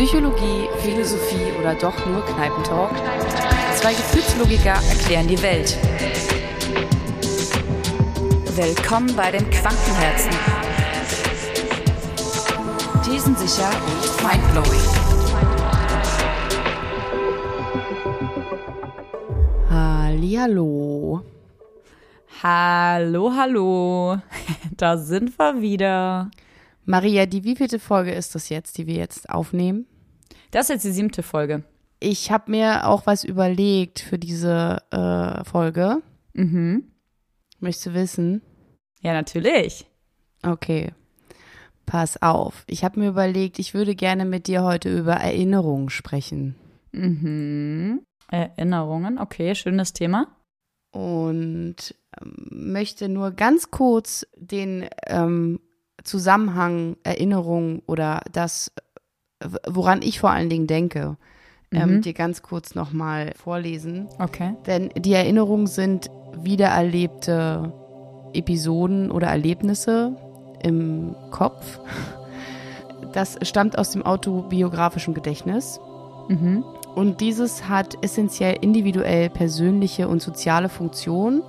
Psychologie, 0.00 0.66
Philosophie 0.78 1.52
oder 1.60 1.74
doch 1.74 2.06
nur 2.06 2.24
Kneipentalk? 2.24 2.90
Zwei 3.74 3.92
Gefühlslogiker 3.92 4.72
erklären 4.88 5.28
die 5.28 5.42
Welt. 5.42 5.76
Willkommen 8.56 9.14
bei 9.14 9.30
den 9.30 9.50
Quantenherzen. 9.50 10.30
Thesensicher 13.04 13.68
und 13.68 14.22
mindblowing. 14.24 14.80
Hallihallo. 19.68 21.22
Hallo, 22.42 23.32
hallo. 23.36 24.16
Da 24.78 24.96
sind 24.96 25.38
wir 25.38 25.60
wieder. 25.60 26.30
Maria, 26.86 27.26
die 27.26 27.44
wievielte 27.44 27.78
Folge 27.78 28.12
ist 28.12 28.34
das 28.34 28.48
jetzt, 28.48 28.78
die 28.78 28.86
wir 28.86 28.94
jetzt 28.94 29.28
aufnehmen? 29.28 29.86
Das 30.50 30.66
ist 30.66 30.68
jetzt 30.70 30.84
die 30.84 30.92
siebte 30.92 31.22
Folge. 31.22 31.64
Ich 32.00 32.30
habe 32.30 32.50
mir 32.50 32.86
auch 32.86 33.06
was 33.06 33.24
überlegt 33.24 34.00
für 34.00 34.18
diese 34.18 34.78
äh, 34.90 35.44
Folge. 35.44 36.02
Mhm. 36.32 36.90
Möchtest 37.60 37.86
du 37.86 37.94
wissen? 37.94 38.42
Ja, 39.02 39.12
natürlich. 39.12 39.86
Okay. 40.42 40.92
Pass 41.86 42.22
auf. 42.22 42.64
Ich 42.66 42.84
habe 42.84 43.00
mir 43.00 43.08
überlegt, 43.08 43.58
ich 43.58 43.74
würde 43.74 43.94
gerne 43.94 44.24
mit 44.24 44.46
dir 44.46 44.62
heute 44.62 44.96
über 44.96 45.14
Erinnerungen 45.14 45.90
sprechen. 45.90 46.54
Mhm. 46.92 48.02
Erinnerungen, 48.28 49.18
okay, 49.18 49.54
schönes 49.54 49.92
Thema. 49.92 50.28
Und 50.92 51.94
ähm, 52.20 52.46
möchte 52.50 53.08
nur 53.08 53.32
ganz 53.32 53.70
kurz 53.70 54.26
den 54.36 54.88
ähm, 55.06 55.60
Zusammenhang, 56.04 56.96
Erinnerung 57.02 57.82
oder 57.86 58.22
das, 58.32 58.72
woran 59.66 60.02
ich 60.02 60.20
vor 60.20 60.30
allen 60.30 60.50
Dingen 60.50 60.66
denke, 60.66 61.16
ähm, 61.72 61.96
Mhm. 61.96 62.02
dir 62.02 62.12
ganz 62.14 62.42
kurz 62.42 62.74
nochmal 62.74 63.32
vorlesen. 63.36 64.08
Okay. 64.18 64.54
Denn 64.66 64.90
die 64.96 65.12
Erinnerungen 65.14 65.66
sind 65.66 66.10
wiedererlebte 66.42 67.72
Episoden 68.32 69.10
oder 69.10 69.28
Erlebnisse 69.28 70.16
im 70.62 71.14
Kopf. 71.30 71.78
Das 73.12 73.38
stammt 73.42 73.78
aus 73.78 73.90
dem 73.90 74.04
autobiografischen 74.04 75.14
Gedächtnis. 75.14 75.80
Mhm. 76.28 76.64
Und 76.94 77.20
dieses 77.20 77.68
hat 77.68 77.96
essentiell 78.02 78.56
individuell 78.60 79.30
persönliche 79.30 80.08
und 80.08 80.20
soziale 80.22 80.68
Funktionen 80.68 81.42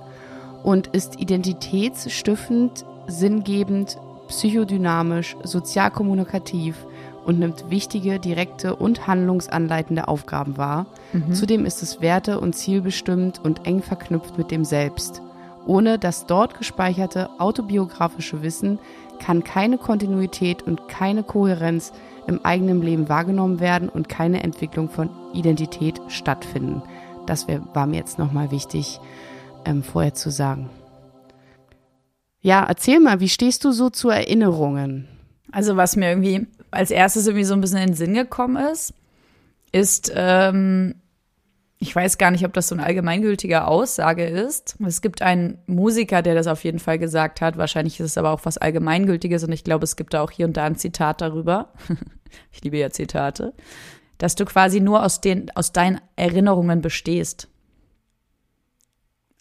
und 0.62 0.88
ist 0.88 1.20
identitätsstiftend, 1.20 2.84
sinngebend, 3.08 3.98
psychodynamisch, 4.28 5.36
sozialkommunikativ 5.42 6.86
und 7.24 7.38
nimmt 7.38 7.70
wichtige, 7.70 8.18
direkte 8.18 8.76
und 8.76 9.06
handlungsanleitende 9.06 10.08
Aufgaben 10.08 10.56
wahr. 10.56 10.86
Zudem 11.32 11.64
ist 11.64 11.82
es 11.82 12.00
werte- 12.00 12.40
und 12.40 12.54
zielbestimmt 12.54 13.40
und 13.44 13.66
eng 13.66 13.82
verknüpft 13.82 14.38
mit 14.38 14.50
dem 14.50 14.64
Selbst. 14.64 15.22
Ohne 15.66 15.98
das 15.98 16.26
dort 16.26 16.58
gespeicherte 16.58 17.28
autobiografische 17.38 18.42
Wissen 18.42 18.78
kann 19.20 19.44
keine 19.44 19.78
Kontinuität 19.78 20.62
und 20.62 20.88
keine 20.88 21.22
Kohärenz 21.22 21.92
im 22.26 22.44
eigenen 22.44 22.82
Leben 22.82 23.08
wahrgenommen 23.08 23.60
werden 23.60 23.88
und 23.88 24.08
keine 24.08 24.42
Entwicklung 24.42 24.88
von 24.88 25.10
Identität 25.32 26.00
stattfinden. 26.08 26.82
Das 27.26 27.46
wär, 27.46 27.62
war 27.74 27.86
mir 27.86 27.96
jetzt 27.96 28.18
nochmal 28.18 28.50
wichtig 28.50 29.00
ähm, 29.64 29.82
vorher 29.82 30.14
zu 30.14 30.30
sagen. 30.30 30.70
Ja, 32.40 32.64
erzähl 32.64 32.98
mal, 32.98 33.20
wie 33.20 33.28
stehst 33.28 33.64
du 33.64 33.70
so 33.70 33.90
zu 33.90 34.08
Erinnerungen? 34.08 35.06
Also, 35.52 35.76
was 35.76 35.94
mir 35.94 36.08
irgendwie 36.08 36.48
als 36.72 36.90
erstes 36.90 37.26
irgendwie 37.26 37.44
so 37.44 37.54
ein 37.54 37.60
bisschen 37.60 37.78
in 37.78 37.88
den 37.88 37.96
Sinn 37.96 38.14
gekommen 38.14 38.56
ist, 38.72 38.94
ist, 39.70 40.12
ähm, 40.14 40.96
ich 41.78 41.94
weiß 41.94 42.18
gar 42.18 42.30
nicht, 42.30 42.44
ob 42.44 42.52
das 42.52 42.68
so 42.68 42.74
eine 42.74 42.84
allgemeingültige 42.84 43.66
Aussage 43.66 44.24
ist. 44.24 44.76
Es 44.86 45.00
gibt 45.00 45.20
einen 45.20 45.58
Musiker, 45.66 46.22
der 46.22 46.34
das 46.34 46.46
auf 46.46 46.62
jeden 46.62 46.78
Fall 46.78 46.98
gesagt 46.98 47.40
hat. 47.40 47.56
Wahrscheinlich 47.56 47.98
ist 47.98 48.06
es 48.06 48.18
aber 48.18 48.30
auch 48.30 48.40
was 48.44 48.58
Allgemeingültiges 48.58 49.42
und 49.42 49.52
ich 49.52 49.64
glaube, 49.64 49.84
es 49.84 49.96
gibt 49.96 50.14
da 50.14 50.22
auch 50.22 50.30
hier 50.30 50.46
und 50.46 50.56
da 50.56 50.64
ein 50.64 50.76
Zitat 50.76 51.20
darüber. 51.20 51.72
ich 52.52 52.62
liebe 52.62 52.78
ja 52.78 52.90
Zitate. 52.90 53.52
Dass 54.18 54.36
du 54.36 54.44
quasi 54.44 54.80
nur 54.80 55.02
aus, 55.02 55.20
den, 55.20 55.50
aus 55.56 55.72
deinen 55.72 56.00
Erinnerungen 56.14 56.82
bestehst. 56.82 57.48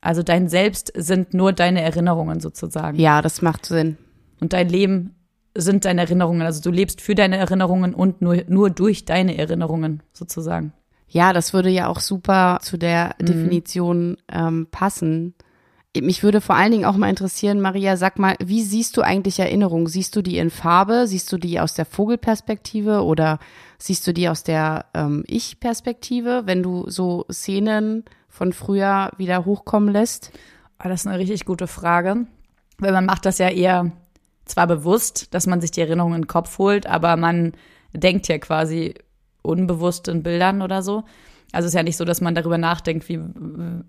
Also 0.01 0.23
dein 0.23 0.49
Selbst 0.49 0.91
sind 0.95 1.35
nur 1.35 1.53
deine 1.53 1.81
Erinnerungen 1.81 2.39
sozusagen. 2.39 2.97
Ja, 2.97 3.21
das 3.21 3.43
macht 3.43 3.67
Sinn. 3.67 3.97
Und 4.39 4.53
dein 4.53 4.67
Leben 4.67 5.15
sind 5.55 5.85
deine 5.85 6.01
Erinnerungen. 6.01 6.41
Also 6.41 6.61
du 6.61 6.71
lebst 6.71 7.01
für 7.01 7.15
deine 7.15 7.37
Erinnerungen 7.37 7.93
und 7.93 8.21
nur, 8.21 8.43
nur 8.47 8.69
durch 8.69 9.05
deine 9.05 9.37
Erinnerungen 9.37 10.01
sozusagen. 10.13 10.73
Ja, 11.07 11.33
das 11.33 11.53
würde 11.53 11.69
ja 11.69 11.87
auch 11.87 11.99
super 11.99 12.59
zu 12.61 12.77
der 12.77 13.15
Mhm. 13.19 13.25
Definition 13.25 14.17
ähm, 14.31 14.67
passen. 14.71 15.33
Mich 15.99 16.23
würde 16.23 16.39
vor 16.39 16.55
allen 16.55 16.71
Dingen 16.71 16.85
auch 16.85 16.95
mal 16.95 17.09
interessieren, 17.09 17.59
Maria, 17.59 17.97
sag 17.97 18.17
mal, 18.17 18.37
wie 18.41 18.61
siehst 18.63 18.95
du 18.95 19.01
eigentlich 19.01 19.39
Erinnerungen? 19.39 19.87
Siehst 19.87 20.15
du 20.15 20.21
die 20.21 20.37
in 20.37 20.49
Farbe? 20.49 21.05
Siehst 21.05 21.29
du 21.33 21.37
die 21.37 21.59
aus 21.59 21.73
der 21.73 21.83
Vogelperspektive 21.83 23.03
oder 23.03 23.39
siehst 23.77 24.07
du 24.07 24.13
die 24.13 24.29
aus 24.29 24.43
der 24.43 24.85
ähm, 24.93 25.25
Ich-Perspektive, 25.27 26.43
wenn 26.45 26.63
du 26.63 26.89
so 26.89 27.25
Szenen 27.29 28.05
von 28.29 28.53
früher 28.53 29.11
wieder 29.17 29.43
hochkommen 29.43 29.91
lässt? 29.91 30.31
Aber 30.77 30.87
das 30.87 31.01
ist 31.01 31.07
eine 31.07 31.19
richtig 31.19 31.43
gute 31.43 31.67
Frage. 31.67 32.25
Weil 32.77 32.93
man 32.93 33.05
macht 33.05 33.25
das 33.25 33.37
ja 33.37 33.49
eher 33.49 33.91
zwar 34.45 34.67
bewusst, 34.67 35.33
dass 35.33 35.47
man 35.47 35.61
sich 35.61 35.71
die 35.71 35.81
Erinnerungen 35.81 36.15
in 36.15 36.21
den 36.23 36.27
Kopf 36.27 36.57
holt, 36.57 36.87
aber 36.87 37.15
man 37.17 37.53
denkt 37.93 38.27
ja 38.27 38.37
quasi 38.37 38.95
unbewusst 39.41 40.07
in 40.07 40.23
Bildern 40.23 40.61
oder 40.61 40.81
so. 40.81 41.03
Also 41.51 41.65
es 41.65 41.73
ist 41.73 41.77
ja 41.77 41.83
nicht 41.83 41.97
so, 41.97 42.05
dass 42.05 42.21
man 42.21 42.35
darüber 42.35 42.57
nachdenkt, 42.57 43.09
wie, 43.09 43.19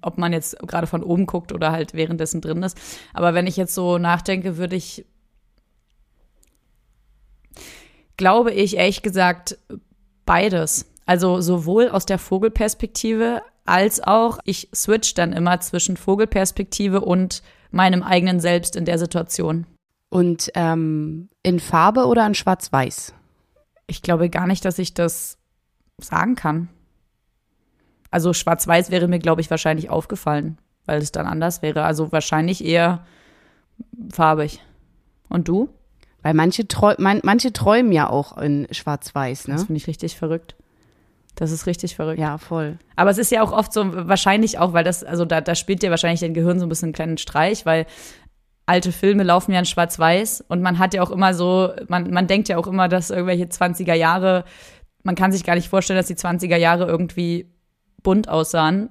ob 0.02 0.18
man 0.18 0.32
jetzt 0.32 0.58
gerade 0.66 0.86
von 0.86 1.02
oben 1.02 1.26
guckt 1.26 1.52
oder 1.52 1.70
halt 1.70 1.94
währenddessen 1.94 2.40
drin 2.40 2.62
ist. 2.62 2.76
Aber 3.14 3.34
wenn 3.34 3.46
ich 3.46 3.56
jetzt 3.56 3.74
so 3.74 3.98
nachdenke, 3.98 4.56
würde 4.56 4.74
ich, 4.74 5.04
glaube 8.16 8.52
ich, 8.52 8.76
ehrlich 8.76 9.02
gesagt, 9.02 9.58
beides. 10.26 10.90
Also 11.06 11.40
sowohl 11.40 11.88
aus 11.88 12.06
der 12.06 12.18
Vogelperspektive 12.18 13.42
als 13.64 14.02
auch, 14.02 14.38
ich 14.44 14.68
switch 14.74 15.14
dann 15.14 15.32
immer 15.32 15.60
zwischen 15.60 15.96
Vogelperspektive 15.96 17.00
und 17.00 17.42
meinem 17.70 18.02
eigenen 18.02 18.40
Selbst 18.40 18.74
in 18.74 18.84
der 18.84 18.98
Situation. 18.98 19.66
Und 20.12 20.50
ähm, 20.56 21.30
in 21.42 21.58
Farbe 21.58 22.04
oder 22.04 22.26
in 22.26 22.34
Schwarz-Weiß? 22.34 23.14
Ich 23.86 24.02
glaube 24.02 24.28
gar 24.28 24.46
nicht, 24.46 24.62
dass 24.62 24.78
ich 24.78 24.92
das 24.92 25.38
sagen 25.96 26.34
kann. 26.34 26.68
Also 28.10 28.34
schwarz-weiß 28.34 28.90
wäre 28.90 29.08
mir, 29.08 29.20
glaube 29.20 29.40
ich, 29.40 29.48
wahrscheinlich 29.50 29.88
aufgefallen, 29.88 30.58
weil 30.84 31.00
es 31.00 31.12
dann 31.12 31.24
anders 31.24 31.62
wäre. 31.62 31.84
Also 31.84 32.12
wahrscheinlich 32.12 32.62
eher 32.62 33.06
farbig. 34.12 34.60
Und 35.30 35.48
du? 35.48 35.70
Weil 36.20 36.34
manche, 36.34 36.68
träu 36.68 36.94
man, 36.98 37.20
manche 37.24 37.54
träumen 37.54 37.90
ja 37.90 38.10
auch 38.10 38.36
in 38.36 38.68
Schwarz-Weiß, 38.70 39.44
Das 39.44 39.60
ne? 39.62 39.66
finde 39.66 39.78
ich 39.78 39.86
richtig 39.86 40.18
verrückt. 40.18 40.56
Das 41.36 41.50
ist 41.50 41.66
richtig 41.66 41.96
verrückt. 41.96 42.20
Ja, 42.20 42.36
voll. 42.36 42.78
Aber 42.96 43.08
es 43.08 43.16
ist 43.16 43.30
ja 43.30 43.42
auch 43.42 43.52
oft 43.52 43.72
so, 43.72 44.06
wahrscheinlich 44.06 44.58
auch, 44.58 44.74
weil 44.74 44.84
das, 44.84 45.02
also 45.02 45.24
da, 45.24 45.40
da 45.40 45.54
spielt 45.54 45.82
dir 45.82 45.88
wahrscheinlich 45.88 46.20
dein 46.20 46.34
Gehirn 46.34 46.58
so 46.58 46.66
ein 46.66 46.68
bisschen 46.68 46.88
einen 46.88 46.92
kleinen 46.92 47.16
Streich, 47.16 47.64
weil 47.64 47.86
alte 48.72 48.90
Filme 48.90 49.22
laufen 49.22 49.52
ja 49.52 49.58
in 49.58 49.66
Schwarz-Weiß 49.66 50.44
und 50.48 50.62
man 50.62 50.78
hat 50.78 50.94
ja 50.94 51.02
auch 51.02 51.10
immer 51.10 51.34
so, 51.34 51.72
man, 51.88 52.10
man 52.10 52.26
denkt 52.26 52.48
ja 52.48 52.56
auch 52.56 52.66
immer, 52.66 52.88
dass 52.88 53.10
irgendwelche 53.10 53.44
20er 53.44 53.92
Jahre, 53.92 54.44
man 55.02 55.14
kann 55.14 55.30
sich 55.30 55.44
gar 55.44 55.56
nicht 55.56 55.68
vorstellen, 55.68 55.98
dass 55.98 56.06
die 56.06 56.14
20er 56.14 56.56
Jahre 56.56 56.86
irgendwie 56.86 57.52
bunt 58.02 58.30
aussahen, 58.30 58.88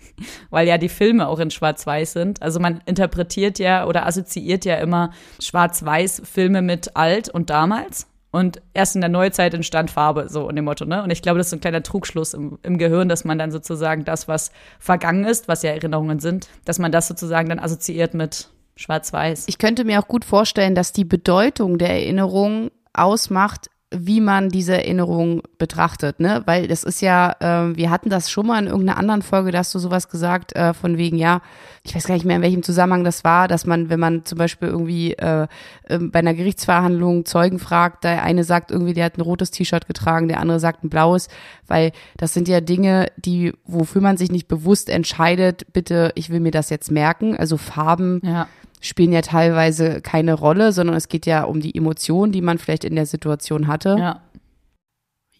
weil 0.50 0.68
ja 0.68 0.78
die 0.78 0.88
Filme 0.88 1.26
auch 1.26 1.40
in 1.40 1.50
Schwarz-Weiß 1.50 2.12
sind. 2.12 2.42
Also 2.42 2.60
man 2.60 2.80
interpretiert 2.86 3.58
ja 3.58 3.86
oder 3.86 4.06
assoziiert 4.06 4.64
ja 4.64 4.76
immer 4.76 5.10
Schwarz-Weiß-Filme 5.40 6.62
mit 6.62 6.96
alt 6.96 7.28
und 7.28 7.50
damals. 7.50 8.06
Und 8.30 8.62
erst 8.72 8.94
in 8.94 9.00
der 9.00 9.10
Neuzeit 9.10 9.52
entstand 9.54 9.90
Farbe, 9.90 10.28
so 10.28 10.48
in 10.48 10.54
dem 10.54 10.64
Motto, 10.64 10.84
ne? 10.84 11.02
Und 11.02 11.10
ich 11.10 11.22
glaube, 11.22 11.38
das 11.38 11.48
ist 11.48 11.50
so 11.50 11.56
ein 11.56 11.60
kleiner 11.60 11.82
Trugschluss 11.82 12.34
im, 12.34 12.58
im 12.62 12.78
Gehirn, 12.78 13.08
dass 13.08 13.24
man 13.24 13.38
dann 13.38 13.50
sozusagen 13.50 14.04
das, 14.04 14.28
was 14.28 14.52
vergangen 14.78 15.24
ist, 15.24 15.48
was 15.48 15.62
ja 15.62 15.70
Erinnerungen 15.70 16.20
sind, 16.20 16.48
dass 16.64 16.78
man 16.78 16.90
das 16.90 17.08
sozusagen 17.08 17.48
dann 17.48 17.60
assoziiert 17.60 18.14
mit 18.14 18.48
Schwarz-Weiß. 18.76 19.44
Ich 19.48 19.58
könnte 19.58 19.84
mir 19.84 20.00
auch 20.00 20.08
gut 20.08 20.24
vorstellen, 20.24 20.74
dass 20.74 20.92
die 20.92 21.04
Bedeutung 21.04 21.78
der 21.78 21.90
Erinnerung 21.90 22.70
ausmacht, 22.92 23.70
wie 23.96 24.20
man 24.20 24.48
diese 24.48 24.74
Erinnerung 24.74 25.42
betrachtet, 25.58 26.18
ne? 26.20 26.42
Weil 26.46 26.66
das 26.66 26.84
ist 26.84 27.00
ja, 27.00 27.36
äh, 27.40 27.76
wir 27.76 27.90
hatten 27.90 28.10
das 28.10 28.30
schon 28.30 28.46
mal 28.46 28.58
in 28.58 28.66
irgendeiner 28.66 28.98
anderen 28.98 29.22
Folge, 29.22 29.52
da 29.52 29.58
hast 29.58 29.74
du 29.74 29.78
sowas 29.78 30.08
gesagt, 30.08 30.54
äh, 30.56 30.74
von 30.74 30.98
wegen, 30.98 31.16
ja, 31.16 31.40
ich 31.84 31.94
weiß 31.94 32.06
gar 32.06 32.14
nicht 32.14 32.24
mehr, 32.24 32.36
in 32.36 32.42
welchem 32.42 32.62
Zusammenhang 32.62 33.04
das 33.04 33.24
war, 33.24 33.46
dass 33.46 33.66
man, 33.66 33.90
wenn 33.90 34.00
man 34.00 34.24
zum 34.24 34.38
Beispiel 34.38 34.68
irgendwie 34.68 35.12
äh, 35.12 35.46
äh, 35.84 35.98
bei 35.98 36.18
einer 36.18 36.34
Gerichtsverhandlung 36.34 37.24
Zeugen 37.24 37.58
fragt, 37.58 38.04
der 38.04 38.22
eine 38.22 38.42
sagt 38.42 38.70
irgendwie, 38.70 38.94
der 38.94 39.04
hat 39.04 39.18
ein 39.18 39.22
rotes 39.22 39.50
T-Shirt 39.50 39.86
getragen, 39.86 40.28
der 40.28 40.40
andere 40.40 40.60
sagt 40.60 40.82
ein 40.82 40.90
blaues, 40.90 41.28
weil 41.66 41.92
das 42.16 42.34
sind 42.34 42.48
ja 42.48 42.60
Dinge, 42.60 43.08
die, 43.16 43.52
wofür 43.64 44.02
man 44.02 44.16
sich 44.16 44.32
nicht 44.32 44.48
bewusst 44.48 44.88
entscheidet, 44.88 45.72
bitte, 45.72 46.12
ich 46.16 46.30
will 46.30 46.40
mir 46.40 46.50
das 46.50 46.70
jetzt 46.70 46.90
merken, 46.90 47.36
also 47.36 47.56
Farben 47.56 48.20
Ja. 48.24 48.48
Spielen 48.84 49.12
ja 49.12 49.22
teilweise 49.22 50.00
keine 50.00 50.34
Rolle, 50.34 50.72
sondern 50.72 50.96
es 50.96 51.08
geht 51.08 51.26
ja 51.26 51.44
um 51.44 51.60
die 51.60 51.74
Emotionen, 51.74 52.32
die 52.32 52.42
man 52.42 52.58
vielleicht 52.58 52.84
in 52.84 52.94
der 52.94 53.06
Situation 53.06 53.66
hatte. 53.66 53.96
Ja. 53.98 54.20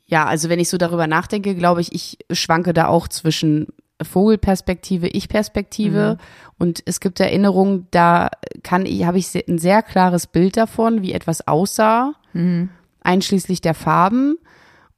ja, 0.06 0.24
also 0.24 0.48
wenn 0.48 0.58
ich 0.58 0.68
so 0.68 0.78
darüber 0.78 1.06
nachdenke, 1.06 1.54
glaube 1.54 1.80
ich, 1.80 1.92
ich 1.92 2.18
schwanke 2.30 2.72
da 2.72 2.86
auch 2.86 3.06
zwischen 3.06 3.68
Vogelperspektive, 4.02 5.08
Ich-Perspektive. 5.08 6.18
Mhm. 6.18 6.24
Und 6.58 6.82
es 6.86 7.00
gibt 7.00 7.20
Erinnerungen, 7.20 7.86
da 7.90 8.30
kann 8.62 8.86
ich, 8.86 9.04
habe 9.04 9.18
ich 9.18 9.34
ein 9.48 9.58
sehr 9.58 9.82
klares 9.82 10.26
Bild 10.26 10.56
davon, 10.56 11.02
wie 11.02 11.12
etwas 11.12 11.46
aussah, 11.46 12.14
mhm. 12.32 12.70
einschließlich 13.00 13.60
der 13.60 13.74
Farben. 13.74 14.36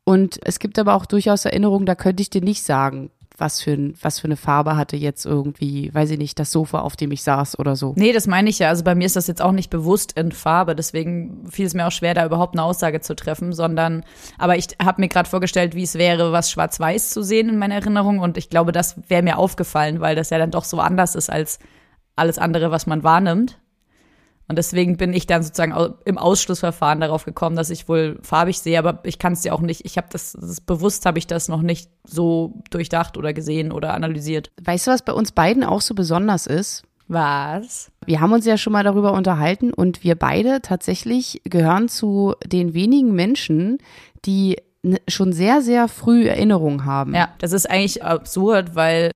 Und 0.04 0.38
es 0.44 0.60
gibt 0.60 0.78
aber 0.78 0.94
auch 0.94 1.06
durchaus 1.06 1.44
Erinnerungen, 1.44 1.84
da 1.84 1.96
könnte 1.96 2.20
ich 2.20 2.30
dir 2.30 2.42
nicht 2.42 2.62
sagen, 2.62 3.10
was 3.38 3.60
für, 3.60 3.92
was 4.00 4.20
für 4.20 4.26
eine 4.26 4.36
Farbe 4.36 4.76
hatte 4.76 4.96
jetzt 4.96 5.26
irgendwie, 5.26 5.92
weiß 5.94 6.10
ich 6.10 6.18
nicht, 6.18 6.38
das 6.38 6.52
Sofa, 6.52 6.80
auf 6.80 6.96
dem 6.96 7.12
ich 7.12 7.22
saß 7.22 7.58
oder 7.58 7.76
so. 7.76 7.94
Nee, 7.96 8.12
das 8.12 8.26
meine 8.26 8.50
ich 8.50 8.58
ja. 8.58 8.68
Also 8.68 8.84
bei 8.84 8.94
mir 8.94 9.06
ist 9.06 9.16
das 9.16 9.26
jetzt 9.26 9.42
auch 9.42 9.52
nicht 9.52 9.70
bewusst 9.70 10.12
in 10.12 10.32
Farbe, 10.32 10.74
deswegen 10.74 11.48
fiel 11.50 11.66
es 11.66 11.74
mir 11.74 11.86
auch 11.86 11.92
schwer, 11.92 12.14
da 12.14 12.24
überhaupt 12.24 12.54
eine 12.54 12.62
Aussage 12.62 13.00
zu 13.00 13.14
treffen, 13.14 13.52
sondern, 13.52 14.04
aber 14.38 14.56
ich 14.56 14.68
habe 14.82 15.00
mir 15.00 15.08
gerade 15.08 15.28
vorgestellt, 15.28 15.74
wie 15.74 15.82
es 15.82 15.94
wäre, 15.94 16.32
was 16.32 16.50
schwarz-weiß 16.50 17.10
zu 17.10 17.22
sehen 17.22 17.48
in 17.48 17.58
meiner 17.58 17.76
Erinnerung 17.76 18.18
und 18.18 18.38
ich 18.38 18.50
glaube, 18.50 18.72
das 18.72 18.96
wäre 19.08 19.22
mir 19.22 19.38
aufgefallen, 19.38 20.00
weil 20.00 20.16
das 20.16 20.30
ja 20.30 20.38
dann 20.38 20.50
doch 20.50 20.64
so 20.64 20.80
anders 20.80 21.14
ist 21.14 21.30
als 21.30 21.58
alles 22.16 22.38
andere, 22.38 22.70
was 22.70 22.86
man 22.86 23.02
wahrnimmt. 23.02 23.58
Und 24.48 24.56
deswegen 24.56 24.96
bin 24.96 25.12
ich 25.12 25.26
dann 25.26 25.42
sozusagen 25.42 25.94
im 26.04 26.18
Ausschlussverfahren 26.18 27.00
darauf 27.00 27.24
gekommen, 27.24 27.56
dass 27.56 27.70
ich 27.70 27.88
wohl 27.88 28.18
farbig 28.22 28.60
sehe, 28.60 28.78
aber 28.78 29.00
ich 29.04 29.18
kann 29.18 29.32
es 29.32 29.42
ja 29.42 29.52
auch 29.52 29.60
nicht, 29.60 29.84
ich 29.84 29.96
habe 29.96 30.06
das, 30.10 30.36
das, 30.40 30.60
bewusst 30.60 31.04
habe 31.04 31.18
ich 31.18 31.26
das 31.26 31.48
noch 31.48 31.62
nicht 31.62 31.90
so 32.04 32.62
durchdacht 32.70 33.16
oder 33.16 33.32
gesehen 33.32 33.72
oder 33.72 33.94
analysiert. 33.94 34.52
Weißt 34.62 34.86
du, 34.86 34.92
was 34.92 35.02
bei 35.02 35.12
uns 35.12 35.32
beiden 35.32 35.64
auch 35.64 35.80
so 35.80 35.94
besonders 35.94 36.46
ist? 36.46 36.84
Was? 37.08 37.90
Wir 38.04 38.20
haben 38.20 38.32
uns 38.32 38.46
ja 38.46 38.56
schon 38.56 38.72
mal 38.72 38.84
darüber 38.84 39.12
unterhalten 39.12 39.72
und 39.72 40.04
wir 40.04 40.14
beide 40.16 40.60
tatsächlich 40.60 41.40
gehören 41.44 41.88
zu 41.88 42.34
den 42.44 42.74
wenigen 42.74 43.14
Menschen, 43.14 43.78
die 44.24 44.56
schon 45.08 45.32
sehr, 45.32 45.62
sehr 45.62 45.88
früh 45.88 46.26
Erinnerungen 46.28 46.84
haben. 46.84 47.14
Ja, 47.14 47.30
das 47.38 47.52
ist 47.52 47.68
eigentlich 47.68 48.04
absurd, 48.04 48.76
weil 48.76 49.10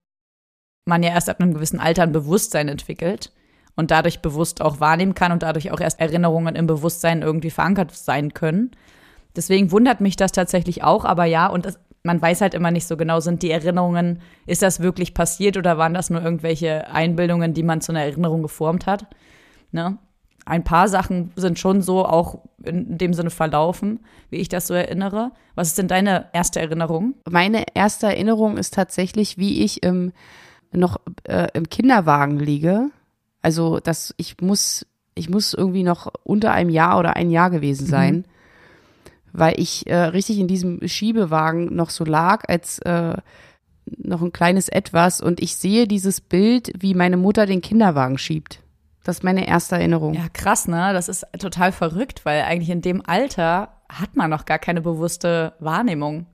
man 0.86 1.04
ja 1.04 1.10
erst 1.10 1.28
ab 1.28 1.40
einem 1.40 1.54
gewissen 1.54 1.78
Alter 1.78 2.02
ein 2.02 2.12
Bewusstsein 2.12 2.66
entwickelt 2.68 3.30
und 3.76 3.90
dadurch 3.90 4.20
bewusst 4.20 4.60
auch 4.60 4.80
wahrnehmen 4.80 5.14
kann 5.14 5.32
und 5.32 5.42
dadurch 5.42 5.70
auch 5.70 5.80
erst 5.80 6.00
Erinnerungen 6.00 6.54
im 6.54 6.66
Bewusstsein 6.66 7.22
irgendwie 7.22 7.50
verankert 7.50 7.92
sein 7.92 8.34
können. 8.34 8.72
Deswegen 9.36 9.70
wundert 9.70 10.00
mich 10.00 10.16
das 10.16 10.32
tatsächlich 10.32 10.82
auch, 10.82 11.04
aber 11.04 11.24
ja, 11.24 11.46
und 11.46 11.64
das, 11.64 11.78
man 12.02 12.20
weiß 12.20 12.40
halt 12.40 12.54
immer 12.54 12.70
nicht 12.70 12.86
so 12.86 12.96
genau, 12.96 13.20
sind 13.20 13.42
die 13.42 13.50
Erinnerungen, 13.50 14.20
ist 14.46 14.62
das 14.62 14.80
wirklich 14.80 15.14
passiert 15.14 15.56
oder 15.56 15.78
waren 15.78 15.94
das 15.94 16.10
nur 16.10 16.22
irgendwelche 16.22 16.88
Einbildungen, 16.88 17.54
die 17.54 17.62
man 17.62 17.80
zu 17.80 17.92
einer 17.92 18.02
Erinnerung 18.02 18.42
geformt 18.42 18.86
hat? 18.86 19.06
Ne? 19.72 19.98
Ein 20.46 20.64
paar 20.64 20.88
Sachen 20.88 21.32
sind 21.36 21.58
schon 21.58 21.80
so 21.80 22.04
auch 22.04 22.40
in 22.64 22.98
dem 22.98 23.14
Sinne 23.14 23.30
verlaufen, 23.30 24.00
wie 24.30 24.38
ich 24.38 24.48
das 24.48 24.66
so 24.66 24.74
erinnere. 24.74 25.32
Was 25.54 25.68
ist 25.68 25.78
denn 25.78 25.88
deine 25.88 26.26
erste 26.32 26.60
Erinnerung? 26.60 27.14
Meine 27.30 27.64
erste 27.74 28.06
Erinnerung 28.06 28.56
ist 28.56 28.74
tatsächlich, 28.74 29.38
wie 29.38 29.62
ich 29.62 29.82
im, 29.82 30.12
noch 30.72 30.98
äh, 31.24 31.48
im 31.54 31.68
Kinderwagen 31.68 32.38
liege 32.38 32.90
also 33.42 33.80
das, 33.80 34.14
ich 34.16 34.40
muss, 34.40 34.86
ich 35.14 35.30
muss 35.30 35.54
irgendwie 35.54 35.82
noch 35.82 36.12
unter 36.24 36.52
einem 36.52 36.70
Jahr 36.70 36.98
oder 36.98 37.16
ein 37.16 37.30
Jahr 37.30 37.50
gewesen 37.50 37.86
mhm. 37.86 37.90
sein, 37.90 38.14
mhm. 38.16 38.24
weil 39.32 39.60
ich 39.60 39.86
äh, 39.86 39.96
richtig 39.96 40.38
in 40.38 40.48
diesem 40.48 40.86
Schiebewagen 40.86 41.74
noch 41.74 41.90
so 41.90 42.04
lag, 42.04 42.44
als 42.48 42.78
äh, 42.80 43.16
noch 43.86 44.22
ein 44.22 44.32
kleines 44.32 44.68
Etwas 44.68 45.20
und 45.20 45.40
ich 45.40 45.56
sehe 45.56 45.88
dieses 45.88 46.20
Bild, 46.20 46.72
wie 46.78 46.94
meine 46.94 47.16
Mutter 47.16 47.46
den 47.46 47.60
Kinderwagen 47.60 48.18
schiebt. 48.18 48.60
Das 49.02 49.18
ist 49.18 49.24
meine 49.24 49.48
erste 49.48 49.76
Erinnerung. 49.76 50.14
Ja, 50.14 50.28
krass, 50.32 50.68
ne? 50.68 50.92
Das 50.92 51.08
ist 51.08 51.26
total 51.38 51.72
verrückt, 51.72 52.24
weil 52.24 52.42
eigentlich 52.42 52.70
in 52.70 52.82
dem 52.82 53.02
Alter 53.04 53.70
hat 53.88 54.14
man 54.14 54.30
noch 54.30 54.44
gar 54.44 54.58
keine 54.58 54.82
bewusste 54.82 55.54
Wahrnehmung. 55.58 56.26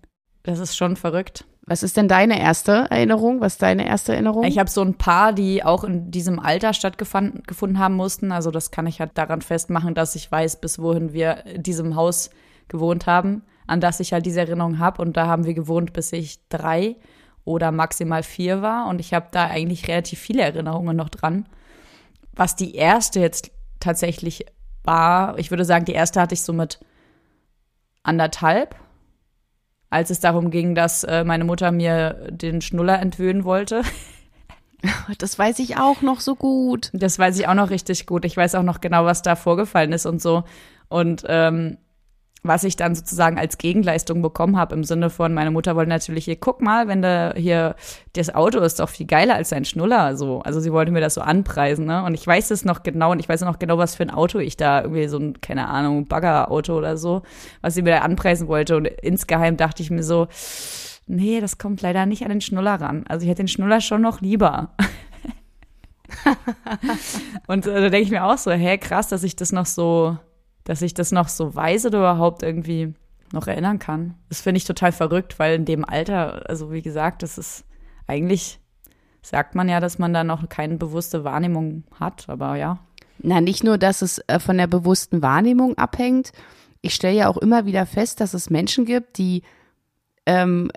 Das 0.42 0.58
ist 0.58 0.76
schon 0.76 0.96
verrückt. 0.96 1.44
Was 1.68 1.82
ist 1.82 1.96
denn 1.96 2.06
deine 2.06 2.40
erste 2.40 2.86
Erinnerung? 2.90 3.40
Was 3.40 3.54
ist 3.54 3.62
deine 3.62 3.88
erste 3.88 4.12
Erinnerung? 4.12 4.44
Ich 4.44 4.58
habe 4.58 4.70
so 4.70 4.82
ein 4.82 4.94
paar, 4.94 5.32
die 5.32 5.64
auch 5.64 5.82
in 5.82 6.12
diesem 6.12 6.38
Alter 6.38 6.72
stattgefunden 6.72 7.78
haben 7.80 7.96
mussten. 7.96 8.30
Also 8.30 8.52
das 8.52 8.70
kann 8.70 8.86
ich 8.86 9.00
halt 9.00 9.18
daran 9.18 9.42
festmachen, 9.42 9.92
dass 9.92 10.14
ich 10.14 10.30
weiß, 10.30 10.60
bis 10.60 10.78
wohin 10.78 11.12
wir 11.12 11.44
in 11.44 11.64
diesem 11.64 11.96
Haus 11.96 12.30
gewohnt 12.68 13.06
haben, 13.06 13.42
an 13.66 13.80
das 13.80 13.98
ich 13.98 14.12
halt 14.12 14.26
diese 14.26 14.40
Erinnerung 14.40 14.78
habe. 14.78 15.02
Und 15.02 15.16
da 15.16 15.26
haben 15.26 15.44
wir 15.44 15.54
gewohnt, 15.54 15.92
bis 15.92 16.12
ich 16.12 16.38
drei 16.48 16.96
oder 17.44 17.72
maximal 17.72 18.22
vier 18.22 18.62
war. 18.62 18.86
Und 18.86 19.00
ich 19.00 19.12
habe 19.12 19.26
da 19.32 19.46
eigentlich 19.46 19.88
relativ 19.88 20.20
viele 20.20 20.42
Erinnerungen 20.42 20.96
noch 20.96 21.08
dran. 21.08 21.48
Was 22.32 22.54
die 22.54 22.76
erste 22.76 23.18
jetzt 23.18 23.50
tatsächlich 23.80 24.46
war, 24.84 25.36
ich 25.36 25.50
würde 25.50 25.64
sagen, 25.64 25.84
die 25.84 25.94
erste 25.94 26.20
hatte 26.20 26.34
ich 26.34 26.42
so 26.42 26.52
mit 26.52 26.78
anderthalb 28.04 28.76
als 29.90 30.10
es 30.10 30.20
darum 30.20 30.50
ging, 30.50 30.74
dass 30.74 31.04
äh, 31.04 31.24
meine 31.24 31.44
Mutter 31.44 31.70
mir 31.72 32.28
den 32.30 32.60
Schnuller 32.60 33.00
entwöhnen 33.00 33.44
wollte. 33.44 33.82
Das 35.18 35.36
weiß 35.36 35.58
ich 35.58 35.78
auch 35.78 36.02
noch 36.02 36.20
so 36.20 36.36
gut. 36.36 36.90
Das 36.92 37.18
weiß 37.18 37.38
ich 37.40 37.48
auch 37.48 37.54
noch 37.54 37.70
richtig 37.70 38.06
gut. 38.06 38.24
Ich 38.24 38.36
weiß 38.36 38.54
auch 38.54 38.62
noch 38.62 38.80
genau, 38.80 39.04
was 39.04 39.22
da 39.22 39.34
vorgefallen 39.34 39.90
ist 39.90 40.06
und 40.06 40.22
so. 40.22 40.44
Und 40.88 41.24
ähm, 41.26 41.78
was 42.42 42.64
ich 42.64 42.76
dann 42.76 42.94
sozusagen 42.94 43.38
als 43.38 43.58
Gegenleistung 43.58 44.22
bekommen 44.22 44.56
habe, 44.56 44.74
im 44.74 44.84
Sinne 44.84 45.10
von, 45.10 45.34
meine 45.34 45.50
Mutter 45.50 45.76
wollte 45.76 45.88
natürlich 45.88 46.26
hier, 46.26 46.36
guck 46.36 46.60
mal, 46.60 46.88
wenn 46.88 47.02
da 47.02 47.32
hier, 47.36 47.74
das 48.12 48.34
Auto 48.34 48.60
ist 48.60 48.80
doch 48.80 48.88
viel 48.88 49.06
geiler 49.06 49.34
als 49.34 49.50
dein 49.50 49.64
Schnuller, 49.64 50.16
so. 50.16 50.40
Also 50.40 50.60
sie 50.60 50.72
wollte 50.72 50.92
mir 50.92 51.00
das 51.00 51.14
so 51.14 51.20
anpreisen, 51.20 51.86
ne? 51.86 52.04
Und 52.04 52.14
ich 52.14 52.26
weiß 52.26 52.50
es 52.50 52.64
noch 52.64 52.82
genau 52.82 53.12
und 53.12 53.18
ich 53.18 53.28
weiß 53.28 53.40
noch 53.42 53.58
genau, 53.58 53.78
was 53.78 53.96
für 53.96 54.04
ein 54.04 54.10
Auto 54.10 54.38
ich 54.38 54.56
da, 54.56 54.82
irgendwie 54.82 55.08
so 55.08 55.18
ein, 55.18 55.40
keine 55.40 55.68
Ahnung, 55.68 56.06
Baggerauto 56.06 56.76
oder 56.76 56.96
so, 56.96 57.22
was 57.62 57.74
sie 57.74 57.82
mir 57.82 57.90
da 57.90 57.98
anpreisen 57.98 58.48
wollte. 58.48 58.76
Und 58.76 58.86
insgeheim 58.86 59.56
dachte 59.56 59.82
ich 59.82 59.90
mir 59.90 60.02
so, 60.02 60.28
nee, 61.06 61.40
das 61.40 61.58
kommt 61.58 61.82
leider 61.82 62.06
nicht 62.06 62.22
an 62.22 62.30
den 62.30 62.40
Schnuller 62.40 62.80
ran. 62.80 63.04
Also 63.08 63.24
ich 63.24 63.30
hätte 63.30 63.42
den 63.42 63.48
Schnuller 63.48 63.80
schon 63.80 64.02
noch 64.02 64.20
lieber. 64.20 64.70
und 67.46 67.66
äh, 67.66 67.80
da 67.80 67.88
denke 67.88 68.02
ich 68.02 68.10
mir 68.10 68.24
auch 68.24 68.38
so, 68.38 68.50
hä, 68.52 68.78
krass, 68.78 69.08
dass 69.08 69.22
ich 69.22 69.36
das 69.36 69.52
noch 69.52 69.66
so 69.66 70.16
dass 70.66 70.82
ich 70.82 70.94
das 70.94 71.12
noch 71.12 71.28
so 71.28 71.54
weiß 71.54 71.86
oder 71.86 71.98
überhaupt 71.98 72.42
irgendwie 72.42 72.92
noch 73.32 73.46
erinnern 73.46 73.78
kann. 73.78 74.14
Das 74.28 74.40
finde 74.40 74.58
ich 74.58 74.64
total 74.64 74.92
verrückt, 74.92 75.38
weil 75.38 75.54
in 75.54 75.64
dem 75.64 75.84
Alter, 75.84 76.48
also 76.48 76.72
wie 76.72 76.82
gesagt, 76.82 77.22
das 77.22 77.38
ist 77.38 77.64
eigentlich, 78.06 78.58
sagt 79.22 79.54
man 79.54 79.68
ja, 79.68 79.80
dass 79.80 79.98
man 79.98 80.12
da 80.12 80.24
noch 80.24 80.48
keine 80.48 80.76
bewusste 80.76 81.24
Wahrnehmung 81.24 81.84
hat, 81.98 82.28
aber 82.28 82.56
ja. 82.56 82.80
Na, 83.18 83.40
nicht 83.40 83.64
nur, 83.64 83.78
dass 83.78 84.02
es 84.02 84.18
äh, 84.26 84.38
von 84.38 84.58
der 84.58 84.66
bewussten 84.66 85.22
Wahrnehmung 85.22 85.78
abhängt. 85.78 86.32
Ich 86.82 86.94
stelle 86.94 87.16
ja 87.16 87.28
auch 87.28 87.38
immer 87.38 87.64
wieder 87.64 87.86
fest, 87.86 88.20
dass 88.20 88.34
es 88.34 88.50
Menschen 88.50 88.84
gibt, 88.84 89.18
die 89.18 89.42
ähm, 90.26 90.70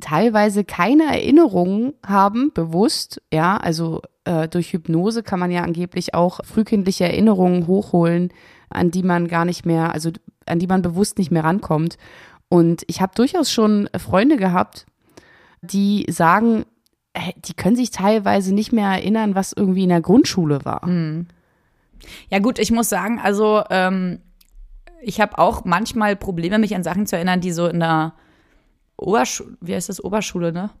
teilweise 0.00 0.64
keine 0.64 1.04
Erinnerungen 1.04 1.94
haben, 2.06 2.52
bewusst, 2.54 3.20
ja, 3.32 3.56
also 3.56 4.00
äh, 4.24 4.48
durch 4.48 4.72
Hypnose 4.72 5.22
kann 5.22 5.40
man 5.40 5.50
ja 5.50 5.62
angeblich 5.62 6.14
auch 6.14 6.40
frühkindliche 6.44 7.04
Erinnerungen 7.04 7.66
hochholen, 7.66 8.32
an 8.72 8.90
die 8.90 9.02
man 9.02 9.28
gar 9.28 9.44
nicht 9.44 9.64
mehr, 9.66 9.92
also 9.92 10.10
an 10.46 10.58
die 10.58 10.66
man 10.66 10.82
bewusst 10.82 11.18
nicht 11.18 11.30
mehr 11.30 11.44
rankommt. 11.44 11.96
Und 12.48 12.82
ich 12.86 13.00
habe 13.00 13.12
durchaus 13.14 13.50
schon 13.50 13.88
Freunde 13.96 14.36
gehabt, 14.36 14.86
die 15.62 16.06
sagen, 16.10 16.64
die 17.44 17.54
können 17.54 17.76
sich 17.76 17.90
teilweise 17.90 18.54
nicht 18.54 18.72
mehr 18.72 18.88
erinnern, 18.88 19.34
was 19.34 19.52
irgendwie 19.52 19.84
in 19.84 19.90
der 19.90 20.00
Grundschule 20.00 20.64
war. 20.64 20.86
Mhm. 20.86 21.28
Ja 22.30 22.40
gut, 22.40 22.58
ich 22.58 22.72
muss 22.72 22.88
sagen, 22.88 23.20
also 23.20 23.62
ähm, 23.70 24.20
ich 25.00 25.20
habe 25.20 25.38
auch 25.38 25.64
manchmal 25.64 26.16
Probleme, 26.16 26.58
mich 26.58 26.74
an 26.74 26.82
Sachen 26.82 27.06
zu 27.06 27.16
erinnern, 27.16 27.40
die 27.40 27.52
so 27.52 27.66
in 27.66 27.80
der 27.80 28.14
Oberschule, 28.96 29.56
wie 29.60 29.74
heißt 29.74 29.88
das, 29.88 30.02
Oberschule, 30.02 30.52
ne? 30.52 30.70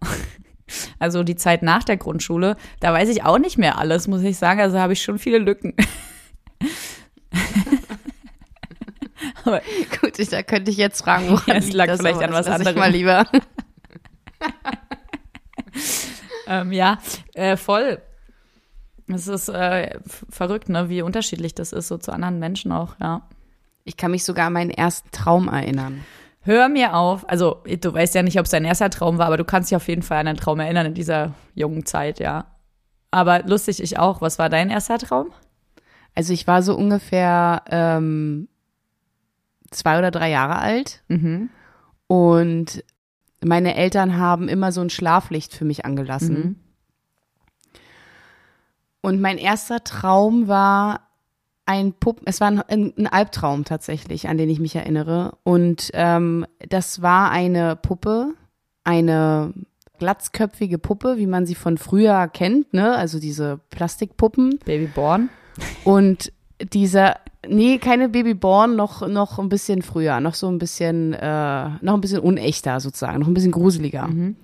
Also 0.98 1.22
die 1.22 1.36
Zeit 1.36 1.62
nach 1.62 1.84
der 1.84 1.98
Grundschule, 1.98 2.56
da 2.80 2.94
weiß 2.94 3.10
ich 3.10 3.24
auch 3.24 3.38
nicht 3.38 3.58
mehr 3.58 3.78
alles, 3.78 4.08
muss 4.08 4.22
ich 4.22 4.38
sagen. 4.38 4.60
Also 4.60 4.78
habe 4.78 4.94
ich 4.94 5.02
schon 5.02 5.18
viele 5.18 5.38
Lücken. 5.38 5.74
Aber 9.44 9.60
gut, 10.00 10.18
ich, 10.18 10.28
da 10.28 10.42
könnte 10.42 10.70
ich 10.70 10.76
jetzt 10.76 11.02
fragen, 11.02 11.30
woran 11.30 11.44
ja, 11.46 11.54
es 11.56 11.72
lag 11.72 11.86
das 11.86 12.00
vielleicht 12.00 12.22
an 12.22 12.32
was 12.32 12.46
anderem. 12.46 12.78
mal 12.78 12.90
lieber. 12.90 13.26
ähm, 16.46 16.72
ja, 16.72 16.98
äh, 17.34 17.56
voll. 17.56 18.00
Es 19.08 19.28
ist 19.28 19.48
äh, 19.48 19.98
verrückt, 20.30 20.68
ne, 20.68 20.88
wie 20.88 21.02
unterschiedlich 21.02 21.54
das 21.54 21.72
ist, 21.72 21.88
so 21.88 21.98
zu 21.98 22.12
anderen 22.12 22.38
Menschen 22.38 22.72
auch, 22.72 22.94
ja. 23.00 23.28
Ich 23.84 23.96
kann 23.96 24.12
mich 24.12 24.24
sogar 24.24 24.46
an 24.46 24.52
meinen 24.52 24.70
ersten 24.70 25.10
Traum 25.10 25.48
erinnern. 25.48 26.04
Hör 26.42 26.68
mir 26.68 26.94
auf, 26.94 27.28
also 27.28 27.62
du 27.64 27.92
weißt 27.92 28.14
ja 28.14 28.22
nicht, 28.22 28.38
ob 28.38 28.44
es 28.44 28.50
dein 28.50 28.64
erster 28.64 28.90
Traum 28.90 29.18
war, 29.18 29.26
aber 29.26 29.36
du 29.36 29.44
kannst 29.44 29.70
dich 29.70 29.76
auf 29.76 29.88
jeden 29.88 30.02
Fall 30.02 30.18
an 30.18 30.28
einen 30.28 30.38
Traum 30.38 30.60
erinnern 30.60 30.86
in 30.86 30.94
dieser 30.94 31.34
jungen 31.54 31.84
Zeit, 31.84 32.20
ja. 32.20 32.46
Aber 33.10 33.42
lustig, 33.42 33.82
ich 33.82 33.98
auch. 33.98 34.20
Was 34.20 34.38
war 34.38 34.48
dein 34.48 34.70
erster 34.70 34.98
Traum? 34.98 35.32
Also 36.14 36.32
ich 36.32 36.46
war 36.46 36.62
so 36.62 36.76
ungefähr 36.76 37.62
ähm, 37.70 38.48
zwei 39.72 39.98
oder 39.98 40.10
drei 40.10 40.30
Jahre 40.30 40.58
alt. 40.58 41.02
Mhm. 41.08 41.50
Und 42.06 42.84
meine 43.44 43.74
Eltern 43.74 44.18
haben 44.18 44.48
immer 44.48 44.72
so 44.72 44.80
ein 44.80 44.90
Schlaflicht 44.90 45.54
für 45.54 45.64
mich 45.64 45.84
angelassen. 45.84 46.34
Mhm. 46.34 46.56
Und 49.00 49.20
mein 49.20 49.38
erster 49.38 49.82
Traum 49.82 50.46
war, 50.46 51.00
ein 51.64 51.92
Puppen, 51.92 52.24
es 52.26 52.40
war 52.40 52.48
ein, 52.48 52.92
ein, 52.96 53.06
Albtraum 53.06 53.64
tatsächlich, 53.64 54.28
an 54.28 54.36
den 54.36 54.50
ich 54.50 54.60
mich 54.60 54.76
erinnere. 54.76 55.36
Und 55.44 55.90
ähm, 55.94 56.46
das 56.68 57.02
war 57.02 57.30
eine 57.30 57.76
Puppe, 57.76 58.34
eine 58.84 59.52
glatzköpfige 59.98 60.78
Puppe, 60.78 61.16
wie 61.18 61.26
man 61.26 61.46
sie 61.46 61.54
von 61.54 61.78
früher 61.78 62.28
kennt, 62.28 62.74
ne? 62.74 62.96
Also 62.96 63.20
diese 63.20 63.60
Plastikpuppen. 63.70 64.58
Babyborn. 64.64 65.30
Und 65.84 66.32
dieser, 66.72 67.16
nee, 67.46 67.78
keine 67.78 68.08
Babyborn, 68.08 68.76
noch, 68.76 69.06
noch 69.06 69.38
ein 69.38 69.48
bisschen 69.48 69.82
früher, 69.82 70.20
noch 70.20 70.34
so 70.34 70.48
ein 70.48 70.58
bisschen, 70.58 71.12
äh, 71.14 71.68
noch 71.80 71.94
ein 71.94 72.00
bisschen 72.00 72.20
unechter 72.20 72.80
sozusagen, 72.80 73.20
noch 73.20 73.26
ein 73.26 73.34
bisschen 73.34 73.52
gruseliger. 73.52 74.08
Mhm. 74.08 74.36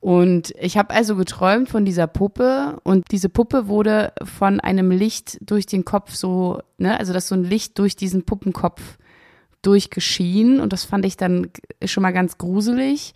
Und 0.00 0.54
ich 0.58 0.78
habe 0.78 0.94
also 0.94 1.14
geträumt 1.14 1.68
von 1.68 1.84
dieser 1.84 2.06
Puppe 2.06 2.78
und 2.84 3.12
diese 3.12 3.28
Puppe 3.28 3.68
wurde 3.68 4.14
von 4.22 4.58
einem 4.58 4.90
Licht 4.90 5.38
durch 5.42 5.66
den 5.66 5.84
Kopf 5.84 6.14
so, 6.14 6.60
ne, 6.78 6.98
also 6.98 7.12
dass 7.12 7.28
so 7.28 7.34
ein 7.34 7.44
Licht 7.44 7.78
durch 7.78 7.96
diesen 7.96 8.24
Puppenkopf 8.24 8.80
durchgeschienen 9.60 10.60
und 10.60 10.72
das 10.72 10.84
fand 10.84 11.04
ich 11.04 11.18
dann 11.18 11.50
schon 11.84 12.02
mal 12.02 12.12
ganz 12.12 12.38
gruselig. 12.38 13.12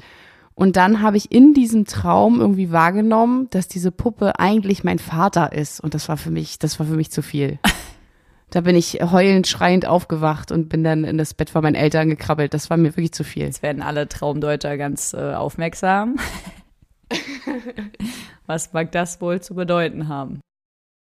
Und 0.55 0.77
dann 0.77 1.01
habe 1.01 1.17
ich 1.17 1.33
in 1.33 1.55
diesem 1.55 1.85
Traum 1.87 2.41
irgendwie 2.41 2.71
wahrgenommen, 2.71 3.49
dass 3.51 3.67
diese 3.67 3.91
Puppe 3.91 4.39
eigentlich 4.39 4.85
mein 4.85 4.99
Vater 4.99 5.53
ist 5.53 5.81
und 5.81 5.95
das 5.95 6.09
war 6.09 6.19
für 6.19 6.31
mich, 6.31 6.59
das 6.59 6.79
war 6.79 6.87
für 6.87 6.97
mich 6.97 7.11
zu 7.11 7.23
viel. 7.23 7.59
Da 8.55 8.61
bin 8.61 8.77
ich 8.77 9.01
heulend, 9.03 9.49
schreiend 9.49 9.85
aufgewacht 9.85 10.53
und 10.53 10.69
bin 10.69 10.85
dann 10.85 11.03
in 11.03 11.19
das 11.19 11.35
Bett 11.35 11.51
von 11.51 11.65
meinen 11.65 11.75
Eltern 11.75 12.09
gekrabbelt. 12.09 12.55
Das 12.55 12.71
war 12.71 12.77
mir 12.77 12.91
wirklich 12.91 13.11
zu 13.11 13.25
viel. 13.25 13.43
Jetzt 13.43 13.65
werden 13.65 13.83
alle 13.83 14.09
Traumdeuter 14.09 14.77
ganz 14.77 15.13
äh, 15.13 15.35
aufmerksam. 15.35 16.21
Was 18.47 18.73
mag 18.73 18.93
das 18.93 19.21
wohl 19.21 19.41
zu 19.41 19.57
bedeuten 19.57 20.07
haben? 20.07 20.39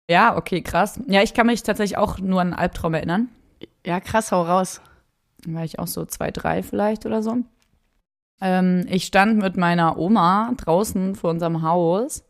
Ja, 0.09 0.37
okay, 0.37 0.61
krass. 0.61 1.01
Ja, 1.07 1.23
ich 1.23 1.33
kann 1.33 1.45
mich 1.45 1.61
tatsächlich 1.61 1.97
auch 1.97 2.19
nur 2.19 2.39
an 2.39 2.53
einen 2.53 2.57
Albtraum 2.57 2.93
erinnern. 2.93 3.27
Ja, 3.85 3.99
krass, 3.99 4.31
hau 4.31 4.43
raus. 4.43 4.79
Da 5.43 5.53
war 5.53 5.65
ich 5.65 5.77
auch 5.77 5.87
so 5.87 6.05
zwei, 6.05 6.31
drei 6.31 6.63
vielleicht 6.63 7.05
oder 7.05 7.21
so. 7.21 7.35
Ähm, 8.39 8.85
ich 8.87 9.03
stand 9.03 9.39
mit 9.39 9.57
meiner 9.57 9.97
Oma 9.97 10.53
draußen 10.55 11.15
vor 11.15 11.31
unserem 11.31 11.63
Haus 11.63 12.23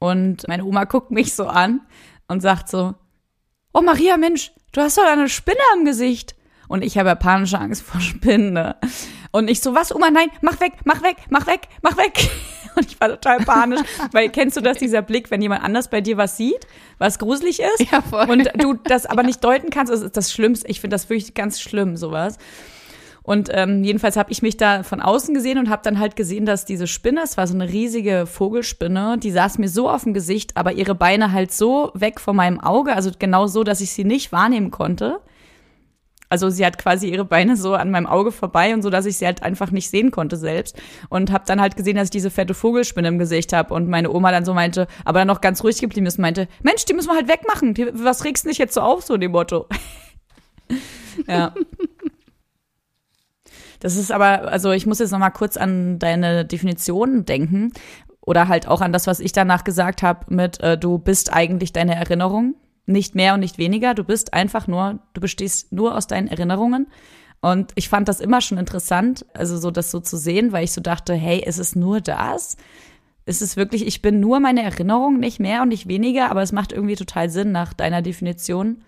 und 0.00 0.48
meine 0.48 0.64
Oma 0.64 0.82
guckt 0.82 1.12
mich 1.12 1.32
so 1.32 1.46
an 1.46 1.82
und 2.26 2.40
sagt 2.40 2.68
so, 2.68 2.96
oh 3.72 3.82
Maria, 3.82 4.16
Mensch, 4.16 4.52
du 4.72 4.80
hast 4.80 4.98
doch 4.98 5.04
eine 5.04 5.28
Spinne 5.28 5.60
am 5.74 5.84
Gesicht. 5.84 6.34
Und 6.68 6.82
ich 6.82 6.96
habe 6.96 7.14
panische 7.16 7.58
Angst 7.58 7.82
vor 7.82 8.00
Spinnen. 8.00 8.54
Ne? 8.54 8.76
Und 9.30 9.48
ich 9.48 9.60
so, 9.60 9.74
was, 9.74 9.94
Oma, 9.94 10.10
nein, 10.10 10.28
mach 10.40 10.58
weg, 10.60 10.72
mach 10.84 11.02
weg, 11.02 11.16
mach 11.28 11.46
weg, 11.46 11.68
mach 11.82 11.96
weg. 11.96 12.30
Und 12.74 12.86
ich 12.86 12.98
war 12.98 13.10
total 13.10 13.40
panisch, 13.40 13.82
weil 14.12 14.30
kennst 14.30 14.56
du 14.56 14.62
das, 14.62 14.78
dieser 14.78 15.02
Blick, 15.02 15.30
wenn 15.30 15.42
jemand 15.42 15.62
anders 15.62 15.90
bei 15.90 16.00
dir 16.00 16.16
was 16.16 16.38
sieht, 16.38 16.66
was 16.96 17.18
gruselig 17.18 17.60
ist 17.60 17.90
ja, 17.92 18.00
voll. 18.00 18.30
und 18.30 18.48
du 18.56 18.72
das 18.72 19.04
aber 19.04 19.22
nicht 19.22 19.44
deuten 19.44 19.68
kannst, 19.68 19.92
das 19.92 20.00
ist 20.00 20.16
das 20.16 20.32
Schlimmste. 20.32 20.68
Ich 20.68 20.80
finde 20.80 20.94
das 20.94 21.10
wirklich 21.10 21.34
ganz 21.34 21.60
schlimm, 21.60 21.98
sowas. 21.98 22.38
Und 23.22 23.48
ähm, 23.52 23.84
jedenfalls 23.84 24.16
habe 24.16 24.32
ich 24.32 24.42
mich 24.42 24.56
da 24.56 24.82
von 24.82 25.00
außen 25.00 25.34
gesehen 25.34 25.58
und 25.58 25.70
habe 25.70 25.82
dann 25.84 25.98
halt 25.98 26.16
gesehen, 26.16 26.44
dass 26.44 26.64
diese 26.64 26.86
Spinne, 26.86 27.20
es 27.22 27.36
war 27.36 27.46
so 27.46 27.54
eine 27.54 27.68
riesige 27.68 28.26
Vogelspinne, 28.26 29.16
die 29.18 29.30
saß 29.30 29.58
mir 29.58 29.68
so 29.68 29.88
auf 29.88 30.02
dem 30.02 30.12
Gesicht, 30.12 30.56
aber 30.56 30.72
ihre 30.72 30.94
Beine 30.94 31.32
halt 31.32 31.52
so 31.52 31.92
weg 31.94 32.18
von 32.18 32.34
meinem 32.34 32.60
Auge, 32.60 32.94
also 32.94 33.10
genau 33.16 33.46
so, 33.46 33.62
dass 33.62 33.80
ich 33.80 33.92
sie 33.92 34.04
nicht 34.04 34.32
wahrnehmen 34.32 34.70
konnte. 34.70 35.20
Also 36.32 36.48
sie 36.48 36.64
hat 36.64 36.78
quasi 36.78 37.10
ihre 37.10 37.26
Beine 37.26 37.58
so 37.58 37.74
an 37.74 37.90
meinem 37.90 38.06
Auge 38.06 38.32
vorbei 38.32 38.72
und 38.72 38.80
so, 38.80 38.88
dass 38.88 39.04
ich 39.04 39.18
sie 39.18 39.26
halt 39.26 39.42
einfach 39.42 39.70
nicht 39.70 39.90
sehen 39.90 40.10
konnte 40.10 40.38
selbst. 40.38 40.80
Und 41.10 41.30
habe 41.30 41.44
dann 41.46 41.60
halt 41.60 41.76
gesehen, 41.76 41.96
dass 41.96 42.06
ich 42.06 42.10
diese 42.10 42.30
fette 42.30 42.54
Vogelspinne 42.54 43.06
im 43.06 43.18
Gesicht 43.18 43.52
habe. 43.52 43.74
Und 43.74 43.86
meine 43.86 44.10
Oma 44.10 44.30
dann 44.30 44.46
so 44.46 44.54
meinte, 44.54 44.86
aber 45.04 45.18
dann 45.18 45.28
noch 45.28 45.42
ganz 45.42 45.62
ruhig 45.62 45.78
geblieben 45.78 46.06
ist, 46.06 46.18
meinte, 46.18 46.48
Mensch, 46.62 46.86
die 46.86 46.94
müssen 46.94 47.10
wir 47.10 47.16
halt 47.16 47.28
wegmachen. 47.28 47.74
Die, 47.74 47.86
was 47.92 48.24
regst 48.24 48.44
du 48.44 48.48
nicht 48.48 48.56
jetzt 48.56 48.72
so 48.72 48.80
auf, 48.80 49.02
so 49.02 49.18
dem 49.18 49.32
Motto. 49.32 49.66
ja. 51.28 51.52
Das 53.82 53.96
ist 53.96 54.12
aber, 54.12 54.52
also 54.52 54.70
ich 54.70 54.86
muss 54.86 55.00
jetzt 55.00 55.10
noch 55.10 55.18
mal 55.18 55.30
kurz 55.30 55.56
an 55.56 55.98
deine 55.98 56.44
Definition 56.44 57.24
denken 57.24 57.72
oder 58.20 58.46
halt 58.46 58.68
auch 58.68 58.80
an 58.80 58.92
das, 58.92 59.08
was 59.08 59.18
ich 59.18 59.32
danach 59.32 59.64
gesagt 59.64 60.04
habe 60.04 60.32
mit, 60.32 60.60
äh, 60.60 60.78
du 60.78 60.98
bist 60.98 61.32
eigentlich 61.32 61.72
deine 61.72 61.96
Erinnerung. 61.96 62.54
Nicht 62.86 63.16
mehr 63.16 63.34
und 63.34 63.40
nicht 63.40 63.58
weniger. 63.58 63.94
Du 63.94 64.04
bist 64.04 64.34
einfach 64.34 64.68
nur, 64.68 65.00
du 65.14 65.20
bestehst 65.20 65.72
nur 65.72 65.96
aus 65.96 66.06
deinen 66.06 66.28
Erinnerungen. 66.28 66.86
Und 67.40 67.72
ich 67.74 67.88
fand 67.88 68.06
das 68.06 68.20
immer 68.20 68.40
schon 68.40 68.56
interessant, 68.56 69.26
also 69.34 69.58
so 69.58 69.72
das 69.72 69.90
so 69.90 69.98
zu 69.98 70.16
sehen, 70.16 70.52
weil 70.52 70.62
ich 70.62 70.70
so 70.70 70.80
dachte, 70.80 71.14
hey, 71.14 71.42
ist 71.44 71.58
es 71.58 71.74
nur 71.74 72.00
das? 72.00 72.56
Ist 73.26 73.42
es 73.42 73.56
wirklich, 73.56 73.84
ich 73.84 74.00
bin 74.00 74.20
nur 74.20 74.38
meine 74.38 74.62
Erinnerung, 74.62 75.18
nicht 75.18 75.40
mehr 75.40 75.62
und 75.62 75.70
nicht 75.70 75.88
weniger, 75.88 76.30
aber 76.30 76.42
es 76.42 76.52
macht 76.52 76.70
irgendwie 76.70 76.94
total 76.94 77.30
Sinn 77.30 77.50
nach 77.50 77.72
deiner 77.72 78.00
Definition, 78.00 78.84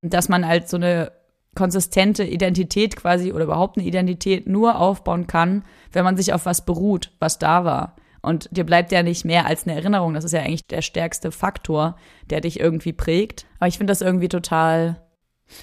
dass 0.00 0.28
man 0.28 0.46
halt 0.46 0.68
so 0.68 0.76
eine 0.76 1.10
konsistente 1.56 2.22
Identität 2.22 2.94
quasi 2.94 3.32
oder 3.32 3.44
überhaupt 3.44 3.76
eine 3.76 3.86
Identität 3.86 4.46
nur 4.46 4.78
aufbauen 4.78 5.26
kann, 5.26 5.64
wenn 5.92 6.04
man 6.04 6.16
sich 6.16 6.32
auf 6.32 6.46
was 6.46 6.64
beruht, 6.64 7.12
was 7.18 7.38
da 7.38 7.64
war. 7.64 7.96
Und 8.22 8.48
dir 8.50 8.64
bleibt 8.64 8.92
ja 8.92 9.02
nicht 9.02 9.24
mehr 9.24 9.46
als 9.46 9.64
eine 9.64 9.76
Erinnerung. 9.76 10.14
Das 10.14 10.24
ist 10.24 10.32
ja 10.32 10.40
eigentlich 10.40 10.66
der 10.66 10.82
stärkste 10.82 11.32
Faktor, 11.32 11.96
der 12.30 12.40
dich 12.40 12.60
irgendwie 12.60 12.92
prägt. 12.92 13.46
Aber 13.58 13.68
ich 13.68 13.78
finde 13.78 13.90
das 13.90 14.00
irgendwie 14.00 14.28
total, 14.28 15.02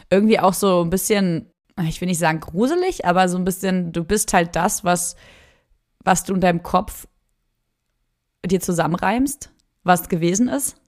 irgendwie 0.09 0.39
auch 0.39 0.53
so 0.53 0.81
ein 0.81 0.89
bisschen, 0.89 1.51
ich 1.87 1.99
will 2.01 2.07
nicht 2.07 2.19
sagen 2.19 2.39
gruselig, 2.39 3.05
aber 3.05 3.27
so 3.29 3.37
ein 3.37 3.45
bisschen, 3.45 3.91
du 3.91 4.03
bist 4.03 4.33
halt 4.33 4.55
das, 4.55 4.83
was, 4.83 5.15
was 6.03 6.23
du 6.23 6.33
in 6.33 6.41
deinem 6.41 6.63
Kopf 6.63 7.07
dir 8.45 8.59
zusammenreimst, 8.59 9.51
was 9.83 10.09
gewesen 10.09 10.47
ist 10.47 10.82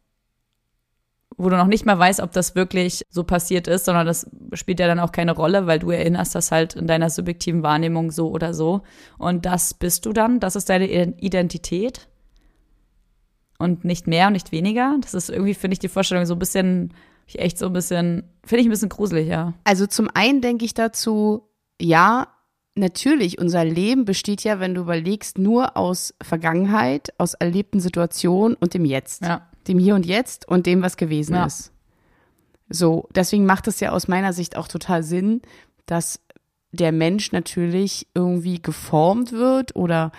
wo 1.38 1.50
du 1.50 1.58
noch 1.58 1.68
nicht 1.68 1.86
mal 1.86 2.00
weißt, 2.00 2.22
ob 2.22 2.32
das 2.32 2.56
wirklich 2.56 3.04
so 3.10 3.24
passiert 3.24 3.68
ist, 3.68 3.86
sondern 3.86 4.06
das 4.06 4.30
spielt 4.54 4.80
ja 4.80 4.88
dann 4.88 5.00
auch 5.00 5.12
keine 5.12 5.34
Rolle, 5.34 5.68
weil 5.68 5.80
du 5.80 5.92
erinnerst 5.92 6.34
das 6.34 6.52
halt 6.52 6.76
in 6.76 6.88
deiner 6.88 7.10
subjektiven 7.10 7.64
Wahrnehmung 7.64 8.12
so 8.12 8.30
oder 8.30 8.54
so. 8.54 8.82
Und 9.18 9.46
das 9.46 9.74
bist 9.74 10.06
du 10.06 10.14
dann, 10.14 10.40
das 10.40 10.56
ist 10.56 10.70
deine 10.70 10.88
Identität. 10.88 12.08
Und 13.58 13.86
nicht 13.86 14.06
mehr 14.08 14.28
und 14.28 14.34
nicht 14.34 14.52
weniger. 14.52 14.98
Das 15.00 15.14
ist 15.14 15.30
irgendwie, 15.30 15.54
finde 15.54 15.74
ich, 15.74 15.80
die 15.80 15.88
Vorstellung 15.88 16.26
so 16.26 16.36
ein 16.36 16.40
bisschen, 16.40 16.94
echt 17.34 17.58
so 17.58 17.68
ein 17.68 17.74
bisschen, 17.74 18.24
finde 18.46 18.62
ich 18.62 18.68
ein 18.68 18.72
bisschen 18.72 18.90
gruselig, 18.90 19.28
ja. 19.28 19.54
Also 19.64 19.88
zum 19.88 20.10
einen 20.14 20.42
denke 20.42 20.66
ich 20.66 20.74
dazu, 20.74 21.48
ja, 21.80 22.28
natürlich, 22.76 23.40
unser 23.40 23.64
Leben 23.64 24.04
besteht 24.04 24.44
ja, 24.44 24.60
wenn 24.60 24.76
du 24.76 24.82
überlegst, 24.82 25.38
nur 25.38 25.78
aus 25.78 26.14
Vergangenheit, 26.22 27.14
aus 27.18 27.34
erlebten 27.34 27.80
Situationen 27.80 28.58
und 28.60 28.74
dem 28.74 28.84
Jetzt. 28.84 29.22
Ja 29.22 29.48
dem 29.68 29.80
Hier 29.80 29.96
und 29.96 30.06
Jetzt 30.06 30.48
und 30.48 30.66
dem, 30.66 30.82
was 30.82 30.98
gewesen 30.98 31.36
ja. 31.36 31.46
ist. 31.46 31.72
So, 32.70 33.08
deswegen 33.14 33.46
macht 33.46 33.68
es 33.68 33.80
ja 33.80 33.92
aus 33.92 34.08
meiner 34.08 34.34
Sicht 34.34 34.58
auch 34.58 34.68
total 34.68 35.04
Sinn, 35.04 35.42
dass 35.86 36.20
der 36.72 36.92
Mensch 36.92 37.32
natürlich 37.32 38.08
irgendwie 38.14 38.62
geformt 38.62 39.32
wird 39.32 39.76
oder 39.76 40.12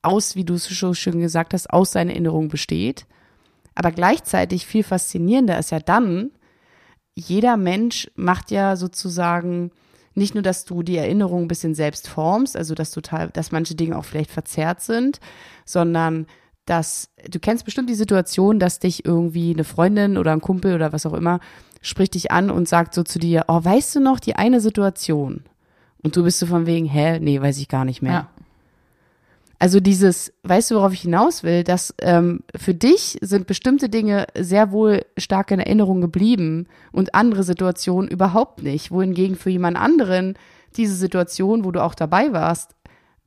aus, 0.00 0.36
wie 0.36 0.44
du 0.44 0.54
es 0.54 0.68
schon 0.74 0.94
schön 0.94 1.20
gesagt 1.20 1.54
hast, 1.54 1.70
aus 1.70 1.92
seiner 1.92 2.12
Erinnerung 2.12 2.48
besteht. 2.48 3.06
Aber 3.74 3.90
gleichzeitig 3.90 4.66
viel 4.66 4.84
faszinierender 4.84 5.58
ist 5.58 5.70
ja 5.70 5.80
dann, 5.80 6.30
jeder 7.14 7.56
Mensch 7.56 8.10
macht 8.14 8.50
ja 8.50 8.76
sozusagen 8.76 9.70
nicht 10.14 10.34
nur, 10.34 10.42
dass 10.42 10.64
du 10.64 10.82
die 10.82 10.96
Erinnerung 10.96 11.42
ein 11.42 11.48
bisschen 11.48 11.74
selbst 11.74 12.08
formst, 12.08 12.56
also 12.56 12.74
dass 12.74 12.90
total, 12.90 13.30
dass 13.30 13.52
manche 13.52 13.74
Dinge 13.74 13.96
auch 13.96 14.04
vielleicht 14.04 14.30
verzerrt 14.30 14.82
sind, 14.82 15.20
sondern 15.64 16.26
dass 16.66 17.10
du 17.28 17.38
kennst 17.38 17.64
bestimmt 17.64 17.90
die 17.90 17.94
Situation, 17.94 18.58
dass 18.58 18.78
dich 18.78 19.04
irgendwie 19.04 19.52
eine 19.52 19.64
Freundin 19.64 20.16
oder 20.16 20.32
ein 20.32 20.40
Kumpel 20.40 20.74
oder 20.74 20.92
was 20.92 21.06
auch 21.06 21.14
immer 21.14 21.40
spricht 21.80 22.14
dich 22.14 22.30
an 22.30 22.50
und 22.50 22.68
sagt 22.68 22.94
so 22.94 23.02
zu 23.02 23.18
dir, 23.18 23.46
oh, 23.48 23.62
weißt 23.62 23.96
du 23.96 24.00
noch 24.00 24.20
die 24.20 24.36
eine 24.36 24.60
Situation? 24.60 25.42
Und 26.02 26.16
du 26.16 26.22
bist 26.22 26.38
so 26.38 26.46
von 26.46 26.66
wegen, 26.66 26.86
hä, 26.86 27.18
nee, 27.18 27.40
weiß 27.40 27.58
ich 27.58 27.68
gar 27.68 27.84
nicht 27.84 28.02
mehr. 28.02 28.12
Ja. 28.12 28.28
Also 29.58 29.78
dieses, 29.78 30.32
weißt 30.42 30.70
du, 30.72 30.74
worauf 30.76 30.92
ich 30.92 31.02
hinaus 31.02 31.44
will, 31.44 31.62
dass 31.62 31.94
ähm, 32.00 32.40
für 32.56 32.74
dich 32.74 33.18
sind 33.20 33.46
bestimmte 33.46 33.88
Dinge 33.88 34.26
sehr 34.36 34.72
wohl 34.72 35.04
stark 35.16 35.52
in 35.52 35.60
Erinnerung 35.60 36.00
geblieben 36.00 36.66
und 36.90 37.14
andere 37.14 37.44
Situationen 37.44 38.10
überhaupt 38.10 38.62
nicht. 38.62 38.90
Wohingegen 38.90 39.36
für 39.36 39.50
jemand 39.50 39.76
anderen 39.76 40.34
diese 40.76 40.96
Situation, 40.96 41.64
wo 41.64 41.70
du 41.70 41.80
auch 41.80 41.94
dabei 41.94 42.32
warst, 42.32 42.74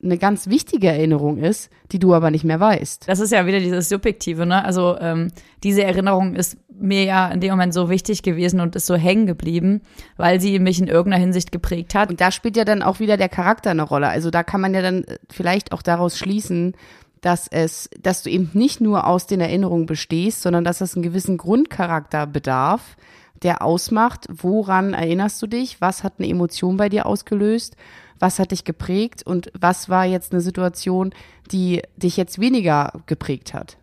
eine 0.05 0.17
ganz 0.17 0.47
wichtige 0.47 0.87
Erinnerung 0.87 1.37
ist, 1.37 1.69
die 1.91 1.99
du 1.99 2.13
aber 2.13 2.31
nicht 2.31 2.43
mehr 2.43 2.59
weißt. 2.59 3.07
Das 3.07 3.19
ist 3.19 3.31
ja 3.31 3.45
wieder 3.45 3.59
dieses 3.59 3.89
Subjektive, 3.89 4.45
ne? 4.45 4.63
Also 4.63 4.97
ähm, 4.99 5.31
diese 5.63 5.83
Erinnerung 5.83 6.35
ist 6.35 6.57
mir 6.69 7.03
ja 7.03 7.27
in 7.29 7.39
dem 7.39 7.51
Moment 7.51 7.73
so 7.73 7.89
wichtig 7.89 8.21
gewesen 8.23 8.59
und 8.59 8.75
ist 8.75 8.85
so 8.85 8.95
hängen 8.95 9.25
geblieben, 9.25 9.81
weil 10.17 10.39
sie 10.39 10.59
mich 10.59 10.79
in 10.79 10.87
irgendeiner 10.87 11.21
Hinsicht 11.21 11.51
geprägt 11.51 11.95
hat. 11.95 12.09
Und 12.09 12.21
da 12.21 12.31
spielt 12.31 12.57
ja 12.57 12.65
dann 12.65 12.83
auch 12.83 12.99
wieder 12.99 13.17
der 13.17 13.29
Charakter 13.29 13.71
eine 13.71 13.83
Rolle. 13.83 14.07
Also 14.07 14.29
da 14.29 14.43
kann 14.43 14.61
man 14.61 14.73
ja 14.73 14.81
dann 14.81 15.05
vielleicht 15.29 15.71
auch 15.71 15.81
daraus 15.81 16.17
schließen, 16.17 16.75
dass 17.21 17.47
es, 17.47 17.89
dass 17.99 18.23
du 18.23 18.29
eben 18.29 18.51
nicht 18.53 18.81
nur 18.81 19.07
aus 19.07 19.25
den 19.25 19.41
Erinnerungen 19.41 19.87
bestehst, 19.87 20.41
sondern 20.41 20.63
dass 20.63 20.81
es 20.81 20.95
einen 20.95 21.03
gewissen 21.03 21.37
Grundcharakter 21.37 22.27
bedarf, 22.27 22.97
der 23.45 23.61
ausmacht, 23.61 24.27
woran 24.29 24.93
erinnerst 24.93 25.41
du 25.41 25.47
dich, 25.47 25.79
was 25.79 26.03
hat 26.03 26.15
eine 26.17 26.27
Emotion 26.27 26.75
bei 26.75 26.89
dir 26.89 27.05
ausgelöst 27.05 27.77
was 28.19 28.39
hat 28.39 28.51
dich 28.51 28.63
geprägt 28.63 29.23
und 29.25 29.51
was 29.57 29.89
war 29.89 30.05
jetzt 30.05 30.31
eine 30.31 30.41
Situation, 30.41 31.13
die 31.51 31.81
dich 31.95 32.17
jetzt 32.17 32.39
weniger 32.39 32.93
geprägt 33.05 33.53
hat. 33.53 33.77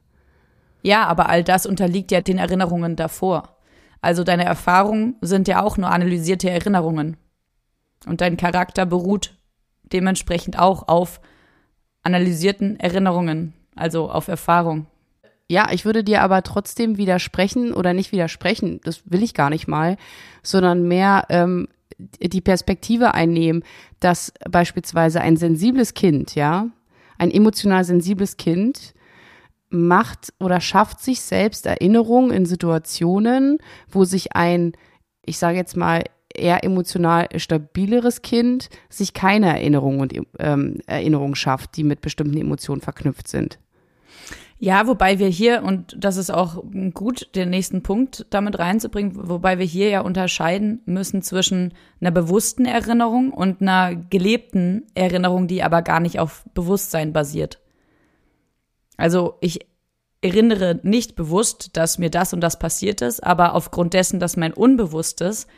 Ja, 0.82 1.06
aber 1.06 1.28
all 1.28 1.44
das 1.44 1.66
unterliegt 1.66 2.10
ja 2.10 2.20
den 2.20 2.38
Erinnerungen 2.38 2.96
davor. 2.96 3.56
Also 4.00 4.24
deine 4.24 4.44
Erfahrungen 4.44 5.16
sind 5.20 5.46
ja 5.46 5.62
auch 5.62 5.76
nur 5.76 5.90
analysierte 5.90 6.50
Erinnerungen. 6.50 7.16
Und 8.06 8.20
dein 8.20 8.36
Charakter 8.36 8.84
beruht 8.84 9.38
dementsprechend 9.84 10.58
auch 10.58 10.88
auf 10.88 11.20
analysierten 12.02 12.80
Erinnerungen, 12.80 13.52
also 13.76 14.10
auf 14.10 14.26
Erfahrung. 14.26 14.86
Ja, 15.48 15.68
ich 15.70 15.84
würde 15.84 16.04
dir 16.04 16.22
aber 16.22 16.42
trotzdem 16.42 16.96
widersprechen 16.96 17.74
oder 17.74 17.92
nicht 17.92 18.12
widersprechen, 18.12 18.80
das 18.84 19.02
will 19.04 19.22
ich 19.22 19.34
gar 19.34 19.50
nicht 19.50 19.68
mal, 19.68 19.96
sondern 20.42 20.88
mehr 20.88 21.26
ähm, 21.28 21.68
die 21.98 22.40
Perspektive 22.40 23.14
einnehmen, 23.14 23.62
dass 24.00 24.32
beispielsweise 24.50 25.20
ein 25.20 25.36
sensibles 25.36 25.94
Kind, 25.94 26.34
ja, 26.34 26.68
ein 27.18 27.30
emotional 27.30 27.84
sensibles 27.84 28.36
Kind 28.36 28.94
macht 29.70 30.32
oder 30.38 30.60
schafft 30.60 31.00
sich 31.00 31.20
selbst 31.20 31.66
Erinnerungen 31.66 32.30
in 32.30 32.46
Situationen, 32.46 33.58
wo 33.90 34.04
sich 34.04 34.34
ein, 34.34 34.72
ich 35.24 35.38
sage 35.38 35.56
jetzt 35.56 35.76
mal, 35.76 36.04
eher 36.34 36.64
emotional 36.64 37.28
stabileres 37.36 38.22
Kind 38.22 38.70
sich 38.88 39.12
keine 39.14 39.46
Erinnerungen 39.48 40.00
und 40.00 40.14
ähm, 40.38 40.78
Erinnerungen 40.86 41.34
schafft, 41.34 41.76
die 41.76 41.84
mit 41.84 42.00
bestimmten 42.00 42.38
Emotionen 42.38 42.80
verknüpft 42.80 43.28
sind. 43.28 43.58
Ja, 44.64 44.86
wobei 44.86 45.18
wir 45.18 45.26
hier, 45.26 45.64
und 45.64 45.96
das 45.98 46.16
ist 46.16 46.30
auch 46.30 46.62
gut, 46.94 47.34
den 47.34 47.50
nächsten 47.50 47.82
Punkt 47.82 48.26
damit 48.30 48.60
reinzubringen, 48.60 49.28
wobei 49.28 49.58
wir 49.58 49.66
hier 49.66 49.88
ja 49.88 50.02
unterscheiden 50.02 50.82
müssen 50.84 51.20
zwischen 51.20 51.74
einer 52.00 52.12
bewussten 52.12 52.64
Erinnerung 52.64 53.32
und 53.32 53.60
einer 53.60 53.96
gelebten 53.96 54.86
Erinnerung, 54.94 55.48
die 55.48 55.64
aber 55.64 55.82
gar 55.82 55.98
nicht 55.98 56.20
auf 56.20 56.44
Bewusstsein 56.54 57.12
basiert. 57.12 57.58
Also 58.96 59.34
ich 59.40 59.66
erinnere 60.20 60.78
nicht 60.84 61.16
bewusst, 61.16 61.76
dass 61.76 61.98
mir 61.98 62.10
das 62.10 62.32
und 62.32 62.40
das 62.40 62.60
passiert 62.60 63.02
ist, 63.02 63.18
aber 63.24 63.56
aufgrund 63.56 63.94
dessen, 63.94 64.20
dass 64.20 64.36
mein 64.36 64.52
Unbewusstes 64.52 65.48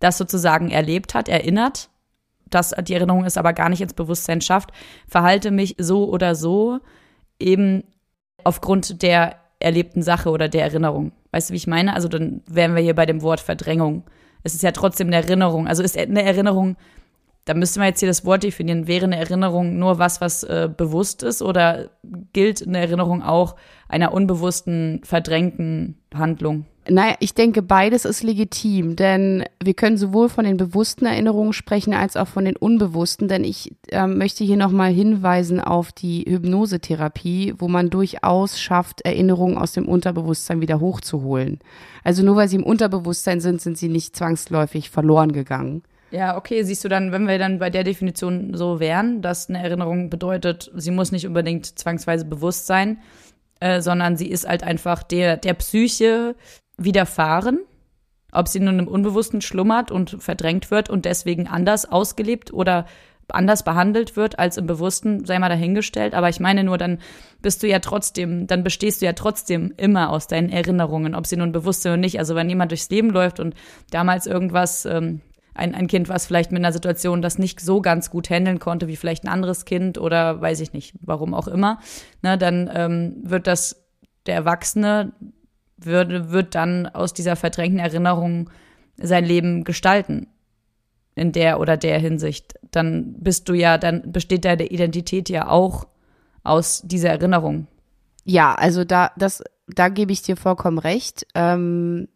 das 0.00 0.16
sozusagen 0.16 0.70
erlebt 0.70 1.12
hat, 1.12 1.28
erinnert, 1.28 1.90
dass 2.48 2.70
die 2.70 2.94
Erinnerung 2.94 3.26
es 3.26 3.36
aber 3.36 3.52
gar 3.52 3.68
nicht 3.68 3.82
ins 3.82 3.92
Bewusstsein 3.92 4.40
schafft, 4.40 4.70
verhalte 5.06 5.50
mich 5.50 5.76
so 5.78 6.08
oder 6.08 6.34
so 6.34 6.80
eben 7.38 7.84
aufgrund 8.46 9.02
der 9.02 9.36
erlebten 9.58 10.02
Sache 10.02 10.30
oder 10.30 10.48
der 10.48 10.62
Erinnerung. 10.62 11.12
Weißt 11.32 11.50
du, 11.50 11.52
wie 11.52 11.58
ich 11.58 11.66
meine? 11.66 11.94
Also 11.94 12.08
dann 12.08 12.42
wären 12.46 12.74
wir 12.74 12.82
hier 12.82 12.94
bei 12.94 13.06
dem 13.06 13.22
Wort 13.22 13.40
Verdrängung. 13.40 14.04
Es 14.42 14.54
ist 14.54 14.62
ja 14.62 14.70
trotzdem 14.70 15.08
eine 15.08 15.16
Erinnerung. 15.16 15.66
Also 15.66 15.82
ist 15.82 15.98
eine 15.98 16.22
Erinnerung, 16.22 16.76
da 17.44 17.54
müsste 17.54 17.80
man 17.80 17.88
jetzt 17.88 18.00
hier 18.00 18.08
das 18.08 18.24
Wort 18.24 18.42
definieren. 18.42 18.86
Wäre 18.86 19.04
eine 19.04 19.18
Erinnerung 19.18 19.78
nur 19.78 19.98
was, 19.98 20.20
was 20.20 20.44
äh, 20.44 20.68
bewusst 20.74 21.22
ist 21.22 21.42
oder 21.42 21.90
gilt 22.32 22.66
eine 22.66 22.78
Erinnerung 22.78 23.22
auch 23.22 23.56
einer 23.88 24.12
unbewussten, 24.12 25.00
verdrängten 25.04 25.96
Handlung? 26.14 26.66
Naja, 26.88 27.16
ich 27.18 27.34
denke, 27.34 27.62
beides 27.62 28.04
ist 28.04 28.22
legitim, 28.22 28.94
denn 28.94 29.44
wir 29.62 29.74
können 29.74 29.96
sowohl 29.96 30.28
von 30.28 30.44
den 30.44 30.56
bewussten 30.56 31.06
Erinnerungen 31.06 31.52
sprechen 31.52 31.94
als 31.94 32.16
auch 32.16 32.28
von 32.28 32.44
den 32.44 32.56
unbewussten, 32.56 33.26
denn 33.26 33.42
ich 33.42 33.74
äh, 33.90 34.06
möchte 34.06 34.44
hier 34.44 34.56
nochmal 34.56 34.92
hinweisen 34.92 35.60
auf 35.60 35.90
die 35.90 36.24
Hypnosetherapie, 36.28 37.54
wo 37.58 37.66
man 37.66 37.90
durchaus 37.90 38.60
schafft, 38.60 39.00
Erinnerungen 39.00 39.58
aus 39.58 39.72
dem 39.72 39.88
Unterbewusstsein 39.88 40.60
wieder 40.60 40.78
hochzuholen. 40.78 41.58
Also 42.04 42.22
nur 42.22 42.36
weil 42.36 42.48
sie 42.48 42.56
im 42.56 42.62
Unterbewusstsein 42.62 43.40
sind, 43.40 43.60
sind 43.60 43.76
sie 43.76 43.88
nicht 43.88 44.14
zwangsläufig 44.14 44.90
verloren 44.90 45.32
gegangen. 45.32 45.82
Ja, 46.12 46.36
okay, 46.36 46.62
siehst 46.62 46.84
du 46.84 46.88
dann, 46.88 47.10
wenn 47.10 47.26
wir 47.26 47.38
dann 47.38 47.58
bei 47.58 47.68
der 47.68 47.82
Definition 47.82 48.54
so 48.54 48.78
wären, 48.78 49.22
dass 49.22 49.48
eine 49.48 49.58
Erinnerung 49.62 50.08
bedeutet, 50.08 50.70
sie 50.76 50.92
muss 50.92 51.10
nicht 51.10 51.26
unbedingt 51.26 51.66
zwangsweise 51.66 52.24
bewusst 52.24 52.66
sein, 52.66 52.98
äh, 53.58 53.80
sondern 53.80 54.16
sie 54.16 54.30
ist 54.30 54.46
halt 54.46 54.62
einfach 54.62 55.02
der, 55.02 55.36
der 55.36 55.54
Psyche 55.54 56.36
widerfahren, 56.76 57.60
ob 58.32 58.48
sie 58.48 58.60
nun 58.60 58.78
im 58.78 58.88
Unbewussten 58.88 59.40
schlummert 59.40 59.90
und 59.90 60.16
verdrängt 60.22 60.70
wird 60.70 60.90
und 60.90 61.04
deswegen 61.04 61.46
anders 61.46 61.90
ausgelebt 61.90 62.52
oder 62.52 62.86
anders 63.28 63.64
behandelt 63.64 64.16
wird 64.16 64.38
als 64.38 64.56
im 64.56 64.66
Bewussten, 64.66 65.24
sei 65.24 65.38
mal 65.38 65.48
dahingestellt. 65.48 66.14
Aber 66.14 66.28
ich 66.28 66.38
meine 66.38 66.62
nur, 66.62 66.78
dann 66.78 66.98
bist 67.42 67.62
du 67.62 67.66
ja 67.66 67.80
trotzdem, 67.80 68.46
dann 68.46 68.62
bestehst 68.62 69.02
du 69.02 69.06
ja 69.06 69.14
trotzdem 69.14 69.74
immer 69.76 70.10
aus 70.10 70.28
deinen 70.28 70.48
Erinnerungen, 70.48 71.14
ob 71.14 71.26
sie 71.26 71.36
nun 71.36 71.52
bewusst 71.52 71.82
sind 71.82 71.92
oder 71.92 72.00
nicht. 72.00 72.18
Also 72.18 72.34
wenn 72.34 72.48
jemand 72.48 72.70
durchs 72.70 72.90
Leben 72.90 73.10
läuft 73.10 73.40
und 73.40 73.54
damals 73.90 74.26
irgendwas, 74.26 74.84
ähm, 74.84 75.22
ein, 75.54 75.74
ein 75.74 75.86
Kind, 75.86 76.08
was 76.08 76.26
vielleicht 76.26 76.52
mit 76.52 76.60
einer 76.60 76.72
Situation 76.72 77.22
das 77.22 77.38
nicht 77.38 77.60
so 77.60 77.80
ganz 77.80 78.10
gut 78.10 78.28
handeln 78.28 78.58
konnte, 78.58 78.88
wie 78.88 78.96
vielleicht 78.96 79.24
ein 79.24 79.28
anderes 79.28 79.64
Kind 79.64 79.98
oder 79.98 80.40
weiß 80.40 80.60
ich 80.60 80.72
nicht, 80.72 80.94
warum 81.00 81.34
auch 81.34 81.48
immer, 81.48 81.80
ne, 82.22 82.36
dann 82.36 82.70
ähm, 82.72 83.16
wird 83.22 83.46
das 83.46 83.86
der 84.26 84.34
Erwachsene 84.34 85.12
würde, 85.76 86.30
wird 86.30 86.54
dann 86.54 86.86
aus 86.86 87.12
dieser 87.12 87.36
verdrängten 87.36 87.78
Erinnerung 87.78 88.50
sein 88.96 89.24
Leben 89.24 89.64
gestalten. 89.64 90.28
In 91.14 91.32
der 91.32 91.60
oder 91.60 91.78
der 91.78 91.98
Hinsicht. 91.98 92.54
Dann 92.70 93.14
bist 93.18 93.48
du 93.48 93.54
ja, 93.54 93.78
dann 93.78 94.12
besteht 94.12 94.44
deine 94.44 94.66
Identität 94.66 95.30
ja 95.30 95.48
auch 95.48 95.86
aus 96.44 96.82
dieser 96.84 97.08
Erinnerung. 97.08 97.68
Ja, 98.24 98.54
also 98.54 98.84
da, 98.84 99.12
das, 99.16 99.42
da 99.66 99.88
gebe 99.88 100.12
ich 100.12 100.20
dir 100.20 100.36
vollkommen 100.36 100.78
recht. 100.78 101.26
Ähm, 101.34 102.08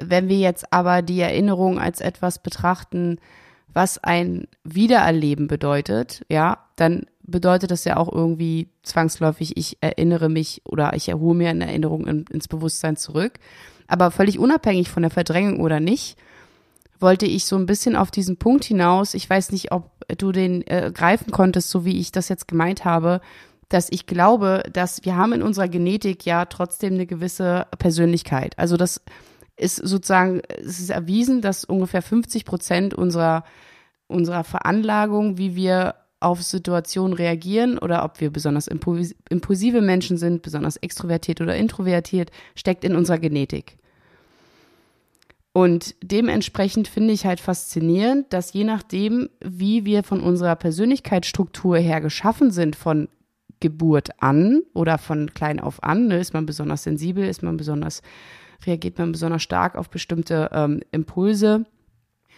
wenn 0.00 0.28
wir 0.28 0.38
jetzt 0.38 0.72
aber 0.72 1.02
die 1.02 1.20
Erinnerung 1.20 1.78
als 1.78 2.00
etwas 2.00 2.42
betrachten, 2.42 3.18
was 3.72 4.02
ein 4.02 4.48
Wiedererleben 4.64 5.46
bedeutet, 5.46 6.24
ja, 6.28 6.58
dann 6.76 7.06
bedeutet 7.26 7.70
das 7.70 7.84
ja 7.84 7.96
auch 7.96 8.12
irgendwie 8.12 8.68
zwangsläufig, 8.82 9.56
ich 9.56 9.78
erinnere 9.80 10.28
mich 10.28 10.62
oder 10.64 10.94
ich 10.94 11.08
erhole 11.08 11.36
mir 11.36 11.50
eine 11.50 11.66
Erinnerung 11.66 12.06
in, 12.06 12.24
ins 12.30 12.48
Bewusstsein 12.48 12.96
zurück. 12.96 13.34
Aber 13.86 14.10
völlig 14.10 14.38
unabhängig 14.38 14.90
von 14.90 15.02
der 15.02 15.10
Verdrängung 15.10 15.60
oder 15.60 15.80
nicht, 15.80 16.16
wollte 17.00 17.26
ich 17.26 17.44
so 17.44 17.56
ein 17.56 17.66
bisschen 17.66 17.96
auf 17.96 18.10
diesen 18.10 18.36
Punkt 18.36 18.64
hinaus, 18.64 19.14
ich 19.14 19.28
weiß 19.28 19.52
nicht, 19.52 19.72
ob 19.72 19.90
du 20.16 20.32
den 20.32 20.66
äh, 20.66 20.90
greifen 20.94 21.32
konntest, 21.32 21.70
so 21.70 21.84
wie 21.84 21.98
ich 21.98 22.12
das 22.12 22.28
jetzt 22.28 22.48
gemeint 22.48 22.84
habe, 22.84 23.20
dass 23.68 23.88
ich 23.90 24.06
glaube, 24.06 24.62
dass 24.72 25.04
wir 25.04 25.16
haben 25.16 25.32
in 25.32 25.42
unserer 25.42 25.68
Genetik 25.68 26.24
ja 26.24 26.44
trotzdem 26.44 26.94
eine 26.94 27.06
gewisse 27.06 27.66
Persönlichkeit. 27.78 28.58
Also 28.58 28.76
das 28.76 29.02
ist 29.56 29.76
sozusagen, 29.76 30.42
es 30.48 30.80
ist 30.80 30.90
erwiesen, 30.90 31.40
dass 31.40 31.64
ungefähr 31.64 32.02
50 32.02 32.44
Prozent 32.44 32.94
unserer, 32.94 33.44
unserer 34.06 34.44
Veranlagung, 34.44 35.38
wie 35.38 35.56
wir 35.56 35.94
auf 36.24 36.42
Situationen 36.42 37.14
reagieren 37.14 37.78
oder 37.78 38.04
ob 38.04 38.20
wir 38.20 38.30
besonders 38.30 38.66
impulsive 38.66 39.80
Menschen 39.80 40.16
sind, 40.16 40.42
besonders 40.42 40.76
extrovertiert 40.76 41.40
oder 41.40 41.56
introvertiert, 41.56 42.30
steckt 42.54 42.84
in 42.84 42.96
unserer 42.96 43.18
Genetik. 43.18 43.76
Und 45.52 45.94
dementsprechend 46.02 46.88
finde 46.88 47.14
ich 47.14 47.26
halt 47.26 47.38
faszinierend, 47.38 48.32
dass 48.32 48.52
je 48.52 48.64
nachdem, 48.64 49.28
wie 49.40 49.84
wir 49.84 50.02
von 50.02 50.20
unserer 50.20 50.56
Persönlichkeitsstruktur 50.56 51.78
her 51.78 52.00
geschaffen 52.00 52.50
sind, 52.50 52.74
von 52.74 53.08
Geburt 53.60 54.10
an 54.20 54.62
oder 54.74 54.98
von 54.98 55.32
klein 55.32 55.60
auf 55.60 55.82
an, 55.84 56.08
ne, 56.08 56.18
ist 56.18 56.34
man 56.34 56.44
besonders 56.44 56.82
sensibel, 56.82 57.24
ist 57.24 57.44
man 57.44 57.56
besonders, 57.56 58.02
reagiert 58.66 58.98
man 58.98 59.12
besonders 59.12 59.42
stark 59.42 59.76
auf 59.76 59.90
bestimmte 59.90 60.50
ähm, 60.52 60.80
Impulse, 60.90 61.66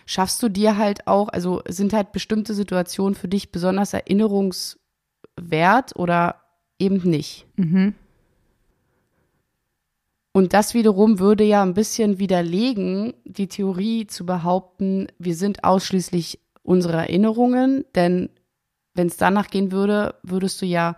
schaffst 0.07 0.43
du 0.43 0.49
dir 0.49 0.79
halt 0.79 1.07
auch, 1.07 1.29
also 1.29 1.61
sind 1.69 1.93
halt 1.93 2.13
bestimmte 2.13 2.55
Situationen 2.55 3.15
für 3.15 3.29
dich 3.29 3.53
besonders 3.53 3.93
erinnerungswert 3.93 5.95
oder 5.97 6.37
eben 6.79 7.03
nicht. 7.03 7.47
Mhm. 7.57 7.95
Und 10.33 10.53
das 10.53 10.75
wiederum 10.75 11.19
würde 11.19 11.45
ja 11.45 11.63
ein 11.63 11.75
bisschen 11.75 12.19
widerlegen, 12.19 13.15
die 13.25 13.49
Theorie 13.49 14.07
zu 14.07 14.27
behaupten, 14.27 15.09
wir 15.19 15.35
sind 15.35 15.65
ausschließlich 15.65 16.41
unsere 16.63 16.99
Erinnerungen, 16.99 17.85
denn 17.95 18.29
wenn 18.95 19.07
es 19.07 19.17
danach 19.17 19.49
gehen 19.49 19.73
würde, 19.73 20.15
würdest 20.23 20.61
du 20.61 20.67
ja 20.67 20.97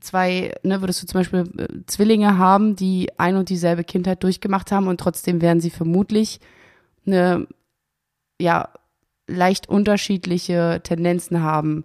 zwei, 0.00 0.52
ne, 0.62 0.80
würdest 0.80 1.02
du 1.02 1.06
zum 1.06 1.20
Beispiel 1.20 1.44
äh, 1.58 1.68
Zwillinge 1.86 2.38
haben, 2.38 2.76
die 2.76 3.08
ein 3.18 3.36
und 3.36 3.48
dieselbe 3.48 3.84
Kindheit 3.84 4.22
durchgemacht 4.22 4.72
haben 4.72 4.88
und 4.88 4.98
trotzdem 4.98 5.40
wären 5.40 5.60
sie 5.60 5.70
vermutlich 5.70 6.40
eine 7.06 7.46
ja 8.40 8.68
leicht 9.26 9.68
unterschiedliche 9.68 10.80
Tendenzen 10.82 11.42
haben, 11.42 11.84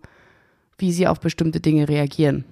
wie 0.78 0.92
sie 0.92 1.08
auf 1.08 1.20
bestimmte 1.20 1.60
Dinge 1.60 1.88
reagieren. 1.90 2.46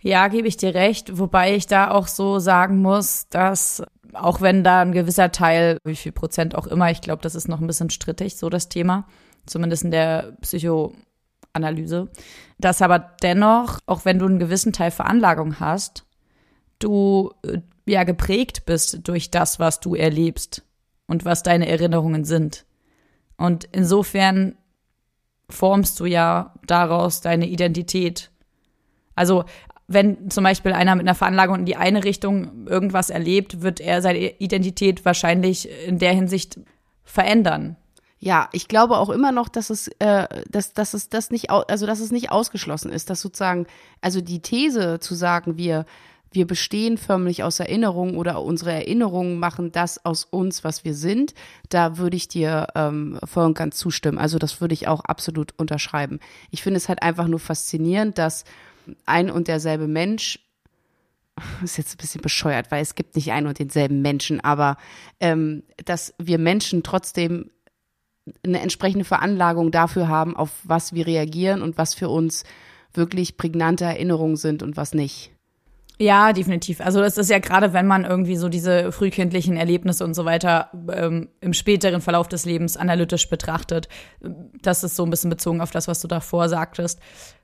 Ja, 0.00 0.26
gebe 0.28 0.48
ich 0.48 0.56
dir 0.56 0.74
recht, 0.74 1.18
wobei 1.18 1.54
ich 1.54 1.66
da 1.66 1.92
auch 1.92 2.08
so 2.08 2.40
sagen 2.40 2.82
muss, 2.82 3.28
dass 3.28 3.84
auch 4.14 4.40
wenn 4.40 4.64
da 4.64 4.80
ein 4.80 4.92
gewisser 4.92 5.30
Teil, 5.30 5.78
wie 5.84 5.96
viel 5.96 6.12
Prozent 6.12 6.54
auch 6.56 6.66
immer, 6.66 6.90
ich 6.90 7.00
glaube, 7.00 7.22
das 7.22 7.34
ist 7.34 7.48
noch 7.48 7.60
ein 7.60 7.66
bisschen 7.66 7.88
strittig, 7.88 8.36
so 8.36 8.50
das 8.50 8.68
Thema, 8.68 9.06
zumindest 9.46 9.84
in 9.84 9.92
der 9.92 10.36
Psychoanalyse, 10.40 12.10
dass 12.58 12.82
aber 12.82 12.98
dennoch, 13.22 13.78
auch 13.86 14.04
wenn 14.04 14.18
du 14.18 14.26
einen 14.26 14.40
gewissen 14.40 14.72
Teil 14.72 14.90
Veranlagung 14.90 15.60
hast, 15.60 16.04
du 16.80 17.32
äh, 17.46 17.58
ja 17.86 18.02
geprägt 18.02 18.64
bist 18.66 19.06
durch 19.06 19.30
das, 19.30 19.60
was 19.60 19.80
du 19.80 19.94
erlebst 19.94 20.64
und 21.06 21.24
was 21.24 21.42
deine 21.42 21.68
Erinnerungen 21.68 22.24
sind. 22.24 22.64
Und 23.36 23.68
insofern 23.72 24.56
formst 25.48 26.00
du 26.00 26.06
ja 26.06 26.54
daraus 26.66 27.20
deine 27.20 27.46
Identität. 27.46 28.30
Also 29.14 29.44
wenn 29.88 30.30
zum 30.30 30.44
Beispiel 30.44 30.72
einer 30.72 30.94
mit 30.94 31.06
einer 31.06 31.14
Veranlagung 31.14 31.60
in 31.60 31.66
die 31.66 31.76
eine 31.76 32.04
Richtung 32.04 32.66
irgendwas 32.66 33.10
erlebt, 33.10 33.62
wird 33.62 33.80
er 33.80 34.00
seine 34.00 34.38
Identität 34.38 35.04
wahrscheinlich 35.04 35.68
in 35.86 35.98
der 35.98 36.12
Hinsicht 36.12 36.60
verändern. 37.04 37.76
Ja, 38.18 38.48
ich 38.52 38.68
glaube 38.68 38.98
auch 38.98 39.10
immer 39.10 39.32
noch, 39.32 39.48
dass 39.48 39.68
es, 39.68 39.88
äh, 39.98 40.28
dass, 40.48 40.72
dass 40.72 40.94
es 40.94 41.08
das 41.08 41.30
nicht, 41.30 41.50
also 41.50 41.86
dass 41.86 41.98
es 41.98 42.12
nicht 42.12 42.30
ausgeschlossen 42.30 42.92
ist, 42.92 43.10
dass 43.10 43.20
sozusagen, 43.20 43.66
also 44.00 44.20
die 44.20 44.40
These 44.40 45.00
zu 45.00 45.16
sagen, 45.16 45.56
wir, 45.58 45.84
wir 46.32 46.46
bestehen 46.46 46.98
förmlich 46.98 47.42
aus 47.42 47.60
Erinnerungen 47.60 48.16
oder 48.16 48.42
unsere 48.42 48.72
Erinnerungen 48.72 49.38
machen 49.38 49.72
das 49.72 50.04
aus 50.04 50.24
uns, 50.24 50.64
was 50.64 50.84
wir 50.84 50.94
sind, 50.94 51.34
da 51.68 51.98
würde 51.98 52.16
ich 52.16 52.28
dir 52.28 52.68
ähm, 52.74 53.18
voll 53.24 53.46
und 53.46 53.56
ganz 53.56 53.76
zustimmen. 53.76 54.18
Also 54.18 54.38
das 54.38 54.60
würde 54.60 54.74
ich 54.74 54.88
auch 54.88 55.04
absolut 55.04 55.52
unterschreiben. 55.58 56.20
Ich 56.50 56.62
finde 56.62 56.78
es 56.78 56.88
halt 56.88 57.02
einfach 57.02 57.28
nur 57.28 57.40
faszinierend, 57.40 58.18
dass 58.18 58.44
ein 59.06 59.30
und 59.30 59.48
derselbe 59.48 59.86
Mensch 59.86 60.38
ist 61.62 61.78
jetzt 61.78 61.94
ein 61.94 61.98
bisschen 61.98 62.22
bescheuert, 62.22 62.70
weil 62.70 62.82
es 62.82 62.94
gibt 62.94 63.16
nicht 63.16 63.32
ein 63.32 63.46
und 63.46 63.58
denselben 63.58 64.02
Menschen, 64.02 64.40
aber 64.40 64.76
ähm, 65.20 65.62
dass 65.84 66.14
wir 66.18 66.38
Menschen 66.38 66.82
trotzdem 66.82 67.50
eine 68.44 68.60
entsprechende 68.60 69.04
Veranlagung 69.04 69.70
dafür 69.70 70.08
haben, 70.08 70.36
auf 70.36 70.50
was 70.62 70.92
wir 70.92 71.06
reagieren 71.06 71.62
und 71.62 71.76
was 71.76 71.94
für 71.94 72.08
uns 72.08 72.44
wirklich 72.94 73.36
prägnante 73.36 73.84
Erinnerungen 73.84 74.36
sind 74.36 74.62
und 74.62 74.76
was 74.76 74.94
nicht. 74.94 75.31
Ja, 76.02 76.32
definitiv. 76.32 76.80
Also 76.80 76.98
das 76.98 77.16
ist 77.16 77.30
ja 77.30 77.38
gerade, 77.38 77.72
wenn 77.72 77.86
man 77.86 78.04
irgendwie 78.04 78.34
so 78.34 78.48
diese 78.48 78.90
frühkindlichen 78.90 79.56
Erlebnisse 79.56 80.02
und 80.04 80.14
so 80.14 80.24
weiter 80.24 80.68
ähm, 80.92 81.28
im 81.40 81.52
späteren 81.52 82.00
Verlauf 82.00 82.26
des 82.26 82.44
Lebens 82.44 82.76
analytisch 82.76 83.28
betrachtet, 83.28 83.88
das 84.62 84.82
ist 84.82 84.96
so 84.96 85.04
ein 85.04 85.10
bisschen 85.10 85.30
bezogen 85.30 85.60
auf 85.60 85.70
das, 85.70 85.86
was 85.86 86.00
du 86.00 86.08
davor 86.08 86.48
sagtest, 86.48 86.98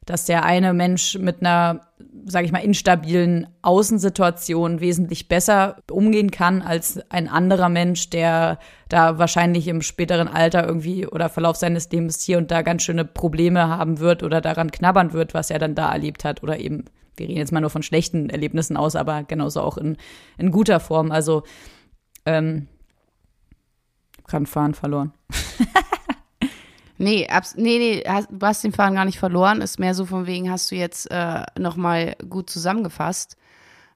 dass 0.07 0.25
der 0.25 0.45
eine 0.45 0.75
Mensch 0.75 1.17
mit 1.19 1.41
einer, 1.41 1.83
sage 2.25 2.47
ich 2.47 2.53
mal, 2.53 2.65
instabilen 2.65 3.47
Außensituation 3.63 4.81
wesentlich 4.81 5.29
besser 5.29 5.77
umgehen 5.89 6.33
kann 6.33 6.61
als 6.61 6.99
ein 7.11 7.29
anderer 7.29 7.69
Mensch, 7.69 8.11
der 8.11 8.59
da 8.89 9.19
wahrscheinlich 9.19 9.69
im 9.69 9.83
späteren 9.83 10.27
Alter 10.27 10.67
irgendwie 10.67 11.07
oder 11.07 11.29
Verlauf 11.29 11.55
seines 11.55 11.89
Lebens 11.93 12.23
hier 12.23 12.39
und 12.39 12.51
da 12.51 12.63
ganz 12.63 12.83
schöne 12.83 13.05
Probleme 13.05 13.69
haben 13.69 14.01
wird 14.01 14.25
oder 14.25 14.41
daran 14.41 14.73
knabbern 14.73 15.13
wird, 15.13 15.33
was 15.33 15.49
er 15.49 15.61
dann 15.61 15.77
da 15.77 15.93
erlebt 15.93 16.25
hat 16.25 16.43
oder 16.43 16.59
eben 16.59 16.87
wir 17.19 17.29
reden 17.29 17.39
jetzt 17.39 17.53
mal 17.53 17.61
nur 17.61 17.71
von 17.71 17.83
schlechten 17.83 18.31
Erlebnissen 18.31 18.77
aus, 18.77 18.97
aber 18.97 19.25
genauso 19.25 19.61
auch 19.61 19.77
in, 19.77 19.97
in 20.37 20.51
guter 20.51 20.81
Form. 20.81 21.11
Also, 21.11 21.43
ähm, 22.27 22.69
gerade 24.27 24.47
Fahren 24.47 24.75
verloren. 24.75 25.13
nee, 26.99 27.27
abs 27.29 27.57
nee, 27.57 27.79
nee, 27.79 28.05
hast, 28.07 28.29
du 28.31 28.47
hast 28.47 28.63
den 28.63 28.73
Fahren 28.73 28.95
gar 28.95 29.05
nicht 29.05 29.19
verloren. 29.19 29.61
Ist 29.61 29.79
mehr 29.79 29.95
so 29.95 30.05
von 30.05 30.27
wegen, 30.27 30.51
hast 30.51 30.71
du 30.71 30.77
jetzt 30.77 31.11
äh, 31.11 31.43
nochmal 31.59 32.15
gut 32.29 32.51
zusammengefasst. 32.51 33.37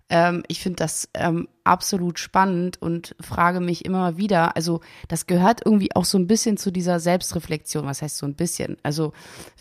Ähm, 0.09 0.43
ich 0.49 0.61
finde 0.61 0.77
das 0.77 1.09
ähm, 1.15 1.49
absolut 1.65 2.19
spannend 2.19 2.81
und 2.83 3.15
frage 3.21 3.61
mich 3.61 3.85
immer 3.85 4.19
wieder, 4.19 4.57
also 4.57 4.81
das 5.09 5.27
gehört 5.27 5.63
irgendwie 5.65 5.95
auch 5.95 6.05
so 6.05 6.19
ein 6.19 6.27
bisschen 6.27 6.57
zu 6.57 6.71
dieser 6.71 7.01
Selbstreflexion. 7.01 7.87
Was 7.87 8.03
heißt 8.03 8.19
so 8.19 8.27
ein 8.27 8.35
bisschen? 8.35 8.77
Also 8.83 9.13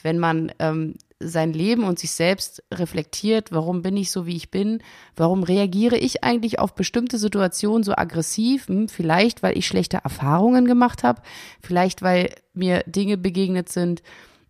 wenn 0.01 0.19
man 0.19 0.51
ähm, 0.59 0.95
sein 1.21 1.53
Leben 1.53 1.83
und 1.83 1.99
sich 1.99 2.11
selbst 2.11 2.63
reflektiert, 2.73 3.51
warum 3.51 3.81
bin 3.81 3.97
ich 3.97 4.11
so, 4.11 4.25
wie 4.25 4.35
ich 4.35 4.51
bin, 4.51 4.81
warum 5.15 5.43
reagiere 5.43 5.97
ich 5.97 6.23
eigentlich 6.23 6.59
auf 6.59 6.75
bestimmte 6.75 7.17
Situationen 7.17 7.83
so 7.83 7.93
aggressiv, 7.95 8.67
hm, 8.67 8.89
vielleicht 8.89 9.43
weil 9.43 9.57
ich 9.57 9.67
schlechte 9.67 9.97
Erfahrungen 10.03 10.65
gemacht 10.65 11.03
habe, 11.03 11.21
vielleicht 11.61 12.01
weil 12.01 12.33
mir 12.53 12.83
Dinge 12.85 13.17
begegnet 13.17 13.69
sind, 13.69 14.01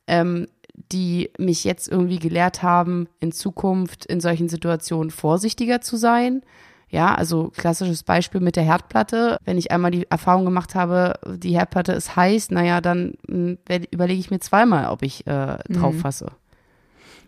ähm, 0.07 0.47
die 0.91 1.29
mich 1.37 1.63
jetzt 1.63 1.87
irgendwie 1.87 2.19
gelehrt 2.19 2.63
haben, 2.63 3.07
in 3.19 3.31
Zukunft 3.31 4.05
in 4.05 4.19
solchen 4.19 4.49
Situationen 4.49 5.11
vorsichtiger 5.11 5.81
zu 5.81 5.97
sein. 5.97 6.41
Ja, 6.89 7.15
also 7.15 7.51
klassisches 7.55 8.03
Beispiel 8.03 8.41
mit 8.41 8.57
der 8.57 8.63
Herdplatte. 8.63 9.37
Wenn 9.45 9.57
ich 9.57 9.71
einmal 9.71 9.91
die 9.91 10.09
Erfahrung 10.09 10.43
gemacht 10.43 10.75
habe, 10.75 11.13
die 11.25 11.55
Herdplatte 11.55 11.93
ist 11.93 12.17
heiß, 12.17 12.51
naja, 12.51 12.81
dann 12.81 13.13
hm, 13.27 13.57
überlege 13.91 14.19
ich 14.19 14.29
mir 14.29 14.39
zweimal, 14.39 14.89
ob 14.89 15.01
ich 15.01 15.25
äh, 15.25 15.57
drauf 15.69 15.93
mhm. 15.93 15.99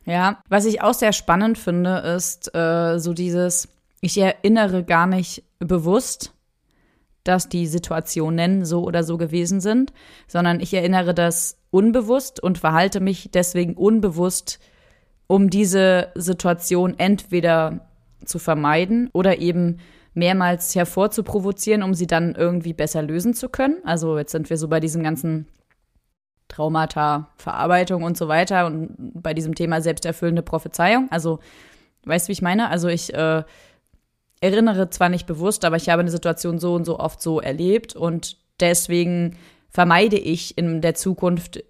Ja, 0.05 0.41
was 0.49 0.65
ich 0.65 0.81
auch 0.81 0.93
sehr 0.93 1.13
spannend 1.13 1.57
finde, 1.57 1.97
ist 2.15 2.53
äh, 2.53 2.99
so 2.99 3.13
dieses, 3.13 3.69
ich 4.01 4.17
erinnere 4.17 4.83
gar 4.83 5.07
nicht 5.07 5.43
bewusst, 5.59 6.33
dass 7.23 7.47
die 7.47 7.67
Situationen 7.67 8.65
so 8.65 8.83
oder 8.83 9.03
so 9.03 9.17
gewesen 9.17 9.61
sind, 9.61 9.93
sondern 10.27 10.59
ich 10.59 10.73
erinnere 10.73 11.13
das 11.13 11.57
unbewusst 11.71 12.43
und 12.43 12.57
verhalte 12.57 12.99
mich 12.99 13.29
deswegen 13.33 13.75
unbewusst, 13.75 14.59
um 15.27 15.49
diese 15.49 16.09
Situation 16.15 16.95
entweder 16.97 17.87
zu 18.25 18.39
vermeiden 18.39 19.09
oder 19.13 19.39
eben 19.39 19.79
mehrmals 20.13 20.75
hervorzuprovozieren, 20.75 21.81
um 21.81 21.93
sie 21.93 22.07
dann 22.07 22.35
irgendwie 22.35 22.73
besser 22.73 23.01
lösen 23.01 23.33
zu 23.33 23.49
können. 23.49 23.77
Also 23.83 24.17
jetzt 24.17 24.31
sind 24.31 24.49
wir 24.49 24.57
so 24.57 24.67
bei 24.67 24.79
diesem 24.79 25.01
ganzen 25.01 25.47
Traumata, 26.47 27.29
Verarbeitung 27.35 28.03
und 28.03 28.17
so 28.17 28.27
weiter 28.27 28.65
und 28.65 28.95
bei 28.97 29.33
diesem 29.33 29.55
Thema 29.55 29.81
selbsterfüllende 29.81 30.43
Prophezeiung. 30.43 31.07
Also, 31.09 31.39
weißt 32.05 32.27
du, 32.27 32.29
wie 32.29 32.33
ich 32.33 32.41
meine? 32.41 32.69
Also 32.69 32.87
ich 32.87 33.13
äh, 33.13 33.43
erinnere 34.41 34.89
zwar 34.89 35.09
nicht 35.09 35.25
bewusst, 35.25 35.65
aber 35.65 35.77
ich 35.77 35.89
habe 35.89 36.01
eine 36.01 36.11
Situation 36.11 36.59
so 36.59 36.75
und 36.75 36.85
so 36.85 36.99
oft 36.99 37.21
so 37.21 37.39
erlebt 37.39 37.95
und 37.95 38.37
deswegen 38.59 39.37
vermeide 39.69 40.17
ich 40.17 40.57
in 40.57 40.81
der 40.81 40.95
Zukunft 40.95 41.63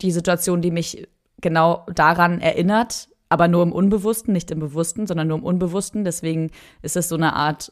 die 0.00 0.12
Situation, 0.12 0.62
die 0.62 0.70
mich 0.70 1.08
genau 1.40 1.84
daran 1.94 2.40
erinnert, 2.40 3.08
aber 3.28 3.48
nur 3.48 3.62
im 3.62 3.72
Unbewussten, 3.72 4.32
nicht 4.32 4.50
im 4.50 4.60
Bewussten, 4.60 5.06
sondern 5.06 5.28
nur 5.28 5.38
im 5.38 5.44
Unbewussten. 5.44 6.04
Deswegen 6.04 6.50
ist 6.82 6.96
es 6.96 7.08
so 7.08 7.16
eine 7.16 7.34
Art 7.34 7.70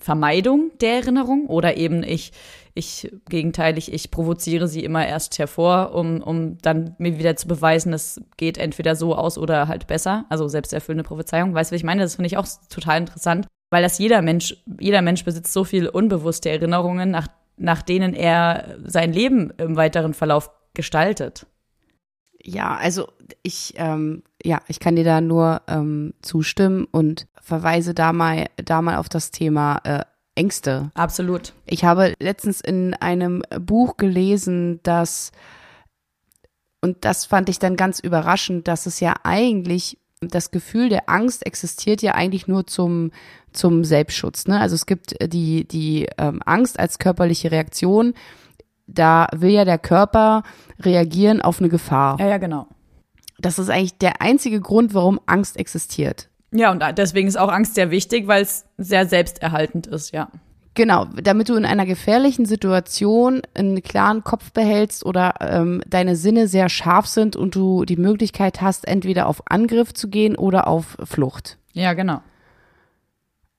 Vermeidung 0.00 0.70
der 0.80 0.94
Erinnerung 0.94 1.46
oder 1.46 1.76
eben 1.76 2.04
ich, 2.04 2.32
ich 2.74 3.12
gegenteilig, 3.28 3.92
ich 3.92 4.10
provoziere 4.10 4.68
sie 4.68 4.84
immer 4.84 5.06
erst 5.06 5.38
hervor, 5.38 5.94
um, 5.94 6.22
um 6.22 6.58
dann 6.58 6.94
mir 6.98 7.18
wieder 7.18 7.34
zu 7.34 7.48
beweisen, 7.48 7.92
es 7.92 8.20
geht 8.36 8.58
entweder 8.58 8.94
so 8.94 9.16
aus 9.16 9.36
oder 9.36 9.66
halt 9.66 9.88
besser. 9.88 10.24
Also 10.28 10.46
selbsterfüllende 10.46 11.02
Prophezeiung. 11.02 11.52
Weißt 11.52 11.70
du, 11.70 11.74
was 11.74 11.80
ich 11.80 11.84
meine? 11.84 12.02
Das 12.02 12.14
finde 12.14 12.28
ich 12.28 12.36
auch 12.36 12.46
total 12.70 13.00
interessant, 13.00 13.48
weil 13.70 13.82
das 13.82 13.98
jeder 13.98 14.22
Mensch, 14.22 14.56
jeder 14.78 15.02
Mensch 15.02 15.24
besitzt 15.24 15.52
so 15.52 15.64
viel 15.64 15.88
unbewusste 15.88 16.50
Erinnerungen, 16.50 17.10
nach, 17.10 17.26
nach 17.56 17.82
denen 17.82 18.14
er 18.14 18.76
sein 18.84 19.12
Leben 19.12 19.52
im 19.58 19.74
weiteren 19.74 20.14
Verlauf 20.14 20.50
gestaltet. 20.74 21.46
Ja, 22.40 22.76
also 22.76 23.08
ich, 23.42 23.74
ähm, 23.76 24.22
ja, 24.44 24.60
ich 24.68 24.78
kann 24.78 24.94
dir 24.94 25.04
da 25.04 25.20
nur 25.20 25.62
ähm, 25.66 26.14
zustimmen 26.22 26.86
und 26.90 27.26
verweise 27.48 27.94
da 27.94 28.12
mal, 28.12 28.46
da 28.56 28.82
mal 28.82 28.98
auf 28.98 29.08
das 29.08 29.30
Thema 29.30 29.80
äh, 29.84 30.04
Ängste. 30.36 30.90
Absolut. 30.94 31.54
Ich 31.66 31.84
habe 31.84 32.14
letztens 32.20 32.60
in 32.60 32.94
einem 32.94 33.42
Buch 33.58 33.96
gelesen, 33.96 34.80
dass, 34.84 35.32
und 36.80 37.04
das 37.04 37.24
fand 37.24 37.48
ich 37.48 37.58
dann 37.58 37.76
ganz 37.76 37.98
überraschend, 37.98 38.68
dass 38.68 38.86
es 38.86 39.00
ja 39.00 39.14
eigentlich, 39.24 39.98
das 40.20 40.50
Gefühl 40.50 40.88
der 40.88 41.08
Angst 41.08 41.46
existiert 41.46 42.02
ja 42.02 42.14
eigentlich 42.14 42.46
nur 42.46 42.66
zum, 42.66 43.10
zum 43.52 43.84
Selbstschutz. 43.84 44.46
Ne? 44.46 44.60
Also 44.60 44.74
es 44.74 44.86
gibt 44.86 45.16
die, 45.32 45.66
die 45.66 46.08
ähm, 46.18 46.40
Angst 46.44 46.78
als 46.78 46.98
körperliche 46.98 47.50
Reaktion. 47.50 48.14
Da 48.86 49.28
will 49.34 49.50
ja 49.50 49.64
der 49.64 49.78
Körper 49.78 50.42
reagieren 50.80 51.40
auf 51.40 51.60
eine 51.60 51.68
Gefahr. 51.68 52.18
Ja, 52.20 52.28
ja, 52.28 52.38
genau. 52.38 52.68
Das 53.38 53.58
ist 53.58 53.70
eigentlich 53.70 53.98
der 53.98 54.20
einzige 54.20 54.60
Grund, 54.60 54.94
warum 54.94 55.20
Angst 55.26 55.56
existiert. 55.56 56.27
Ja, 56.50 56.70
und 56.70 56.82
deswegen 56.96 57.28
ist 57.28 57.38
auch 57.38 57.52
Angst 57.52 57.74
sehr 57.74 57.90
wichtig, 57.90 58.26
weil 58.26 58.42
es 58.42 58.64
sehr 58.78 59.06
selbsterhaltend 59.06 59.86
ist, 59.86 60.12
ja. 60.12 60.28
Genau, 60.78 61.06
damit 61.06 61.48
du 61.48 61.56
in 61.56 61.64
einer 61.64 61.86
gefährlichen 61.86 62.46
Situation 62.46 63.42
einen 63.52 63.82
klaren 63.82 64.22
Kopf 64.22 64.52
behältst 64.52 65.04
oder 65.04 65.34
ähm, 65.40 65.82
deine 65.88 66.14
Sinne 66.14 66.46
sehr 66.46 66.68
scharf 66.68 67.08
sind 67.08 67.34
und 67.34 67.56
du 67.56 67.84
die 67.84 67.96
Möglichkeit 67.96 68.60
hast, 68.60 68.86
entweder 68.86 69.26
auf 69.26 69.42
Angriff 69.50 69.92
zu 69.92 70.08
gehen 70.08 70.36
oder 70.36 70.68
auf 70.68 70.96
Flucht. 71.02 71.58
Ja, 71.72 71.94
genau. 71.94 72.22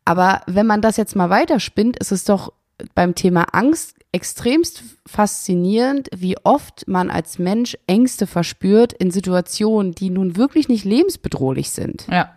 Aber 0.05 0.41
wenn 0.47 0.65
man 0.65 0.81
das 0.81 0.95
jetzt 0.95 1.15
mal 1.17 1.29
weiterspinnt, 1.29 1.97
ist 1.99 2.13
es 2.13 2.23
doch 2.23 2.53
beim 2.95 3.15
Thema 3.15 3.47
Angst 3.51 3.95
extremst 4.13 4.83
faszinierend, 5.05 6.07
wie 6.15 6.37
oft 6.45 6.87
man 6.87 7.11
als 7.11 7.37
Mensch 7.37 7.77
Ängste 7.85 8.27
verspürt 8.27 8.93
in 8.93 9.11
Situationen, 9.11 9.93
die 9.93 10.09
nun 10.09 10.37
wirklich 10.37 10.69
nicht 10.69 10.85
lebensbedrohlich 10.85 11.71
sind. 11.71 12.07
Ja 12.09 12.33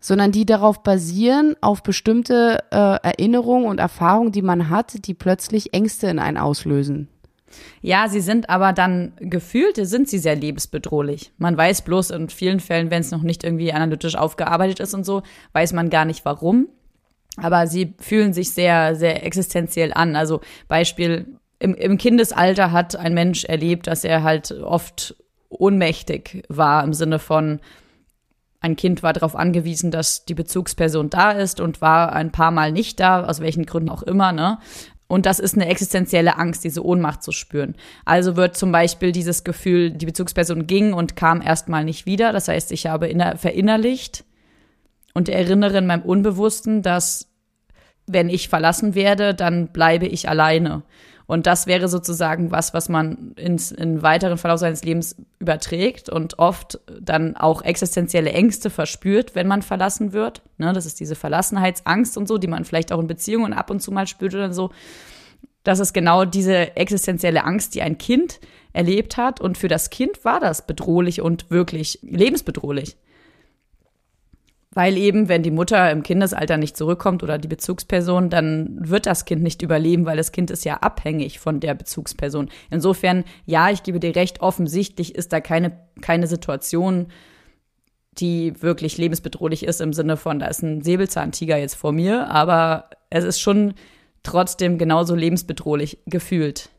sondern 0.00 0.32
die 0.32 0.46
darauf 0.46 0.82
basieren, 0.82 1.54
auf 1.60 1.82
bestimmte 1.82 2.64
äh, 2.70 2.76
Erinnerungen 2.76 3.66
und 3.66 3.78
Erfahrungen, 3.78 4.32
die 4.32 4.42
man 4.42 4.70
hat, 4.70 5.06
die 5.06 5.14
plötzlich 5.14 5.74
Ängste 5.74 6.08
in 6.08 6.18
einen 6.18 6.38
auslösen. 6.38 7.08
Ja, 7.82 8.08
sie 8.08 8.20
sind 8.20 8.48
aber 8.48 8.72
dann 8.72 9.12
gefühlt, 9.18 9.76
sind 9.76 10.08
sie 10.08 10.18
sehr 10.18 10.36
lebensbedrohlich. 10.36 11.32
Man 11.36 11.56
weiß 11.56 11.82
bloß 11.82 12.10
in 12.10 12.28
vielen 12.28 12.60
Fällen, 12.60 12.90
wenn 12.90 13.00
es 13.00 13.10
noch 13.10 13.22
nicht 13.22 13.44
irgendwie 13.44 13.72
analytisch 13.72 14.16
aufgearbeitet 14.16 14.80
ist 14.80 14.94
und 14.94 15.04
so, 15.04 15.22
weiß 15.52 15.72
man 15.72 15.90
gar 15.90 16.04
nicht 16.04 16.24
warum. 16.24 16.68
Aber 17.36 17.66
sie 17.66 17.94
fühlen 17.98 18.32
sich 18.32 18.52
sehr, 18.52 18.94
sehr 18.94 19.24
existenziell 19.24 19.92
an. 19.92 20.16
Also 20.16 20.40
Beispiel, 20.68 21.26
im, 21.58 21.74
im 21.74 21.98
Kindesalter 21.98 22.72
hat 22.72 22.96
ein 22.96 23.14
Mensch 23.14 23.44
erlebt, 23.44 23.86
dass 23.86 24.04
er 24.04 24.22
halt 24.22 24.52
oft 24.52 25.16
ohnmächtig 25.48 26.44
war 26.48 26.84
im 26.84 26.94
Sinne 26.94 27.18
von, 27.18 27.60
ein 28.60 28.76
Kind 28.76 29.02
war 29.02 29.12
darauf 29.12 29.34
angewiesen, 29.34 29.90
dass 29.90 30.24
die 30.24 30.34
Bezugsperson 30.34 31.10
da 31.10 31.32
ist 31.32 31.60
und 31.60 31.80
war 31.80 32.12
ein 32.12 32.30
paar 32.30 32.50
Mal 32.50 32.72
nicht 32.72 33.00
da, 33.00 33.24
aus 33.24 33.40
welchen 33.40 33.64
Gründen 33.66 33.88
auch 33.88 34.02
immer, 34.02 34.32
ne? 34.32 34.58
Und 35.06 35.26
das 35.26 35.40
ist 35.40 35.56
eine 35.56 35.66
existenzielle 35.66 36.38
Angst, 36.38 36.62
diese 36.62 36.86
Ohnmacht 36.86 37.24
zu 37.24 37.32
spüren. 37.32 37.74
Also 38.04 38.36
wird 38.36 38.56
zum 38.56 38.70
Beispiel 38.70 39.10
dieses 39.10 39.42
Gefühl, 39.42 39.90
die 39.90 40.06
Bezugsperson 40.06 40.68
ging 40.68 40.92
und 40.92 41.16
kam 41.16 41.42
erstmal 41.42 41.82
nicht 41.84 42.06
wieder. 42.06 42.32
Das 42.32 42.46
heißt, 42.46 42.70
ich 42.70 42.86
habe 42.86 43.12
verinnerlicht 43.36 44.24
und 45.12 45.28
erinnere 45.28 45.78
in 45.78 45.86
meinem 45.86 46.02
Unbewussten, 46.02 46.82
dass 46.82 47.26
wenn 48.06 48.28
ich 48.28 48.48
verlassen 48.48 48.94
werde, 48.94 49.34
dann 49.34 49.68
bleibe 49.72 50.06
ich 50.06 50.28
alleine. 50.28 50.84
Und 51.30 51.46
das 51.46 51.68
wäre 51.68 51.86
sozusagen 51.86 52.50
was, 52.50 52.74
was 52.74 52.88
man 52.88 53.34
ins, 53.36 53.70
in 53.70 54.02
weiteren 54.02 54.36
Verlauf 54.36 54.58
seines 54.58 54.82
Lebens 54.82 55.14
überträgt 55.38 56.08
und 56.08 56.40
oft 56.40 56.80
dann 57.00 57.36
auch 57.36 57.62
existenzielle 57.62 58.32
Ängste 58.32 58.68
verspürt, 58.68 59.36
wenn 59.36 59.46
man 59.46 59.62
verlassen 59.62 60.12
wird. 60.12 60.42
Ne, 60.58 60.72
das 60.72 60.86
ist 60.86 60.98
diese 60.98 61.14
Verlassenheitsangst 61.14 62.16
und 62.16 62.26
so, 62.26 62.36
die 62.36 62.48
man 62.48 62.64
vielleicht 62.64 62.90
auch 62.90 62.98
in 62.98 63.06
Beziehungen 63.06 63.52
ab 63.52 63.70
und 63.70 63.78
zu 63.78 63.92
mal 63.92 64.08
spürt 64.08 64.34
oder 64.34 64.52
so. 64.52 64.70
Das 65.62 65.78
ist 65.78 65.92
genau 65.92 66.24
diese 66.24 66.76
existenzielle 66.76 67.44
Angst, 67.44 67.76
die 67.76 67.82
ein 67.82 67.96
Kind 67.96 68.40
erlebt 68.72 69.16
hat. 69.16 69.40
Und 69.40 69.56
für 69.56 69.68
das 69.68 69.90
Kind 69.90 70.24
war 70.24 70.40
das 70.40 70.66
bedrohlich 70.66 71.20
und 71.20 71.48
wirklich 71.48 72.00
lebensbedrohlich. 72.02 72.96
Weil 74.72 74.96
eben, 74.96 75.28
wenn 75.28 75.42
die 75.42 75.50
Mutter 75.50 75.90
im 75.90 76.04
Kindesalter 76.04 76.56
nicht 76.56 76.76
zurückkommt 76.76 77.24
oder 77.24 77.38
die 77.38 77.48
Bezugsperson, 77.48 78.30
dann 78.30 78.76
wird 78.78 79.06
das 79.06 79.24
Kind 79.24 79.42
nicht 79.42 79.62
überleben, 79.62 80.06
weil 80.06 80.16
das 80.16 80.30
Kind 80.30 80.50
ist 80.50 80.64
ja 80.64 80.76
abhängig 80.76 81.40
von 81.40 81.58
der 81.58 81.74
Bezugsperson. 81.74 82.48
Insofern, 82.70 83.24
ja, 83.46 83.70
ich 83.70 83.82
gebe 83.82 83.98
dir 83.98 84.14
recht, 84.14 84.40
offensichtlich 84.40 85.16
ist 85.16 85.32
da 85.32 85.40
keine, 85.40 85.76
keine 86.00 86.28
Situation, 86.28 87.08
die 88.12 88.62
wirklich 88.62 88.96
lebensbedrohlich 88.96 89.64
ist 89.64 89.80
im 89.80 89.92
Sinne 89.92 90.16
von, 90.16 90.38
da 90.38 90.46
ist 90.46 90.62
ein 90.62 90.82
Säbelzahntiger 90.82 91.56
jetzt 91.56 91.74
vor 91.74 91.92
mir, 91.92 92.28
aber 92.28 92.90
es 93.08 93.24
ist 93.24 93.40
schon 93.40 93.74
trotzdem 94.22 94.78
genauso 94.78 95.16
lebensbedrohlich 95.16 95.98
gefühlt. 96.06 96.70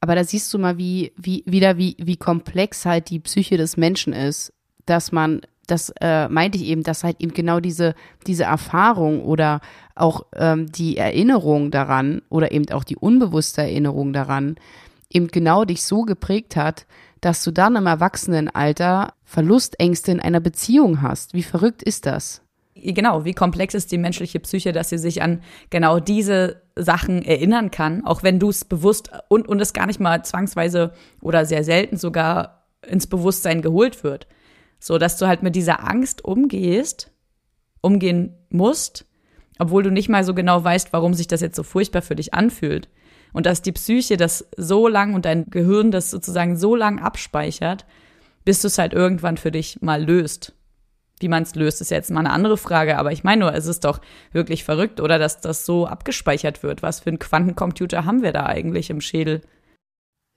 Aber 0.00 0.16
da 0.16 0.24
siehst 0.24 0.52
du 0.52 0.58
mal, 0.58 0.78
wie, 0.78 1.12
wie, 1.16 1.44
wieder, 1.46 1.78
wie, 1.78 1.96
wie 1.98 2.16
komplex 2.16 2.84
halt 2.84 3.10
die 3.10 3.20
Psyche 3.20 3.56
des 3.56 3.76
Menschen 3.76 4.12
ist, 4.12 4.52
dass 4.84 5.12
man 5.12 5.42
das 5.66 5.92
äh, 6.00 6.28
meinte 6.28 6.58
ich 6.58 6.64
eben, 6.64 6.82
dass 6.82 7.04
halt 7.04 7.20
eben 7.20 7.32
genau 7.32 7.60
diese, 7.60 7.94
diese 8.26 8.44
Erfahrung 8.44 9.22
oder 9.24 9.60
auch 9.94 10.26
ähm, 10.34 10.70
die 10.70 10.96
Erinnerung 10.96 11.70
daran 11.70 12.22
oder 12.28 12.52
eben 12.52 12.70
auch 12.70 12.84
die 12.84 12.96
unbewusste 12.96 13.62
Erinnerung 13.62 14.12
daran 14.12 14.56
eben 15.10 15.28
genau 15.28 15.64
dich 15.64 15.84
so 15.84 16.02
geprägt 16.02 16.56
hat, 16.56 16.86
dass 17.20 17.42
du 17.42 17.52
dann 17.52 17.76
im 17.76 17.86
Erwachsenenalter 17.86 19.14
Verlustängste 19.24 20.12
in 20.12 20.20
einer 20.20 20.40
Beziehung 20.40 21.00
hast. 21.00 21.32
Wie 21.32 21.42
verrückt 21.42 21.82
ist 21.82 22.06
das? 22.06 22.42
Genau, 22.74 23.24
wie 23.24 23.32
komplex 23.32 23.72
ist 23.74 23.92
die 23.92 23.98
menschliche 23.98 24.40
Psyche, 24.40 24.72
dass 24.72 24.90
sie 24.90 24.98
sich 24.98 25.22
an 25.22 25.42
genau 25.70 26.00
diese 26.00 26.62
Sachen 26.76 27.22
erinnern 27.22 27.70
kann, 27.70 28.04
auch 28.04 28.22
wenn 28.22 28.40
du 28.40 28.50
es 28.50 28.64
bewusst 28.64 29.10
und, 29.28 29.48
und 29.48 29.60
es 29.60 29.72
gar 29.72 29.86
nicht 29.86 30.00
mal 30.00 30.24
zwangsweise 30.24 30.92
oder 31.22 31.46
sehr 31.46 31.62
selten 31.62 31.96
sogar 31.96 32.64
ins 32.86 33.06
Bewusstsein 33.06 33.62
geholt 33.62 34.02
wird. 34.02 34.26
So, 34.86 34.98
dass 34.98 35.16
du 35.16 35.26
halt 35.26 35.42
mit 35.42 35.56
dieser 35.56 35.88
Angst 35.88 36.26
umgehst, 36.26 37.10
umgehen 37.80 38.34
musst, 38.50 39.06
obwohl 39.58 39.82
du 39.82 39.90
nicht 39.90 40.10
mal 40.10 40.24
so 40.24 40.34
genau 40.34 40.62
weißt, 40.62 40.92
warum 40.92 41.14
sich 41.14 41.26
das 41.26 41.40
jetzt 41.40 41.56
so 41.56 41.62
furchtbar 41.62 42.02
für 42.02 42.14
dich 42.14 42.34
anfühlt. 42.34 42.90
Und 43.32 43.46
dass 43.46 43.62
die 43.62 43.72
Psyche 43.72 44.18
das 44.18 44.46
so 44.58 44.86
lang 44.86 45.14
und 45.14 45.24
dein 45.24 45.46
Gehirn 45.46 45.90
das 45.90 46.10
sozusagen 46.10 46.58
so 46.58 46.76
lang 46.76 46.98
abspeichert, 46.98 47.86
bis 48.44 48.60
du 48.60 48.66
es 48.66 48.76
halt 48.76 48.92
irgendwann 48.92 49.38
für 49.38 49.50
dich 49.50 49.80
mal 49.80 50.04
löst. 50.04 50.54
Wie 51.18 51.28
man 51.28 51.44
es 51.44 51.54
löst, 51.54 51.80
ist 51.80 51.90
jetzt 51.90 52.10
mal 52.10 52.20
eine 52.20 52.30
andere 52.30 52.58
Frage, 52.58 52.98
aber 52.98 53.10
ich 53.10 53.24
meine 53.24 53.40
nur, 53.40 53.54
es 53.54 53.64
ist 53.64 53.86
doch 53.86 54.02
wirklich 54.32 54.64
verrückt, 54.64 55.00
oder 55.00 55.18
dass 55.18 55.40
das 55.40 55.64
so 55.64 55.86
abgespeichert 55.86 56.62
wird. 56.62 56.82
Was 56.82 57.00
für 57.00 57.08
einen 57.08 57.18
Quantencomputer 57.18 58.04
haben 58.04 58.22
wir 58.22 58.32
da 58.32 58.44
eigentlich 58.44 58.90
im 58.90 59.00
Schädel? 59.00 59.40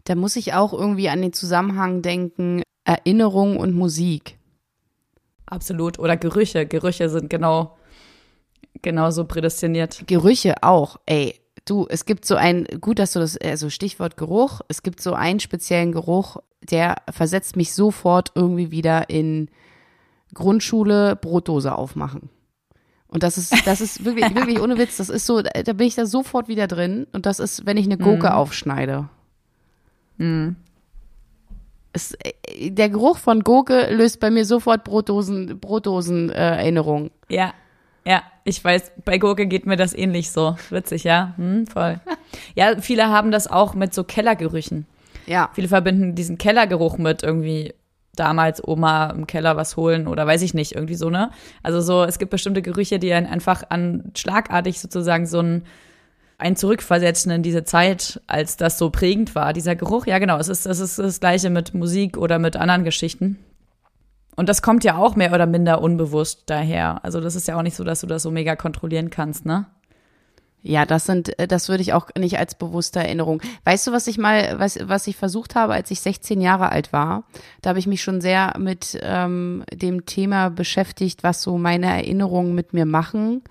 Da 0.06 0.16
muss 0.16 0.38
ich 0.38 0.54
auch 0.54 0.72
irgendwie 0.72 1.10
an 1.10 1.22
den 1.22 1.34
Zusammenhang 1.34 2.02
denken, 2.02 2.62
Erinnerung 2.86 3.58
und 3.58 3.76
Musik. 3.76 4.37
Absolut. 5.48 5.98
Oder 5.98 6.18
Gerüche. 6.18 6.66
Gerüche 6.66 7.10
sind 7.10 7.30
genau 7.30 7.78
genauso 8.82 9.26
prädestiniert. 9.26 10.04
Gerüche 10.08 10.62
auch. 10.62 10.98
Ey, 11.06 11.40
du, 11.66 11.88
es 11.90 12.06
gibt 12.06 12.26
so 12.26 12.36
ein, 12.36 12.66
gut, 12.80 13.00
dass 13.00 13.14
du 13.14 13.20
das, 13.20 13.38
also 13.38 13.70
Stichwort 13.70 14.18
Geruch, 14.18 14.62
es 14.68 14.84
gibt 14.84 15.02
so 15.02 15.14
einen 15.14 15.40
speziellen 15.40 15.92
Geruch, 15.92 16.38
der 16.62 16.98
versetzt 17.10 17.56
mich 17.56 17.74
sofort 17.74 18.32
irgendwie 18.36 18.72
wieder 18.72 19.10
in 19.10 19.50
Grundschule 20.34 21.16
Brotdose 21.16 21.76
aufmachen. 21.76 22.30
Und 23.08 23.24
das 23.24 23.38
ist, 23.38 23.66
das 23.66 23.82
ist 23.82 24.04
wirklich, 24.04 24.26
wirklich 24.36 24.60
ohne 24.60 24.78
Witz, 24.78 24.98
das 24.98 25.10
ist 25.10 25.26
so, 25.26 25.42
da 25.42 25.74
bin 25.74 25.88
ich 25.88 25.96
da 25.96 26.06
sofort 26.06 26.48
wieder 26.48 26.68
drin. 26.68 27.08
Und 27.14 27.26
das 27.26 27.40
ist, 27.40 27.66
wenn 27.66 27.78
ich 27.78 27.86
eine 27.86 27.98
Gurke 27.98 28.28
mm. 28.28 28.34
aufschneide. 28.34 29.10
Mm. 30.18 30.50
Es, 31.98 32.14
äh, 32.14 32.70
der 32.70 32.90
Geruch 32.90 33.18
von 33.18 33.44
Gurke 33.44 33.92
löst 33.92 34.20
bei 34.20 34.30
mir 34.30 34.46
sofort 34.46 34.84
Brotdosen, 34.84 35.60
Brotdosen 35.60 36.30
äh, 36.30 36.58
Erinnerungen. 36.58 37.10
Ja, 37.28 37.54
ja, 38.06 38.22
ich 38.44 38.64
weiß, 38.64 38.92
bei 39.04 39.18
Gurke 39.18 39.48
geht 39.48 39.66
mir 39.66 39.78
das 39.78 39.94
ähnlich 39.96 40.32
so. 40.32 40.56
Witzig, 40.70 41.04
ja, 41.04 41.34
hm, 41.38 41.66
voll. 41.66 42.00
Ja, 42.56 42.80
viele 42.80 43.08
haben 43.08 43.32
das 43.32 43.48
auch 43.48 43.74
mit 43.74 43.94
so 43.94 44.04
Kellergerüchen. 44.04 44.86
Ja. 45.26 45.50
Viele 45.54 45.68
verbinden 45.68 46.14
diesen 46.14 46.38
Kellergeruch 46.38 46.98
mit 46.98 47.24
irgendwie 47.24 47.74
damals 48.16 48.66
Oma 48.66 49.08
im 49.08 49.26
Keller 49.28 49.58
was 49.58 49.76
holen 49.76 50.08
oder 50.08 50.28
weiß 50.28 50.42
ich 50.44 50.54
nicht, 50.54 50.74
irgendwie 50.74 50.96
so, 50.96 51.10
ne? 51.10 51.32
Also 51.64 51.82
so, 51.82 52.04
es 52.04 52.20
gibt 52.20 52.32
bestimmte 52.32 52.62
Gerüche, 52.62 53.00
die 53.00 53.12
einen 53.12 53.28
einfach 53.28 53.64
an 53.70 54.12
schlagartig 54.16 54.80
sozusagen 54.80 55.26
so 55.26 55.40
ein 55.40 55.64
ein 56.38 56.56
Zurückversetzen 56.56 57.32
in 57.32 57.44
diese 57.44 57.64
Zeit, 57.64 58.22
als 58.28 58.58
das 58.58 58.78
so 58.78 58.90
prägend 58.90 59.34
war, 59.36 59.54
dieser 59.54 59.76
Geruch. 59.76 60.06
Ja, 60.06 60.20
genau, 60.20 60.38
es 60.38 60.48
ist, 60.48 60.66
es 60.66 60.80
ist 60.80 61.00
das 61.00 61.20
Gleiche 61.20 61.50
mit 61.50 61.74
Musik 61.74 62.18
oder 62.18 62.38
mit 62.38 62.56
anderen 62.56 62.84
Geschichten. 62.84 63.40
Und 64.36 64.48
das 64.48 64.62
kommt 64.62 64.84
ja 64.84 64.98
auch 64.98 65.16
mehr 65.16 65.34
oder 65.34 65.48
minder 65.48 65.82
unbewusst 65.82 66.44
daher. 66.46 67.04
Also 67.04 67.22
das 67.22 67.36
ist 67.36 67.48
ja 67.48 67.58
auch 67.58 67.64
nicht 67.64 67.76
so, 67.76 67.84
dass 67.84 68.02
du 68.02 68.08
das 68.08 68.22
so 68.22 68.30
mega 68.30 68.56
kontrollieren 68.56 69.10
kannst, 69.10 69.46
ne? 69.46 69.66
Ja, 70.64 70.86
das 70.86 71.06
sind, 71.06 71.32
das 71.48 71.70
würde 71.70 71.82
ich 71.82 71.94
auch 71.94 72.10
nicht 72.18 72.38
als 72.38 72.56
bewusste 72.56 73.00
Erinnerung. 73.00 73.42
Weißt 73.64 73.88
du, 73.88 73.92
was 73.92 74.06
ich 74.08 74.18
mal, 74.18 74.60
was, 74.60 74.78
was 74.84 75.08
ich 75.08 75.16
versucht 75.16 75.56
habe, 75.56 75.74
als 75.74 75.92
ich 75.92 76.02
16 76.02 76.42
Jahre 76.42 76.72
alt 76.72 76.92
war? 76.92 77.24
Da 77.62 77.70
habe 77.70 77.80
ich 77.80 77.88
mich 77.88 78.02
schon 78.02 78.22
sehr 78.22 78.54
mit 78.60 79.00
ähm, 79.02 79.64
dem 79.72 80.06
Thema 80.06 80.50
beschäftigt, 80.50 81.24
was 81.24 81.42
so 81.42 81.58
meine 81.58 81.88
Erinnerungen 81.88 82.54
mit 82.54 82.74
mir 82.74 82.86
machen. 82.86 83.44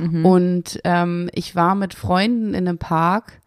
Mhm. 0.00 0.26
Und 0.26 0.80
ähm, 0.84 1.30
ich 1.32 1.54
war 1.54 1.74
mit 1.74 1.94
Freunden 1.94 2.54
in 2.54 2.68
einem 2.68 2.78
Park 2.78 3.40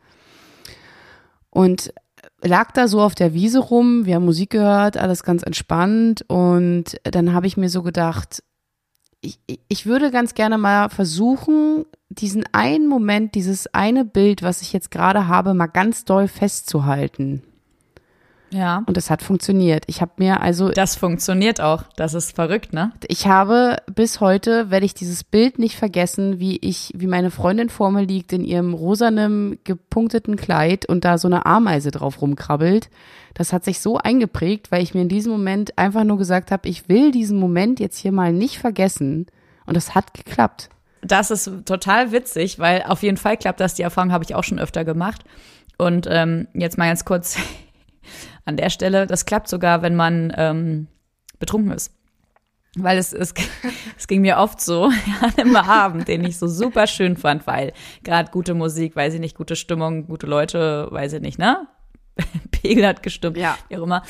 und 1.50 1.94
lag 2.42 2.72
da 2.72 2.88
so 2.88 3.02
auf 3.02 3.16
der 3.16 3.34
Wiese 3.34 3.60
rum, 3.60 4.06
wir 4.06 4.16
haben 4.16 4.26
Musik 4.26 4.52
gehört, 4.52 4.98
alles 4.98 5.24
ganz 5.24 5.44
entspannt 5.44 6.24
und 6.28 6.98
dann 7.04 7.34
habe 7.34 7.48
ich 7.48 7.58
mir 7.58 7.70
so 7.70 7.84
gedacht, 7.84 8.44
ich, 9.22 9.40
ich 9.70 9.86
würde 9.86 10.12
ganz 10.12 10.34
gerne 10.34 10.58
mal 10.58 10.90
versuchen, 10.90 11.86
diesen 12.10 12.44
einen 12.52 12.88
Moment, 12.88 13.36
dieses 13.36 13.74
eine 13.74 14.04
Bild, 14.04 14.44
was 14.44 14.62
ich 14.62 14.74
jetzt 14.74 14.92
gerade 14.92 15.28
habe, 15.28 15.54
mal 15.54 15.68
ganz 15.68 16.04
doll 16.04 16.28
festzuhalten. 16.28 17.42
Ja. 18.54 18.84
Und 18.86 18.98
es 18.98 19.10
hat 19.10 19.22
funktioniert. 19.22 19.84
Ich 19.88 20.02
habe 20.02 20.12
mir 20.18 20.42
also. 20.42 20.70
Das 20.70 20.96
funktioniert 20.96 21.60
auch. 21.60 21.84
Das 21.96 22.14
ist 22.14 22.36
verrückt, 22.36 22.72
ne? 22.72 22.92
Ich 23.08 23.28
habe 23.28 23.78
bis 23.94 24.20
heute, 24.20 24.70
werde 24.70 24.86
ich 24.86 24.94
dieses 24.94 25.24
Bild 25.24 25.60
nicht 25.60 25.76
vergessen, 25.76 26.40
wie 26.40 26.58
ich, 26.58 26.92
wie 26.96 27.08
meine 27.08 27.32
Freundin 27.32 27.70
vor 27.70 27.92
mir 27.92 28.04
liegt 28.04 28.32
in 28.32 28.46
ihrem 28.46 28.74
rosanem 28.74 29.58
gepunkteten 29.64 30.36
Kleid 30.36 30.86
und 30.86 31.04
da 31.04 31.18
so 31.18 31.28
eine 31.28 31.46
Ameise 31.46 31.92
drauf 31.92 32.22
rumkrabbelt. 32.22 32.90
Das 33.34 33.52
hat 33.52 33.66
sich 33.66 33.80
so 33.80 33.98
eingeprägt, 33.98 34.72
weil 34.72 34.84
ich 34.84 34.94
mir 34.94 35.02
in 35.02 35.10
diesem 35.10 35.32
Moment 35.32 35.78
einfach 35.78 36.04
nur 36.04 36.20
gesagt 36.20 36.52
habe, 36.52 36.70
ich 36.70 36.88
will 36.88 37.12
diesen 37.12 37.40
Moment 37.40 37.80
jetzt 37.80 37.98
hier 37.98 38.12
mal 38.12 38.32
nicht 38.32 38.60
vergessen. 38.60 39.26
Und 39.66 39.76
das 39.76 39.96
hat 39.96 40.14
geklappt. 40.14 40.70
Das 41.02 41.32
ist 41.32 41.50
total 41.66 42.12
witzig, 42.12 42.60
weil 42.60 42.84
auf 42.84 43.02
jeden 43.02 43.18
Fall 43.18 43.38
klappt 43.38 43.60
das. 43.60 43.74
Die 43.74 43.82
Erfahrung 43.82 44.12
habe 44.12 44.24
ich 44.24 44.36
auch 44.36 44.44
schon 44.44 44.60
öfter 44.60 44.86
gemacht. 44.86 45.24
Und 45.78 46.08
ähm, 46.10 46.48
jetzt 46.54 46.78
mal 46.78 46.88
ganz 46.88 47.04
kurz 47.04 47.38
an 48.46 48.58
der 48.58 48.70
Stelle. 48.70 49.08
Das 49.08 49.26
klappt 49.26 49.48
sogar, 49.48 49.82
wenn 49.82 49.96
man 49.96 50.34
ähm, 50.38 50.88
betrunken 51.40 51.72
ist. 51.72 51.94
Weil 52.76 52.98
es, 52.98 53.14
es, 53.14 53.34
es 53.98 54.08
ging 54.08 54.22
mir 54.22 54.38
oft 54.38 54.60
so 54.60 54.86
an 55.22 55.34
einem 55.38 55.56
Abend, 55.56 56.08
den 56.08 56.24
ich 56.26 56.38
so 56.38 56.48
super 56.48 56.88
schön 56.88 57.18
fand, 57.18 57.46
weil 57.48 57.74
gerade 58.04 58.32
gute 58.32 58.54
Musik, 58.54 58.96
weiß 58.96 59.14
ich 59.14 59.20
nicht, 59.20 59.38
gute 59.38 59.56
Stimmung, 59.56 60.08
gute 60.08 60.28
Leute, 60.28 60.88
weiß 60.92 61.14
ich 61.14 61.22
nicht, 61.22 61.40
ne? 61.40 61.68
Pegel 62.52 62.86
hat 62.86 63.02
gestimmt, 63.02 63.38
ja. 63.38 63.58
wie 63.70 63.78
auch 63.78 63.84
immer. 63.84 64.04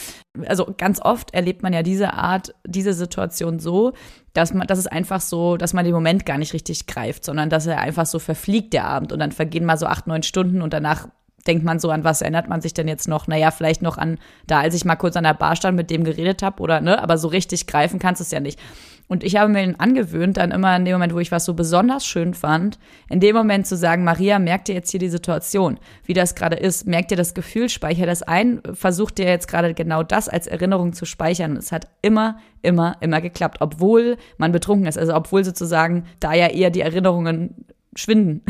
Also 0.45 0.73
ganz 0.77 0.99
oft 1.01 1.33
erlebt 1.33 1.63
man 1.63 1.73
ja 1.73 1.83
diese 1.83 2.13
Art, 2.13 2.53
diese 2.65 2.93
Situation 2.93 3.59
so, 3.59 3.93
dass 4.33 4.53
man, 4.53 4.67
dass 4.67 4.79
es 4.79 4.87
einfach 4.87 5.21
so, 5.21 5.57
dass 5.57 5.73
man 5.73 5.85
den 5.85 5.93
Moment 5.93 6.25
gar 6.25 6.37
nicht 6.37 6.53
richtig 6.53 6.85
greift, 6.85 7.23
sondern 7.23 7.49
dass 7.49 7.65
er 7.65 7.79
einfach 7.79 8.05
so 8.05 8.19
verfliegt, 8.19 8.73
der 8.73 8.85
Abend. 8.85 9.11
Und 9.13 9.19
dann 9.19 9.31
vergehen 9.31 9.65
mal 9.65 9.77
so 9.77 9.85
acht, 9.85 10.07
neun 10.07 10.23
Stunden 10.23 10.61
und 10.61 10.73
danach 10.73 11.07
denkt 11.47 11.63
man 11.63 11.79
so, 11.79 11.89
an 11.89 12.03
was 12.03 12.21
erinnert 12.21 12.47
man 12.47 12.61
sich 12.61 12.73
denn 12.73 12.87
jetzt 12.87 13.07
noch? 13.07 13.27
Naja, 13.27 13.51
vielleicht 13.51 13.81
noch 13.81 13.97
an 13.97 14.17
da, 14.47 14.61
als 14.61 14.75
ich 14.75 14.85
mal 14.85 14.95
kurz 14.95 15.15
an 15.15 15.23
der 15.23 15.33
Bar 15.33 15.55
stand, 15.55 15.75
mit 15.75 15.89
dem 15.89 16.03
geredet 16.03 16.41
habe 16.41 16.61
oder, 16.61 16.81
ne, 16.81 17.01
aber 17.01 17.17
so 17.17 17.27
richtig 17.27 17.67
greifen 17.67 17.99
kannst 17.99 18.21
du 18.21 18.23
es 18.23 18.31
ja 18.31 18.39
nicht. 18.39 18.59
Und 19.07 19.23
ich 19.23 19.35
habe 19.35 19.51
mir 19.51 19.75
angewöhnt, 19.79 20.37
dann 20.37 20.51
immer 20.51 20.75
in 20.75 20.85
dem 20.85 20.93
Moment, 20.93 21.13
wo 21.13 21.19
ich 21.19 21.31
was 21.31 21.43
so 21.43 21.53
besonders 21.53 22.05
schön 22.05 22.33
fand, 22.33 22.79
in 23.09 23.19
dem 23.19 23.35
Moment 23.35 23.67
zu 23.67 23.75
sagen, 23.75 24.05
Maria, 24.05 24.39
merk 24.39 24.65
dir 24.65 24.75
jetzt 24.75 24.91
hier 24.91 24.99
die 24.99 25.09
Situation, 25.09 25.77
wie 26.05 26.13
das 26.13 26.35
gerade 26.35 26.55
ist, 26.55 26.87
merk 26.87 27.09
dir 27.09 27.17
das 27.17 27.33
Gefühl, 27.33 27.67
speicher 27.67 28.05
das 28.05 28.23
ein, 28.23 28.61
versuch 28.73 29.11
dir 29.11 29.25
jetzt 29.25 29.49
gerade 29.49 29.73
genau 29.73 30.03
das 30.03 30.29
als 30.29 30.47
Erinnerung 30.47 30.93
zu 30.93 31.05
speichern. 31.05 31.57
Es 31.57 31.73
hat 31.73 31.89
immer, 32.01 32.37
immer, 32.61 32.95
immer 33.01 33.19
geklappt, 33.19 33.57
obwohl 33.59 34.17
man 34.37 34.53
betrunken 34.53 34.87
ist, 34.87 34.97
also 34.97 35.13
obwohl 35.13 35.43
sozusagen 35.43 36.05
da 36.21 36.33
ja 36.33 36.47
eher 36.47 36.69
die 36.69 36.81
Erinnerungen 36.81 37.65
schwinden 37.95 38.41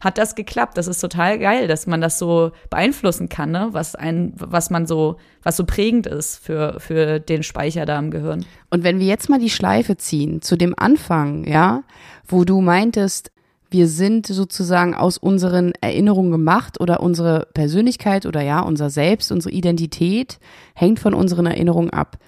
hat 0.00 0.18
das 0.18 0.34
geklappt. 0.34 0.76
Das 0.76 0.86
ist 0.86 1.00
total 1.00 1.38
geil, 1.38 1.68
dass 1.68 1.86
man 1.86 2.00
das 2.00 2.18
so 2.18 2.52
beeinflussen 2.70 3.28
kann, 3.28 3.50
ne? 3.50 3.68
was 3.72 3.94
ein, 3.94 4.32
was 4.36 4.70
man 4.70 4.86
so, 4.86 5.16
was 5.42 5.56
so 5.56 5.64
prägend 5.64 6.06
ist 6.06 6.36
für, 6.36 6.78
für 6.80 7.20
den 7.20 7.42
Speicher 7.42 7.86
da 7.86 7.98
im 7.98 8.10
Gehirn. 8.10 8.44
Und 8.70 8.84
wenn 8.84 8.98
wir 8.98 9.06
jetzt 9.06 9.28
mal 9.28 9.38
die 9.38 9.50
Schleife 9.50 9.96
ziehen 9.96 10.42
zu 10.42 10.56
dem 10.56 10.74
Anfang, 10.76 11.44
ja, 11.46 11.82
wo 12.26 12.44
du 12.44 12.60
meintest, 12.60 13.30
wir 13.70 13.86
sind 13.86 14.26
sozusagen 14.26 14.94
aus 14.94 15.16
unseren 15.16 15.72
Erinnerungen 15.80 16.32
gemacht 16.32 16.80
oder 16.80 17.00
unsere 17.00 17.46
Persönlichkeit 17.54 18.26
oder 18.26 18.42
ja, 18.42 18.60
unser 18.60 18.90
Selbst, 18.90 19.30
unsere 19.30 19.54
Identität 19.54 20.38
hängt 20.74 20.98
von 20.98 21.14
unseren 21.14 21.46
Erinnerungen 21.46 21.90
ab. 21.90 22.18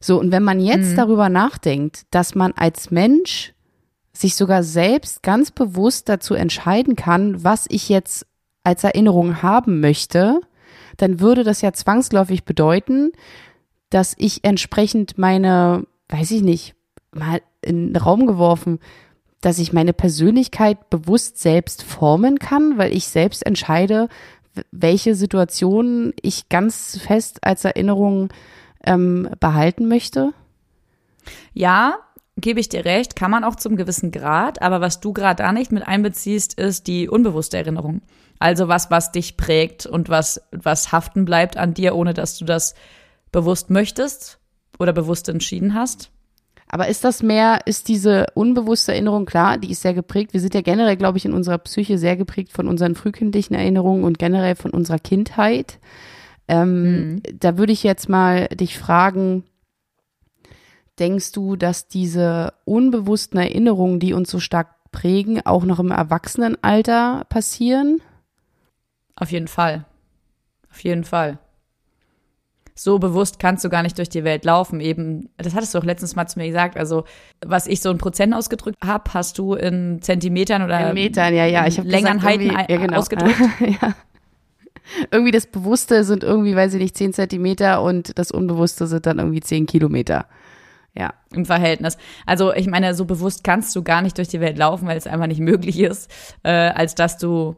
So, 0.00 0.18
und 0.18 0.32
wenn 0.32 0.42
man 0.42 0.60
jetzt 0.60 0.92
mhm. 0.92 0.96
darüber 0.96 1.28
nachdenkt, 1.28 2.02
dass 2.10 2.34
man 2.34 2.52
als 2.52 2.90
Mensch 2.90 3.52
sich 4.20 4.34
sogar 4.34 4.62
selbst 4.62 5.22
ganz 5.22 5.50
bewusst 5.50 6.08
dazu 6.08 6.34
entscheiden 6.34 6.96
kann, 6.96 7.42
was 7.42 7.66
ich 7.68 7.88
jetzt 7.88 8.26
als 8.62 8.84
Erinnerung 8.84 9.42
haben 9.42 9.80
möchte, 9.80 10.40
dann 10.96 11.20
würde 11.20 11.44
das 11.44 11.62
ja 11.62 11.72
zwangsläufig 11.72 12.44
bedeuten, 12.44 13.12
dass 13.88 14.14
ich 14.18 14.44
entsprechend 14.44 15.16
meine, 15.16 15.86
weiß 16.08 16.30
ich 16.32 16.42
nicht, 16.42 16.74
mal 17.12 17.40
in 17.62 17.92
den 17.92 17.96
Raum 17.96 18.26
geworfen, 18.26 18.78
dass 19.40 19.58
ich 19.58 19.72
meine 19.72 19.94
Persönlichkeit 19.94 20.90
bewusst 20.90 21.38
selbst 21.38 21.82
formen 21.82 22.38
kann, 22.38 22.76
weil 22.76 22.94
ich 22.94 23.08
selbst 23.08 23.44
entscheide, 23.44 24.08
welche 24.70 25.14
Situationen 25.14 26.12
ich 26.20 26.48
ganz 26.50 26.98
fest 26.98 27.38
als 27.42 27.64
Erinnerung 27.64 28.28
ähm, 28.84 29.30
behalten 29.40 29.88
möchte? 29.88 30.34
Ja, 31.54 31.98
gebe 32.40 32.60
ich 32.60 32.68
dir 32.68 32.84
recht, 32.84 33.16
kann 33.16 33.30
man 33.30 33.44
auch 33.44 33.56
zum 33.56 33.76
gewissen 33.76 34.10
Grad, 34.10 34.62
aber 34.62 34.80
was 34.80 35.00
du 35.00 35.12
gerade 35.12 35.42
da 35.42 35.52
nicht 35.52 35.72
mit 35.72 35.86
einbeziehst, 35.86 36.54
ist 36.54 36.86
die 36.86 37.08
unbewusste 37.08 37.58
Erinnerung. 37.58 38.02
Also 38.38 38.68
was, 38.68 38.90
was 38.90 39.12
dich 39.12 39.36
prägt 39.36 39.86
und 39.86 40.08
was, 40.08 40.40
was 40.50 40.92
haften 40.92 41.24
bleibt 41.24 41.56
an 41.56 41.74
dir, 41.74 41.94
ohne 41.94 42.14
dass 42.14 42.38
du 42.38 42.44
das 42.44 42.74
bewusst 43.32 43.70
möchtest 43.70 44.38
oder 44.78 44.92
bewusst 44.92 45.28
entschieden 45.28 45.74
hast. 45.74 46.10
Aber 46.72 46.86
ist 46.86 47.02
das 47.02 47.22
mehr, 47.22 47.60
ist 47.66 47.88
diese 47.88 48.26
unbewusste 48.34 48.92
Erinnerung 48.92 49.26
klar, 49.26 49.58
die 49.58 49.72
ist 49.72 49.82
sehr 49.82 49.92
geprägt. 49.92 50.32
Wir 50.32 50.40
sind 50.40 50.54
ja 50.54 50.60
generell, 50.60 50.96
glaube 50.96 51.18
ich, 51.18 51.24
in 51.24 51.34
unserer 51.34 51.58
Psyche 51.58 51.98
sehr 51.98 52.16
geprägt 52.16 52.52
von 52.52 52.68
unseren 52.68 52.94
frühkindlichen 52.94 53.56
Erinnerungen 53.56 54.04
und 54.04 54.20
generell 54.20 54.54
von 54.54 54.70
unserer 54.70 55.00
Kindheit. 55.00 55.80
Ähm, 56.46 57.14
mhm. 57.14 57.22
Da 57.38 57.58
würde 57.58 57.72
ich 57.72 57.82
jetzt 57.82 58.08
mal 58.08 58.46
dich 58.48 58.78
fragen, 58.78 59.44
Denkst 61.00 61.32
du, 61.32 61.56
dass 61.56 61.88
diese 61.88 62.52
unbewussten 62.64 63.40
Erinnerungen, 63.40 64.00
die 64.00 64.12
uns 64.12 64.30
so 64.30 64.38
stark 64.38 64.68
prägen, 64.92 65.40
auch 65.44 65.64
noch 65.64 65.78
im 65.78 65.90
Erwachsenenalter 65.90 67.24
passieren? 67.30 68.02
Auf 69.16 69.32
jeden 69.32 69.48
Fall. 69.48 69.86
Auf 70.70 70.84
jeden 70.84 71.04
Fall. 71.04 71.38
So 72.74 72.98
bewusst 72.98 73.38
kannst 73.38 73.64
du 73.64 73.68
gar 73.68 73.82
nicht 73.82 73.98
durch 73.98 74.08
die 74.08 74.24
Welt 74.24 74.44
laufen. 74.44 74.80
Eben, 74.80 75.28
das 75.36 75.54
hattest 75.54 75.74
du 75.74 75.78
auch 75.78 75.84
letztens 75.84 76.16
mal 76.16 76.26
zu 76.26 76.38
mir 76.38 76.46
gesagt. 76.46 76.78
Also, 76.78 77.04
was 77.44 77.66
ich 77.66 77.80
so 77.80 77.90
in 77.90 77.98
Prozent 77.98 78.32
ausgedrückt 78.34 78.78
habe, 78.82 79.12
hast 79.12 79.38
du 79.38 79.54
in 79.54 80.00
Zentimetern 80.00 80.62
oder 80.62 80.88
in 80.88 80.94
Metern, 80.94 81.34
ja, 81.34 81.44
ja. 81.46 81.66
Ich 81.66 81.78
habe 81.78 81.88
Längernheiten 81.88 82.46
ja, 82.50 82.64
genau. 82.66 82.98
ausgedrückt. 82.98 83.38
ja. 83.60 83.94
Irgendwie 85.10 85.30
das 85.30 85.46
Bewusste 85.46 86.04
sind 86.04 86.24
irgendwie, 86.24 86.56
weiß 86.56 86.74
ich 86.74 86.80
nicht, 86.80 86.96
10 86.96 87.12
Zentimeter 87.12 87.82
und 87.82 88.18
das 88.18 88.30
Unbewusste 88.30 88.86
sind 88.86 89.06
dann 89.06 89.18
irgendwie 89.18 89.40
10 89.40 89.66
Kilometer. 89.66 90.26
Ja, 90.94 91.14
im 91.32 91.46
Verhältnis. 91.46 91.96
Also 92.26 92.52
ich 92.52 92.66
meine, 92.66 92.94
so 92.94 93.04
bewusst 93.04 93.44
kannst 93.44 93.74
du 93.76 93.82
gar 93.82 94.02
nicht 94.02 94.18
durch 94.18 94.28
die 94.28 94.40
Welt 94.40 94.58
laufen, 94.58 94.88
weil 94.88 94.98
es 94.98 95.06
einfach 95.06 95.28
nicht 95.28 95.40
möglich 95.40 95.78
ist, 95.78 96.10
äh, 96.42 96.50
als 96.50 96.94
dass 96.94 97.16
du 97.18 97.56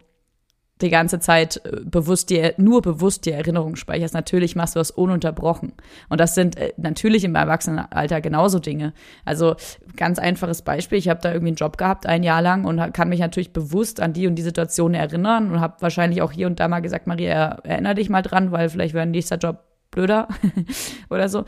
die 0.83 0.91
ganze 0.91 1.21
Zeit 1.21 1.63
äh, 1.65 1.81
bewusst 1.85 2.29
dir, 2.29 2.55
nur 2.57 2.83
bewusst 2.83 3.25
die 3.25 3.31
Erinnerungen 3.31 3.77
speicherst. 3.77 4.15
Natürlich 4.15 4.57
machst 4.57 4.75
du 4.75 4.81
das 4.81 4.91
ununterbrochen. 4.91 5.73
Und 6.09 6.21
das 6.21 6.35
sind 6.35 6.57
äh, 6.57 6.73
natürlich 6.77 7.25
im 7.25 7.35
Erwachsenenalter 7.35 8.21
genauso 8.21 8.59
Dinge. 8.59 8.93
Also 9.25 9.55
ganz 9.97 10.19
einfaches 10.19 10.63
Beispiel. 10.63 10.99
Ich 10.99 11.09
habe 11.09 11.21
da 11.21 11.31
irgendwie 11.31 11.51
einen 11.51 11.57
Job 11.57 11.79
gehabt, 11.79 12.07
ein 12.07 12.23
Jahr 12.23 12.43
lang, 12.43 12.65
und 12.65 12.93
kann 12.93 13.09
mich 13.09 13.21
natürlich 13.21 13.53
bewusst 13.53 14.01
an 14.01 14.13
die 14.13 14.27
und 14.27 14.35
die 14.35 14.43
Situation 14.43 14.95
erinnern 14.95 15.53
und 15.53 15.61
habe 15.61 15.77
wahrscheinlich 15.81 16.21
auch 16.21 16.33
hier 16.33 16.49
und 16.49 16.61
da 16.61 16.69
mal 16.69 16.81
gesagt, 16.81 17.07
Maria, 17.07 17.61
erinnere 17.63 17.95
dich 17.95 18.11
mal 18.11 18.23
dran, 18.23 18.53
weil 18.53 18.69
vielleicht 18.69 18.95
wäre 18.95 19.05
ein 19.05 19.11
nächster 19.11 19.37
Job 19.37 19.61
blöder 19.91 20.29
oder 21.11 21.29
so 21.29 21.45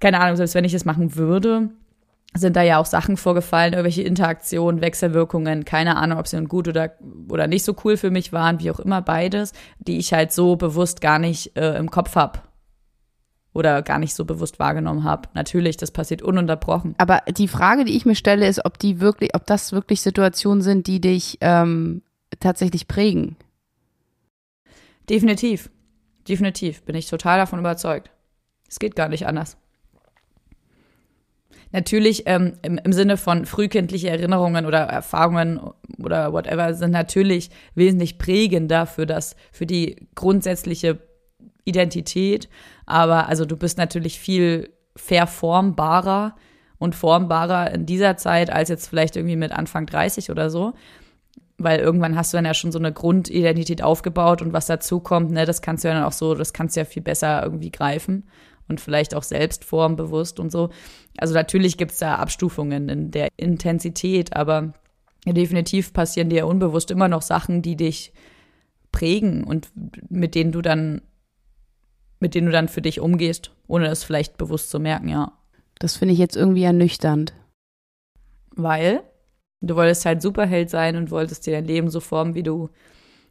keine 0.00 0.20
Ahnung, 0.20 0.36
selbst 0.36 0.54
wenn 0.54 0.64
ich 0.64 0.74
es 0.74 0.84
machen 0.84 1.16
würde, 1.16 1.70
sind 2.36 2.56
da 2.56 2.62
ja 2.62 2.78
auch 2.78 2.86
Sachen 2.86 3.16
vorgefallen, 3.16 3.72
irgendwelche 3.72 4.02
Interaktionen, 4.02 4.80
Wechselwirkungen, 4.80 5.64
keine 5.64 5.96
Ahnung, 5.96 6.18
ob 6.18 6.26
sie 6.26 6.36
nun 6.36 6.48
gut 6.48 6.66
oder, 6.66 6.92
oder 7.28 7.46
nicht 7.46 7.62
so 7.62 7.76
cool 7.84 7.96
für 7.96 8.10
mich 8.10 8.32
waren, 8.32 8.58
wie 8.58 8.70
auch 8.70 8.80
immer 8.80 9.02
beides, 9.02 9.52
die 9.78 9.98
ich 9.98 10.12
halt 10.12 10.32
so 10.32 10.56
bewusst 10.56 11.00
gar 11.00 11.18
nicht 11.18 11.56
äh, 11.56 11.76
im 11.78 11.90
Kopf 11.90 12.16
habe 12.16 12.40
oder 13.52 13.82
gar 13.82 14.00
nicht 14.00 14.14
so 14.14 14.24
bewusst 14.24 14.58
wahrgenommen 14.58 15.04
habe. 15.04 15.28
Natürlich, 15.34 15.76
das 15.76 15.92
passiert 15.92 16.22
ununterbrochen. 16.22 16.96
Aber 16.98 17.22
die 17.28 17.46
Frage, 17.46 17.84
die 17.84 17.96
ich 17.96 18.04
mir 18.04 18.16
stelle, 18.16 18.48
ist, 18.48 18.64
ob 18.64 18.80
die 18.80 19.00
wirklich, 19.00 19.36
ob 19.36 19.46
das 19.46 19.72
wirklich 19.72 20.00
Situationen 20.00 20.60
sind, 20.60 20.88
die 20.88 21.00
dich 21.00 21.38
ähm, 21.40 22.02
tatsächlich 22.40 22.88
prägen. 22.88 23.36
Definitiv. 25.08 25.70
Definitiv. 26.28 26.82
Bin 26.82 26.96
ich 26.96 27.08
total 27.08 27.38
davon 27.38 27.60
überzeugt. 27.60 28.10
Es 28.68 28.80
geht 28.80 28.96
gar 28.96 29.08
nicht 29.08 29.28
anders 29.28 29.56
natürlich 31.74 32.22
ähm, 32.26 32.54
im, 32.62 32.78
im 32.78 32.92
Sinne 32.92 33.16
von 33.16 33.44
frühkindliche 33.46 34.08
Erinnerungen 34.08 34.64
oder 34.64 34.78
Erfahrungen 34.78 35.60
oder 35.98 36.32
whatever 36.32 36.72
sind 36.72 36.92
natürlich 36.92 37.50
wesentlich 37.74 38.16
prägender 38.16 38.86
für 38.86 39.06
das, 39.06 39.34
für 39.50 39.66
die 39.66 40.08
grundsätzliche 40.14 41.00
Identität. 41.64 42.48
Aber 42.86 43.28
also 43.28 43.44
du 43.44 43.56
bist 43.56 43.76
natürlich 43.76 44.20
viel 44.20 44.70
verformbarer 44.94 46.36
und 46.78 46.94
formbarer 46.94 47.72
in 47.72 47.86
dieser 47.86 48.16
Zeit 48.16 48.50
als 48.50 48.68
jetzt 48.68 48.86
vielleicht 48.86 49.16
irgendwie 49.16 49.36
mit 49.36 49.50
Anfang 49.50 49.86
30 49.86 50.30
oder 50.30 50.50
so. 50.50 50.74
Weil 51.58 51.80
irgendwann 51.80 52.16
hast 52.16 52.32
du 52.32 52.36
dann 52.36 52.44
ja 52.44 52.54
schon 52.54 52.70
so 52.70 52.78
eine 52.78 52.92
Grundidentität 52.92 53.82
aufgebaut 53.82 54.42
und 54.42 54.52
was 54.52 54.66
dazu 54.66 55.00
kommt, 55.00 55.32
ne, 55.32 55.44
das 55.44 55.60
kannst 55.60 55.82
du 55.82 55.88
ja 55.88 55.94
dann 55.94 56.04
auch 56.04 56.12
so, 56.12 56.36
das 56.36 56.52
kannst 56.52 56.76
du 56.76 56.80
ja 56.80 56.84
viel 56.84 57.02
besser 57.02 57.42
irgendwie 57.42 57.72
greifen 57.72 58.24
und 58.68 58.80
vielleicht 58.80 59.14
auch 59.14 59.22
selbst 59.22 59.64
formbewusst 59.64 60.40
und 60.40 60.50
so. 60.50 60.70
Also 61.18 61.34
natürlich 61.34 61.76
gibt 61.76 61.92
es 61.92 61.98
da 61.98 62.16
Abstufungen 62.16 62.88
in 62.88 63.10
der 63.10 63.28
Intensität, 63.36 64.34
aber 64.34 64.72
definitiv 65.26 65.92
passieren 65.92 66.28
dir 66.28 66.46
unbewusst 66.46 66.90
immer 66.90 67.08
noch 67.08 67.22
Sachen, 67.22 67.62
die 67.62 67.76
dich 67.76 68.12
prägen 68.92 69.44
und 69.44 69.70
mit 70.08 70.34
denen 70.34 70.52
du 70.52 70.62
dann, 70.62 71.02
mit 72.20 72.34
denen 72.34 72.46
du 72.46 72.52
dann 72.52 72.68
für 72.68 72.82
dich 72.82 73.00
umgehst, 73.00 73.50
ohne 73.66 73.88
das 73.88 74.04
vielleicht 74.04 74.36
bewusst 74.36 74.70
zu 74.70 74.78
merken, 74.78 75.08
ja. 75.08 75.32
Das 75.78 75.96
finde 75.96 76.14
ich 76.14 76.20
jetzt 76.20 76.36
irgendwie 76.36 76.62
ernüchternd. 76.62 77.34
Weil 78.54 79.02
du 79.60 79.74
wolltest 79.74 80.06
halt 80.06 80.22
Superheld 80.22 80.70
sein 80.70 80.96
und 80.96 81.10
wolltest 81.10 81.46
dir 81.46 81.52
dein 81.52 81.64
Leben 81.64 81.90
so 81.90 82.00
formen, 82.00 82.34
wie 82.34 82.42
du 82.44 82.70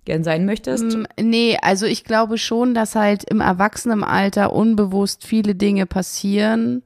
gern 0.05 0.23
sein 0.23 0.45
möchtest? 0.45 0.97
Mm, 0.97 1.03
nee, 1.19 1.57
also 1.61 1.85
ich 1.85 2.03
glaube 2.03 2.37
schon, 2.37 2.73
dass 2.73 2.95
halt 2.95 3.23
im 3.23 3.41
Erwachsenenalter 3.41 4.53
unbewusst 4.53 5.25
viele 5.25 5.55
Dinge 5.55 5.85
passieren. 5.85 6.83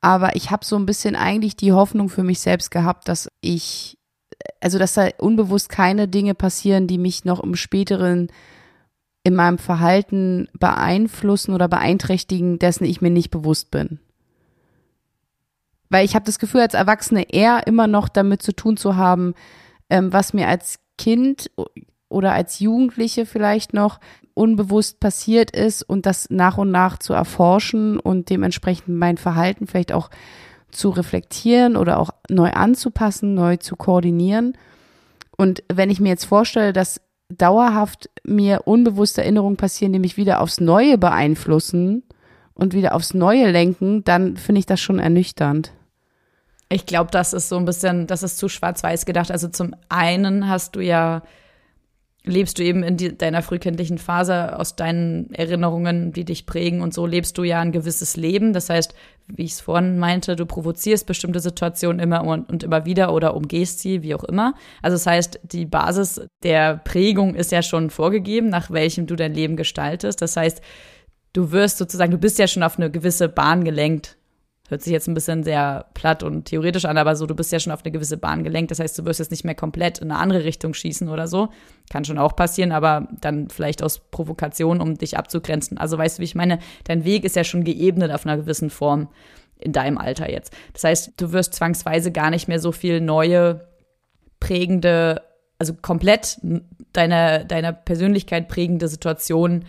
Aber 0.00 0.34
ich 0.36 0.50
habe 0.50 0.64
so 0.64 0.76
ein 0.76 0.86
bisschen 0.86 1.14
eigentlich 1.14 1.56
die 1.56 1.72
Hoffnung 1.72 2.08
für 2.08 2.22
mich 2.22 2.40
selbst 2.40 2.70
gehabt, 2.70 3.08
dass 3.08 3.28
ich, 3.40 3.98
also 4.60 4.78
dass 4.78 4.94
da 4.94 5.08
unbewusst 5.18 5.68
keine 5.68 6.08
Dinge 6.08 6.34
passieren, 6.34 6.86
die 6.86 6.98
mich 6.98 7.24
noch 7.24 7.40
im 7.40 7.54
späteren 7.54 8.28
in 9.22 9.34
meinem 9.34 9.58
Verhalten 9.58 10.48
beeinflussen 10.58 11.52
oder 11.52 11.68
beeinträchtigen, 11.68 12.58
dessen 12.58 12.84
ich 12.84 13.02
mir 13.02 13.10
nicht 13.10 13.30
bewusst 13.30 13.70
bin. 13.70 14.00
Weil 15.90 16.04
ich 16.04 16.14
habe 16.14 16.24
das 16.24 16.38
Gefühl, 16.38 16.62
als 16.62 16.74
Erwachsene 16.74 17.30
eher 17.30 17.66
immer 17.66 17.86
noch 17.86 18.08
damit 18.08 18.42
zu 18.42 18.52
tun 18.52 18.76
zu 18.76 18.96
haben, 18.96 19.34
ähm, 19.90 20.12
was 20.12 20.32
mir 20.32 20.48
als 20.48 20.78
Kind 20.96 21.50
oder 22.10 22.32
als 22.32 22.58
Jugendliche 22.58 23.24
vielleicht 23.24 23.72
noch 23.72 24.00
unbewusst 24.34 25.00
passiert 25.00 25.50
ist 25.50 25.82
und 25.82 26.06
das 26.06 26.28
nach 26.30 26.58
und 26.58 26.70
nach 26.70 26.98
zu 26.98 27.12
erforschen 27.12 27.98
und 27.98 28.30
dementsprechend 28.30 28.88
mein 28.88 29.16
Verhalten 29.16 29.66
vielleicht 29.66 29.92
auch 29.92 30.10
zu 30.70 30.90
reflektieren 30.90 31.76
oder 31.76 31.98
auch 31.98 32.10
neu 32.28 32.50
anzupassen, 32.50 33.34
neu 33.34 33.56
zu 33.56 33.76
koordinieren. 33.76 34.56
Und 35.36 35.62
wenn 35.72 35.90
ich 35.90 36.00
mir 36.00 36.10
jetzt 36.10 36.24
vorstelle, 36.24 36.72
dass 36.72 37.00
dauerhaft 37.28 38.10
mir 38.24 38.62
unbewusste 38.66 39.22
Erinnerungen 39.22 39.56
passieren, 39.56 39.92
die 39.92 39.98
mich 39.98 40.16
wieder 40.16 40.40
aufs 40.40 40.60
Neue 40.60 40.98
beeinflussen 40.98 42.02
und 42.54 42.74
wieder 42.74 42.94
aufs 42.94 43.14
Neue 43.14 43.50
lenken, 43.50 44.04
dann 44.04 44.36
finde 44.36 44.58
ich 44.60 44.66
das 44.66 44.80
schon 44.80 44.98
ernüchternd. 44.98 45.72
Ich 46.68 46.86
glaube, 46.86 47.10
das 47.10 47.32
ist 47.32 47.48
so 47.48 47.56
ein 47.56 47.64
bisschen, 47.64 48.06
das 48.06 48.22
ist 48.22 48.38
zu 48.38 48.48
schwarz-weiß 48.48 49.06
gedacht. 49.06 49.30
Also 49.30 49.48
zum 49.48 49.74
einen 49.88 50.48
hast 50.48 50.76
du 50.76 50.80
ja 50.80 51.22
lebst 52.24 52.58
du 52.58 52.62
eben 52.62 52.82
in 52.82 52.96
die, 52.96 53.16
deiner 53.16 53.42
frühkindlichen 53.42 53.98
Phase 53.98 54.58
aus 54.58 54.76
deinen 54.76 55.32
Erinnerungen, 55.32 56.12
die 56.12 56.24
dich 56.24 56.44
prägen 56.44 56.82
und 56.82 56.92
so 56.92 57.06
lebst 57.06 57.38
du 57.38 57.44
ja 57.44 57.60
ein 57.60 57.72
gewisses 57.72 58.16
Leben. 58.16 58.52
Das 58.52 58.68
heißt, 58.68 58.94
wie 59.28 59.44
ich 59.44 59.52
es 59.52 59.60
vorhin 59.60 59.98
meinte, 59.98 60.36
du 60.36 60.44
provozierst 60.44 61.06
bestimmte 61.06 61.40
Situationen 61.40 61.98
immer 61.98 62.24
und, 62.24 62.50
und 62.50 62.62
immer 62.62 62.84
wieder 62.84 63.14
oder 63.14 63.34
umgehst 63.34 63.80
sie, 63.80 64.02
wie 64.02 64.14
auch 64.14 64.24
immer. 64.24 64.54
Also 64.82 64.96
das 64.96 65.06
heißt, 65.06 65.40
die 65.44 65.64
Basis 65.64 66.20
der 66.42 66.76
Prägung 66.76 67.34
ist 67.34 67.52
ja 67.52 67.62
schon 67.62 67.90
vorgegeben, 67.90 68.48
nach 68.48 68.70
welchem 68.70 69.06
du 69.06 69.16
dein 69.16 69.32
Leben 69.32 69.56
gestaltest. 69.56 70.20
Das 70.20 70.36
heißt, 70.36 70.60
du 71.32 71.52
wirst 71.52 71.78
sozusagen, 71.78 72.10
du 72.10 72.18
bist 72.18 72.38
ja 72.38 72.46
schon 72.46 72.62
auf 72.62 72.78
eine 72.78 72.90
gewisse 72.90 73.28
Bahn 73.28 73.64
gelenkt, 73.64 74.16
Hört 74.70 74.82
sich 74.82 74.92
jetzt 74.92 75.08
ein 75.08 75.14
bisschen 75.14 75.42
sehr 75.42 75.86
platt 75.94 76.22
und 76.22 76.44
theoretisch 76.44 76.84
an, 76.84 76.96
aber 76.96 77.16
so, 77.16 77.26
du 77.26 77.34
bist 77.34 77.50
ja 77.50 77.58
schon 77.58 77.72
auf 77.72 77.84
eine 77.84 77.90
gewisse 77.90 78.16
Bahn 78.16 78.44
gelenkt. 78.44 78.70
Das 78.70 78.78
heißt, 78.78 78.96
du 78.96 79.04
wirst 79.04 79.18
jetzt 79.18 79.32
nicht 79.32 79.42
mehr 79.42 79.56
komplett 79.56 79.98
in 79.98 80.12
eine 80.12 80.20
andere 80.20 80.44
Richtung 80.44 80.74
schießen 80.74 81.08
oder 81.08 81.26
so. 81.26 81.48
Kann 81.90 82.04
schon 82.04 82.18
auch 82.18 82.36
passieren, 82.36 82.70
aber 82.70 83.08
dann 83.20 83.50
vielleicht 83.50 83.82
aus 83.82 83.98
Provokation, 83.98 84.80
um 84.80 84.96
dich 84.96 85.18
abzugrenzen. 85.18 85.76
Also 85.76 85.98
weißt 85.98 86.18
du, 86.18 86.20
wie 86.20 86.24
ich 86.26 86.36
meine? 86.36 86.60
Dein 86.84 87.04
Weg 87.04 87.24
ist 87.24 87.34
ja 87.34 87.42
schon 87.42 87.64
geebnet 87.64 88.12
auf 88.12 88.24
einer 88.24 88.36
gewissen 88.36 88.70
Form 88.70 89.08
in 89.58 89.72
deinem 89.72 89.98
Alter 89.98 90.30
jetzt. 90.30 90.54
Das 90.72 90.84
heißt, 90.84 91.14
du 91.16 91.32
wirst 91.32 91.54
zwangsweise 91.54 92.12
gar 92.12 92.30
nicht 92.30 92.46
mehr 92.46 92.60
so 92.60 92.70
viel 92.70 93.00
neue, 93.00 93.66
prägende, 94.38 95.20
also 95.58 95.74
komplett 95.74 96.38
deiner, 96.92 97.42
deiner 97.42 97.72
Persönlichkeit 97.72 98.46
prägende 98.46 98.86
Situationen 98.86 99.64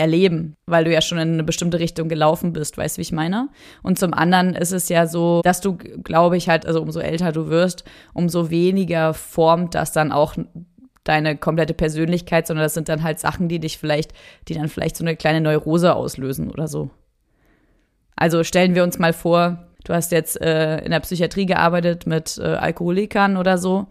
erleben, 0.00 0.56
weil 0.66 0.84
du 0.84 0.92
ja 0.92 1.00
schon 1.00 1.18
in 1.18 1.34
eine 1.34 1.44
bestimmte 1.44 1.78
Richtung 1.78 2.08
gelaufen 2.08 2.52
bist, 2.52 2.78
weißt 2.78 2.96
du, 2.96 2.98
wie 2.98 3.02
ich 3.02 3.12
meine? 3.12 3.48
Und 3.82 3.98
zum 3.98 4.14
anderen 4.14 4.54
ist 4.54 4.72
es 4.72 4.88
ja 4.88 5.06
so, 5.06 5.42
dass 5.44 5.60
du, 5.60 5.76
glaube 5.76 6.36
ich, 6.36 6.48
halt, 6.48 6.66
also 6.66 6.82
umso 6.82 7.00
älter 7.00 7.32
du 7.32 7.48
wirst, 7.48 7.84
umso 8.14 8.50
weniger 8.50 9.14
formt 9.14 9.74
das 9.74 9.92
dann 9.92 10.10
auch 10.10 10.34
deine 11.04 11.36
komplette 11.36 11.74
Persönlichkeit, 11.74 12.46
sondern 12.46 12.64
das 12.64 12.74
sind 12.74 12.88
dann 12.88 13.02
halt 13.02 13.20
Sachen, 13.20 13.48
die 13.48 13.60
dich 13.60 13.78
vielleicht, 13.78 14.12
die 14.48 14.54
dann 14.54 14.68
vielleicht 14.68 14.96
so 14.96 15.04
eine 15.04 15.16
kleine 15.16 15.40
Neurose 15.40 15.94
auslösen 15.94 16.50
oder 16.50 16.66
so. 16.66 16.90
Also 18.16 18.42
stellen 18.42 18.74
wir 18.74 18.82
uns 18.82 18.98
mal 18.98 19.12
vor, 19.12 19.66
du 19.84 19.94
hast 19.94 20.12
jetzt 20.12 20.40
äh, 20.40 20.78
in 20.78 20.90
der 20.90 21.00
Psychiatrie 21.00 21.46
gearbeitet 21.46 22.06
mit 22.06 22.38
äh, 22.38 22.44
Alkoholikern 22.44 23.36
oder 23.36 23.58
so 23.58 23.86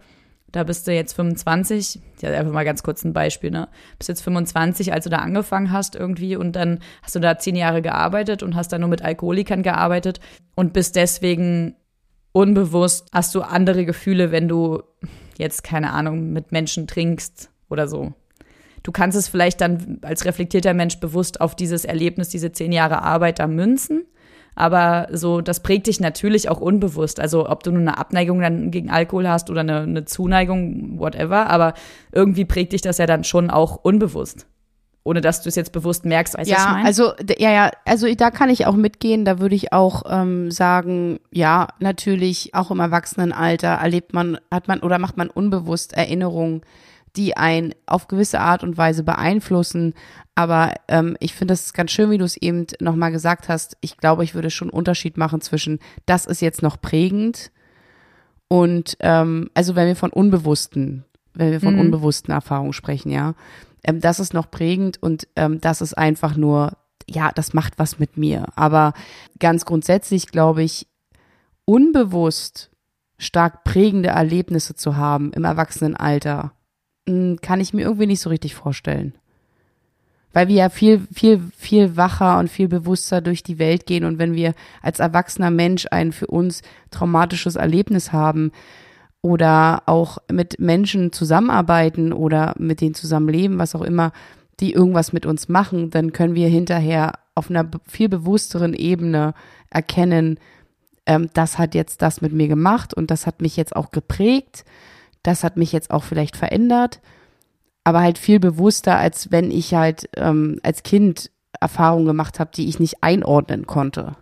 da 0.52 0.64
bist 0.64 0.86
du 0.86 0.92
jetzt 0.92 1.12
25, 1.14 2.00
ja, 2.22 2.30
einfach 2.30 2.52
mal 2.52 2.64
ganz 2.64 2.82
kurz 2.82 3.04
ein 3.04 3.12
Beispiel, 3.12 3.50
ne? 3.50 3.68
Bist 3.98 4.08
jetzt 4.08 4.22
25, 4.22 4.92
als 4.92 5.04
du 5.04 5.10
da 5.10 5.18
angefangen 5.18 5.72
hast 5.72 5.94
irgendwie 5.94 6.36
und 6.36 6.56
dann 6.56 6.80
hast 7.02 7.14
du 7.14 7.20
da 7.20 7.38
zehn 7.38 7.56
Jahre 7.56 7.82
gearbeitet 7.82 8.42
und 8.42 8.56
hast 8.56 8.72
da 8.72 8.78
nur 8.78 8.88
mit 8.88 9.02
Alkoholikern 9.02 9.62
gearbeitet 9.62 10.20
und 10.54 10.72
bist 10.72 10.96
deswegen 10.96 11.76
unbewusst, 12.32 13.08
hast 13.12 13.34
du 13.34 13.42
andere 13.42 13.84
Gefühle, 13.84 14.32
wenn 14.32 14.48
du 14.48 14.82
jetzt, 15.38 15.64
keine 15.64 15.92
Ahnung, 15.92 16.32
mit 16.32 16.52
Menschen 16.52 16.86
trinkst 16.86 17.50
oder 17.68 17.88
so. 17.88 18.12
Du 18.82 18.92
kannst 18.92 19.16
es 19.16 19.28
vielleicht 19.28 19.60
dann 19.60 19.98
als 20.02 20.24
reflektierter 20.24 20.74
Mensch 20.74 21.00
bewusst 21.00 21.40
auf 21.40 21.54
dieses 21.54 21.84
Erlebnis, 21.84 22.28
diese 22.28 22.52
zehn 22.52 22.72
Jahre 22.72 23.02
Arbeit 23.02 23.38
da 23.38 23.46
münzen 23.46 24.06
aber 24.60 25.08
so, 25.12 25.40
das 25.40 25.60
prägt 25.60 25.86
dich 25.86 26.00
natürlich 26.00 26.48
auch 26.48 26.60
unbewusst. 26.60 27.18
Also 27.18 27.48
ob 27.48 27.62
du 27.62 27.70
nur 27.70 27.80
eine 27.80 27.98
Abneigung 27.98 28.40
dann 28.40 28.70
gegen 28.70 28.90
Alkohol 28.90 29.28
hast 29.28 29.50
oder 29.50 29.60
eine, 29.60 29.80
eine 29.80 30.04
Zuneigung, 30.04 30.98
whatever, 30.98 31.48
aber 31.48 31.74
irgendwie 32.12 32.44
prägt 32.44 32.72
dich 32.72 32.82
das 32.82 32.98
ja 32.98 33.06
dann 33.06 33.24
schon 33.24 33.50
auch 33.50 33.76
unbewusst 33.82 34.46
ohne 35.02 35.20
dass 35.20 35.42
du 35.42 35.48
es 35.48 35.54
jetzt 35.54 35.72
bewusst 35.72 36.04
merkst. 36.04 36.36
Weißt 36.36 36.50
ja, 36.50 36.82
also 36.84 37.12
ja, 37.38 37.50
ja, 37.50 37.70
also 37.86 38.12
da 38.14 38.30
kann 38.30 38.50
ich 38.50 38.66
auch 38.66 38.74
mitgehen. 38.74 39.24
Da 39.24 39.40
würde 39.40 39.54
ich 39.54 39.72
auch 39.72 40.02
ähm, 40.08 40.50
sagen, 40.50 41.20
ja, 41.30 41.68
natürlich 41.78 42.54
auch 42.54 42.70
im 42.70 42.80
Erwachsenenalter 42.80 43.68
erlebt 43.68 44.12
man, 44.12 44.38
hat 44.50 44.68
man 44.68 44.80
oder 44.80 44.98
macht 44.98 45.16
man 45.16 45.30
unbewusst 45.30 45.94
Erinnerungen, 45.94 46.60
die 47.16 47.36
einen 47.36 47.74
auf 47.86 48.08
gewisse 48.08 48.40
Art 48.40 48.62
und 48.62 48.76
Weise 48.76 49.02
beeinflussen. 49.02 49.94
Aber 50.34 50.74
ähm, 50.88 51.16
ich 51.20 51.34
finde 51.34 51.54
es 51.54 51.72
ganz 51.72 51.90
schön, 51.90 52.10
wie 52.10 52.18
du 52.18 52.24
es 52.24 52.36
eben 52.36 52.66
nochmal 52.80 53.12
gesagt 53.12 53.48
hast. 53.48 53.76
Ich 53.80 53.96
glaube, 53.96 54.24
ich 54.24 54.34
würde 54.34 54.50
schon 54.50 54.68
einen 54.68 54.78
Unterschied 54.78 55.16
machen 55.16 55.40
zwischen, 55.40 55.78
das 56.06 56.26
ist 56.26 56.40
jetzt 56.40 56.62
noch 56.62 56.80
prägend 56.80 57.50
und 58.52 58.96
ähm, 58.98 59.48
also 59.54 59.76
wenn 59.76 59.86
wir 59.86 59.94
von 59.94 60.10
unbewussten, 60.10 61.04
wenn 61.34 61.52
wir 61.52 61.60
von 61.60 61.74
mhm. 61.74 61.80
unbewussten 61.82 62.34
Erfahrungen 62.34 62.72
sprechen, 62.72 63.10
ja, 63.10 63.34
ähm, 63.84 64.00
das 64.00 64.18
ist 64.18 64.34
noch 64.34 64.50
prägend 64.50 65.00
und 65.00 65.28
ähm, 65.36 65.60
das 65.60 65.80
ist 65.80 65.96
einfach 65.96 66.36
nur, 66.36 66.72
ja, 67.08 67.30
das 67.32 67.54
macht 67.54 67.78
was 67.78 68.00
mit 68.00 68.16
mir. 68.16 68.46
Aber 68.56 68.92
ganz 69.38 69.64
grundsätzlich 69.64 70.26
glaube 70.26 70.64
ich, 70.64 70.88
unbewusst 71.64 72.72
stark 73.18 73.62
prägende 73.62 74.08
Erlebnisse 74.08 74.74
zu 74.74 74.96
haben 74.96 75.32
im 75.32 75.44
Erwachsenenalter, 75.44 76.52
kann 77.40 77.60
ich 77.60 77.72
mir 77.72 77.82
irgendwie 77.82 78.06
nicht 78.06 78.20
so 78.20 78.30
richtig 78.30 78.54
vorstellen. 78.54 79.14
Weil 80.32 80.48
wir 80.48 80.54
ja 80.54 80.68
viel, 80.68 81.06
viel, 81.12 81.42
viel 81.56 81.96
wacher 81.96 82.38
und 82.38 82.48
viel 82.48 82.68
bewusster 82.68 83.20
durch 83.20 83.42
die 83.42 83.58
Welt 83.58 83.86
gehen 83.86 84.04
und 84.04 84.18
wenn 84.18 84.34
wir 84.34 84.54
als 84.80 85.00
erwachsener 85.00 85.50
Mensch 85.50 85.86
ein 85.90 86.12
für 86.12 86.28
uns 86.28 86.62
traumatisches 86.90 87.56
Erlebnis 87.56 88.12
haben 88.12 88.52
oder 89.22 89.82
auch 89.86 90.18
mit 90.30 90.60
Menschen 90.60 91.12
zusammenarbeiten 91.12 92.12
oder 92.12 92.54
mit 92.58 92.80
denen 92.80 92.94
zusammenleben, 92.94 93.58
was 93.58 93.74
auch 93.74 93.82
immer, 93.82 94.12
die 94.60 94.72
irgendwas 94.72 95.12
mit 95.12 95.26
uns 95.26 95.48
machen, 95.48 95.90
dann 95.90 96.12
können 96.12 96.34
wir 96.34 96.48
hinterher 96.48 97.14
auf 97.34 97.50
einer 97.50 97.68
viel 97.86 98.08
bewussteren 98.08 98.74
Ebene 98.74 99.34
erkennen, 99.68 100.38
ähm, 101.06 101.28
das 101.34 101.58
hat 101.58 101.74
jetzt 101.74 102.02
das 102.02 102.20
mit 102.20 102.32
mir 102.32 102.46
gemacht 102.46 102.94
und 102.94 103.10
das 103.10 103.26
hat 103.26 103.40
mich 103.40 103.56
jetzt 103.56 103.74
auch 103.74 103.90
geprägt 103.90 104.64
das 105.22 105.44
hat 105.44 105.56
mich 105.56 105.72
jetzt 105.72 105.90
auch 105.90 106.04
vielleicht 106.04 106.36
verändert, 106.36 107.00
aber 107.84 108.00
halt 108.00 108.18
viel 108.18 108.40
bewusster, 108.40 108.96
als 108.96 109.30
wenn 109.30 109.50
ich 109.50 109.74
halt 109.74 110.08
ähm, 110.16 110.60
als 110.62 110.82
Kind 110.82 111.30
Erfahrungen 111.60 112.06
gemacht 112.06 112.40
habe, 112.40 112.50
die 112.54 112.68
ich 112.68 112.78
nicht 112.78 113.02
einordnen 113.02 113.66
konnte. 113.66 114.16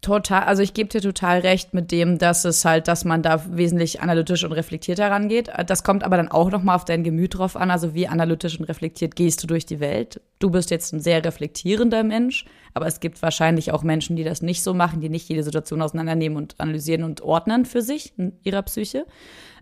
Total, 0.00 0.44
also 0.44 0.62
ich 0.62 0.74
gebe 0.74 0.88
dir 0.88 1.00
total 1.00 1.40
recht 1.40 1.74
mit 1.74 1.90
dem, 1.90 2.18
dass 2.18 2.44
es 2.44 2.64
halt, 2.64 2.86
dass 2.86 3.04
man 3.04 3.20
da 3.22 3.42
wesentlich 3.50 4.00
analytisch 4.00 4.44
und 4.44 4.52
reflektiert 4.52 5.00
herangeht. 5.00 5.50
Das 5.66 5.82
kommt 5.82 6.04
aber 6.04 6.16
dann 6.16 6.28
auch 6.28 6.50
nochmal 6.50 6.76
auf 6.76 6.84
dein 6.84 7.02
Gemüt 7.02 7.36
drauf 7.36 7.56
an. 7.56 7.72
Also 7.72 7.94
wie 7.94 8.06
analytisch 8.06 8.60
und 8.60 8.66
reflektiert 8.66 9.16
gehst 9.16 9.42
du 9.42 9.48
durch 9.48 9.66
die 9.66 9.80
Welt? 9.80 10.20
Du 10.38 10.50
bist 10.50 10.70
jetzt 10.70 10.92
ein 10.92 11.00
sehr 11.00 11.24
reflektierender 11.24 12.04
Mensch, 12.04 12.44
aber 12.74 12.86
es 12.86 13.00
gibt 13.00 13.20
wahrscheinlich 13.22 13.72
auch 13.72 13.82
Menschen, 13.82 14.14
die 14.14 14.22
das 14.22 14.40
nicht 14.40 14.62
so 14.62 14.72
machen, 14.72 15.00
die 15.00 15.08
nicht 15.08 15.28
jede 15.28 15.42
Situation 15.42 15.82
auseinandernehmen 15.82 16.38
und 16.38 16.54
analysieren 16.58 17.02
und 17.02 17.20
ordnen 17.22 17.64
für 17.64 17.82
sich 17.82 18.12
in 18.16 18.34
ihrer 18.44 18.62
Psyche. 18.62 19.04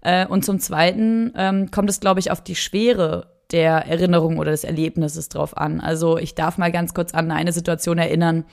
Äh, 0.03 0.27
und 0.27 0.45
zum 0.45 0.61
Zweiten 0.61 1.33
ähm, 1.35 1.71
kommt 1.71 1.89
es, 1.89 1.99
glaube 1.99 2.21
ich, 2.21 2.31
auf 2.31 2.43
die 2.43 2.57
Schwere 2.57 3.33
der 3.53 3.87
Erinnerung 3.87 4.39
oder 4.39 4.51
des 4.51 4.65
Erlebnisses 4.65 5.31
drauf 5.31 5.57
an. 5.57 5.81
Also 5.81 6.19
ich 6.19 6.35
darf 6.35 6.59
mal 6.59 6.73
ganz 6.73 6.93
kurz 6.93 7.15
an 7.15 7.31
eine 7.31 7.53
Situation 7.53 7.97
erinnern, 7.97 8.45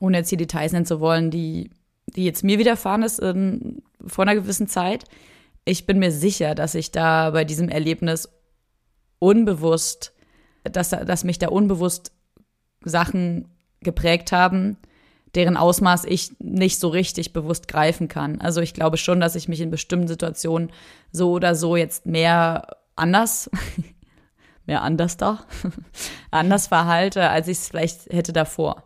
ohne 0.00 0.18
jetzt 0.18 0.28
hier 0.28 0.38
Details 0.38 0.72
nennen 0.72 0.86
zu 0.86 1.00
wollen, 1.00 1.30
die, 1.30 1.70
die 2.06 2.24
jetzt 2.24 2.44
mir 2.44 2.58
widerfahren 2.58 3.02
ist 3.02 3.18
in, 3.18 3.82
vor 4.04 4.22
einer 4.22 4.34
gewissen 4.34 4.68
Zeit. 4.68 5.04
Ich 5.64 5.86
bin 5.86 5.98
mir 5.98 6.12
sicher, 6.12 6.54
dass 6.54 6.74
ich 6.74 6.92
da 6.92 7.30
bei 7.30 7.44
diesem 7.44 7.68
Erlebnis 7.68 8.28
unbewusst, 9.18 10.12
dass, 10.64 10.90
dass 10.90 11.24
mich 11.24 11.38
da 11.38 11.48
unbewusst 11.48 12.12
Sachen 12.84 13.48
geprägt 13.80 14.32
haben, 14.32 14.76
deren 15.34 15.56
Ausmaß 15.56 16.04
ich 16.04 16.32
nicht 16.38 16.80
so 16.80 16.88
richtig 16.88 17.32
bewusst 17.32 17.68
greifen 17.68 18.08
kann. 18.08 18.40
Also 18.40 18.60
ich 18.60 18.74
glaube 18.74 18.96
schon, 18.96 19.20
dass 19.20 19.34
ich 19.34 19.48
mich 19.48 19.60
in 19.60 19.70
bestimmten 19.70 20.08
Situationen 20.08 20.70
so 21.12 21.32
oder 21.32 21.54
so 21.54 21.76
jetzt 21.76 22.06
mehr 22.06 22.76
anders, 22.96 23.50
mehr 24.66 24.82
anders 24.82 25.16
da, 25.16 25.44
anders 26.30 26.68
verhalte, 26.68 27.28
als 27.28 27.48
ich 27.48 27.58
es 27.58 27.68
vielleicht 27.68 28.06
hätte 28.12 28.32
davor. 28.32 28.85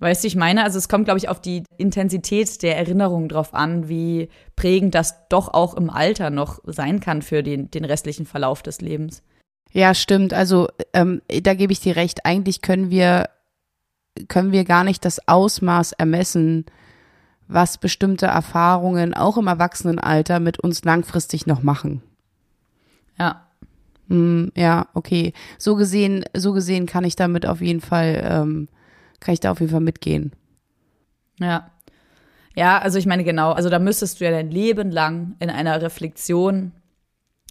Weißt 0.00 0.24
du, 0.24 0.26
ich 0.28 0.36
meine, 0.36 0.64
also 0.64 0.78
es 0.78 0.88
kommt, 0.88 1.04
glaube 1.04 1.18
ich, 1.18 1.28
auf 1.28 1.40
die 1.40 1.62
Intensität 1.76 2.62
der 2.62 2.76
Erinnerung 2.76 3.28
drauf 3.28 3.54
an, 3.54 3.88
wie 3.88 4.28
prägend 4.56 4.94
das 4.94 5.28
doch 5.28 5.48
auch 5.54 5.74
im 5.74 5.90
Alter 5.90 6.30
noch 6.30 6.58
sein 6.64 6.98
kann 7.00 7.22
für 7.22 7.42
den, 7.42 7.70
den 7.70 7.84
restlichen 7.84 8.26
Verlauf 8.26 8.62
des 8.62 8.80
Lebens. 8.80 9.22
Ja, 9.70 9.94
stimmt. 9.94 10.34
Also 10.34 10.68
ähm, 10.92 11.22
da 11.28 11.54
gebe 11.54 11.72
ich 11.72 11.80
dir 11.80 11.96
recht. 11.96 12.26
Eigentlich 12.26 12.62
können 12.62 12.90
wir 12.90 13.28
können 14.28 14.52
wir 14.52 14.64
gar 14.64 14.84
nicht 14.84 15.04
das 15.04 15.26
Ausmaß 15.26 15.92
ermessen, 15.92 16.66
was 17.48 17.78
bestimmte 17.78 18.26
Erfahrungen 18.26 19.14
auch 19.14 19.36
im 19.36 19.46
Erwachsenenalter 19.46 20.40
mit 20.40 20.58
uns 20.58 20.84
langfristig 20.84 21.46
noch 21.46 21.62
machen. 21.62 22.02
Ja. 23.18 23.46
Hm, 24.08 24.52
ja, 24.56 24.88
okay. 24.94 25.32
So 25.58 25.76
gesehen, 25.76 26.24
so 26.34 26.52
gesehen 26.52 26.86
kann 26.86 27.04
ich 27.04 27.16
damit 27.16 27.46
auf 27.46 27.60
jeden 27.60 27.80
Fall, 27.80 28.22
ähm, 28.24 28.68
kann 29.22 29.34
ich 29.34 29.40
da 29.40 29.50
auf 29.50 29.60
jeden 29.60 29.72
Fall 29.72 29.80
mitgehen. 29.80 30.32
Ja. 31.38 31.70
Ja, 32.54 32.78
also 32.78 32.98
ich 32.98 33.06
meine 33.06 33.24
genau, 33.24 33.52
also 33.52 33.70
da 33.70 33.78
müsstest 33.78 34.20
du 34.20 34.24
ja 34.24 34.30
dein 34.30 34.50
Leben 34.50 34.90
lang 34.90 35.36
in 35.40 35.48
einer 35.48 35.80
Reflexion, 35.80 36.72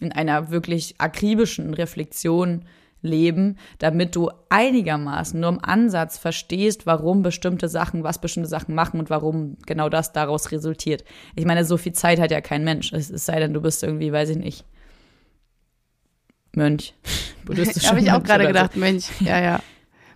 in 0.00 0.12
einer 0.12 0.50
wirklich 0.50 0.94
akribischen 0.98 1.74
Reflexion 1.74 2.64
leben, 3.00 3.58
damit 3.78 4.14
du 4.14 4.30
einigermaßen 4.48 5.40
nur 5.40 5.50
im 5.50 5.64
Ansatz 5.64 6.18
verstehst, 6.18 6.86
warum 6.86 7.22
bestimmte 7.22 7.68
Sachen, 7.68 8.04
was 8.04 8.20
bestimmte 8.20 8.48
Sachen 8.48 8.76
machen 8.76 9.00
und 9.00 9.10
warum 9.10 9.56
genau 9.66 9.88
das 9.88 10.12
daraus 10.12 10.52
resultiert. 10.52 11.02
Ich 11.34 11.44
meine, 11.44 11.64
so 11.64 11.76
viel 11.76 11.92
Zeit 11.92 12.20
hat 12.20 12.30
ja 12.30 12.40
kein 12.40 12.62
Mensch. 12.62 12.92
Es, 12.92 13.08
sei 13.08 13.40
denn, 13.40 13.52
du 13.52 13.60
bist 13.60 13.82
irgendwie, 13.82 14.12
weiß 14.12 14.30
ich 14.30 14.38
nicht, 14.38 14.64
Mönch. 16.54 16.94
Buddhistisch. 17.44 17.88
Habe 17.88 18.00
ich 18.00 18.12
auch 18.12 18.22
gerade 18.22 18.46
gedacht, 18.46 18.74
so. 18.74 18.78
Mönch. 18.78 19.08
Ja, 19.20 19.40
ja. 19.40 19.60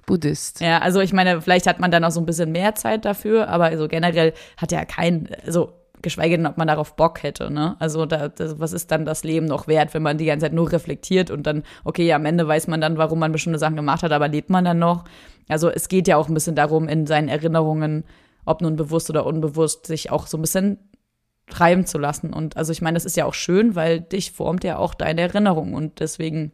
Buddhist. 0.07 0.61
Ja, 0.61 0.78
also 0.78 1.00
ich 1.00 1.12
meine, 1.12 1.42
vielleicht 1.42 1.66
hat 1.66 1.80
man 1.80 1.90
dann 1.90 2.04
auch 2.04 2.11
so 2.11 2.20
ein 2.20 2.26
bisschen 2.26 2.52
mehr 2.52 2.74
Zeit 2.74 3.04
dafür, 3.04 3.48
aber 3.48 3.76
so 3.76 3.88
generell 3.88 4.32
hat 4.57 4.72
ja 4.72 4.84
kein, 4.84 5.28
also 5.44 5.72
geschweige 6.02 6.36
denn, 6.36 6.46
ob 6.46 6.57
man 6.57 6.68
darauf 6.68 6.94
Bock 6.94 7.22
hätte. 7.22 7.50
Ne? 7.50 7.76
Also 7.80 8.07
da, 8.07 8.28
das, 8.28 8.61
was 8.61 8.72
ist 8.72 8.90
dann 8.92 9.04
das 9.04 9.24
Leben 9.24 9.46
noch 9.46 9.66
wert, 9.66 9.92
wenn 9.92 10.02
man 10.02 10.18
die 10.18 10.26
ganze 10.26 10.46
Zeit 10.46 10.52
nur 10.52 10.70
reflektiert 10.70 11.30
und 11.30 11.46
dann, 11.46 11.64
okay, 11.84 12.12
am 12.12 12.24
Ende 12.24 12.46
weiß 12.46 12.68
man 12.68 12.80
dann, 12.80 12.96
warum 12.96 13.18
man 13.18 13.32
bestimmte 13.32 13.59
Sachen 13.59 13.76
gemacht 13.76 14.02
hat, 14.02 14.12
aber 14.12 14.28
lebt 14.28 14.48
man 14.48 14.64
dann 14.64 14.78
noch? 14.78 15.04
Also 15.48 15.68
es 15.68 15.88
geht 15.88 16.07
ja 16.07 16.16
auch 16.16 16.28
ein 16.28 16.34
bisschen 16.34 16.54
darum, 16.54 16.88
in 16.88 17.07
seinen 17.07 17.28
Erinnerungen, 17.28 18.04
ob 18.44 18.62
nun 18.62 18.76
bewusst 18.76 19.11
oder 19.11 19.26
unbewusst, 19.26 19.86
sich 19.86 20.12
auch 20.12 20.26
so 20.28 20.38
ein 20.38 20.42
bisschen 20.42 20.78
treiben 21.48 21.86
zu 21.86 21.98
lassen. 21.98 22.32
Und 22.32 22.57
also 22.57 22.72
ich 22.72 22.82
meine, 22.82 22.94
das 22.94 23.04
ist 23.04 23.16
ja 23.16 23.24
auch 23.24 23.34
schön, 23.34 23.74
weil 23.74 24.00
dich 24.00 24.32
formt 24.32 24.64
ja 24.64 24.78
auch 24.78 24.94
deine 24.94 25.22
Erinnerung 25.22 25.74
und 25.74 26.00
deswegen 26.00 26.52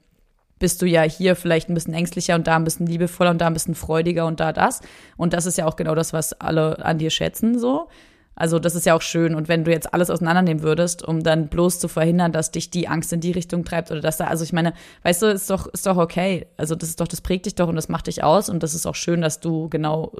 bist 0.62 0.80
du 0.80 0.86
ja 0.86 1.02
hier 1.02 1.34
vielleicht 1.34 1.68
ein 1.68 1.74
bisschen 1.74 1.92
ängstlicher 1.92 2.36
und 2.36 2.46
da 2.46 2.54
ein 2.54 2.62
bisschen 2.62 2.86
liebevoller 2.86 3.30
und 3.30 3.40
da 3.40 3.48
ein 3.48 3.52
bisschen 3.52 3.74
freudiger 3.74 4.26
und 4.26 4.38
da 4.38 4.52
das. 4.52 4.80
Und 5.16 5.32
das 5.32 5.44
ist 5.44 5.58
ja 5.58 5.66
auch 5.66 5.74
genau 5.74 5.96
das, 5.96 6.12
was 6.12 6.34
alle 6.34 6.84
an 6.84 6.98
dir 6.98 7.10
schätzen, 7.10 7.58
so. 7.58 7.88
Also 8.36 8.60
das 8.60 8.76
ist 8.76 8.86
ja 8.86 8.94
auch 8.94 9.02
schön. 9.02 9.34
Und 9.34 9.48
wenn 9.48 9.64
du 9.64 9.72
jetzt 9.72 9.92
alles 9.92 10.08
auseinandernehmen 10.08 10.62
würdest, 10.62 11.02
um 11.02 11.24
dann 11.24 11.48
bloß 11.48 11.80
zu 11.80 11.88
verhindern, 11.88 12.30
dass 12.30 12.52
dich 12.52 12.70
die 12.70 12.86
Angst 12.86 13.12
in 13.12 13.20
die 13.20 13.32
Richtung 13.32 13.64
treibt 13.64 13.90
oder 13.90 14.00
dass 14.00 14.18
da, 14.18 14.28
also 14.28 14.44
ich 14.44 14.52
meine, 14.52 14.72
weißt 15.02 15.22
du, 15.22 15.26
ist 15.26 15.50
doch, 15.50 15.66
ist 15.66 15.84
doch 15.84 15.96
okay. 15.96 16.46
Also 16.56 16.76
das 16.76 16.90
ist 16.90 17.00
doch, 17.00 17.08
das 17.08 17.20
prägt 17.20 17.46
dich 17.46 17.56
doch 17.56 17.66
und 17.66 17.74
das 17.74 17.88
macht 17.88 18.06
dich 18.06 18.22
aus 18.22 18.48
und 18.48 18.62
das 18.62 18.72
ist 18.72 18.86
auch 18.86 18.94
schön, 18.94 19.20
dass 19.20 19.40
du 19.40 19.68
genau 19.68 20.12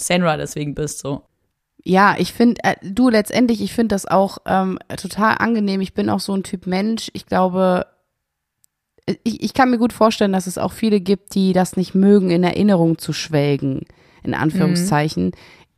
Senra 0.00 0.38
deswegen 0.38 0.74
bist, 0.74 1.00
so. 1.00 1.22
Ja, 1.84 2.14
ich 2.16 2.32
finde, 2.32 2.62
äh, 2.64 2.76
du 2.82 3.10
letztendlich, 3.10 3.60
ich 3.60 3.74
finde 3.74 3.94
das 3.94 4.06
auch 4.06 4.38
ähm, 4.46 4.78
total 4.96 5.36
angenehm. 5.38 5.82
Ich 5.82 5.92
bin 5.92 6.08
auch 6.08 6.20
so 6.20 6.34
ein 6.34 6.44
Typ 6.44 6.66
Mensch. 6.66 7.10
Ich 7.12 7.26
glaube, 7.26 7.86
ich, 9.06 9.42
ich 9.42 9.54
kann 9.54 9.70
mir 9.70 9.78
gut 9.78 9.92
vorstellen, 9.92 10.32
dass 10.32 10.46
es 10.46 10.58
auch 10.58 10.72
viele 10.72 11.00
gibt, 11.00 11.34
die 11.34 11.52
das 11.52 11.76
nicht 11.76 11.94
mögen, 11.94 12.30
in 12.30 12.44
Erinnerung 12.44 12.98
zu 12.98 13.12
schwelgen, 13.12 13.86
in 14.22 14.34
Anführungszeichen. 14.34 15.26
Mhm 15.26 15.32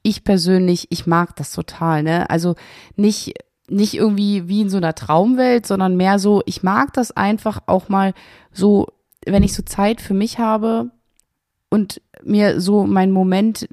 ich 0.05 0.22
persönlich, 0.22 0.87
ich 0.91 1.07
mag 1.07 1.35
das 1.35 1.51
total, 1.51 2.03
ne? 2.05 2.31
Also 2.31 2.55
nicht, 2.95 3.33
nicht 3.68 3.95
irgendwie 3.95 4.49
wie 4.49 4.61
in 4.61 4.68
so 4.68 4.77
einer 4.77 4.95
Traumwelt, 4.95 5.66
sondern 5.66 5.97
mehr 5.97 6.18
so, 6.18 6.43
ich 6.45 6.62
mag 6.62 6.93
das 6.93 7.11
einfach 7.11 7.62
auch 7.66 7.89
mal 7.89 8.12
so, 8.53 8.87
wenn 9.27 9.43
ich 9.43 9.55
so 9.55 9.62
Zeit 9.62 10.03
für 10.03 10.12
mich 10.12 10.39
habe 10.39 10.91
und 11.70 12.03
mir 12.22 12.61
so 12.61 12.85
meinen 12.85 13.12
Moment 13.12 13.66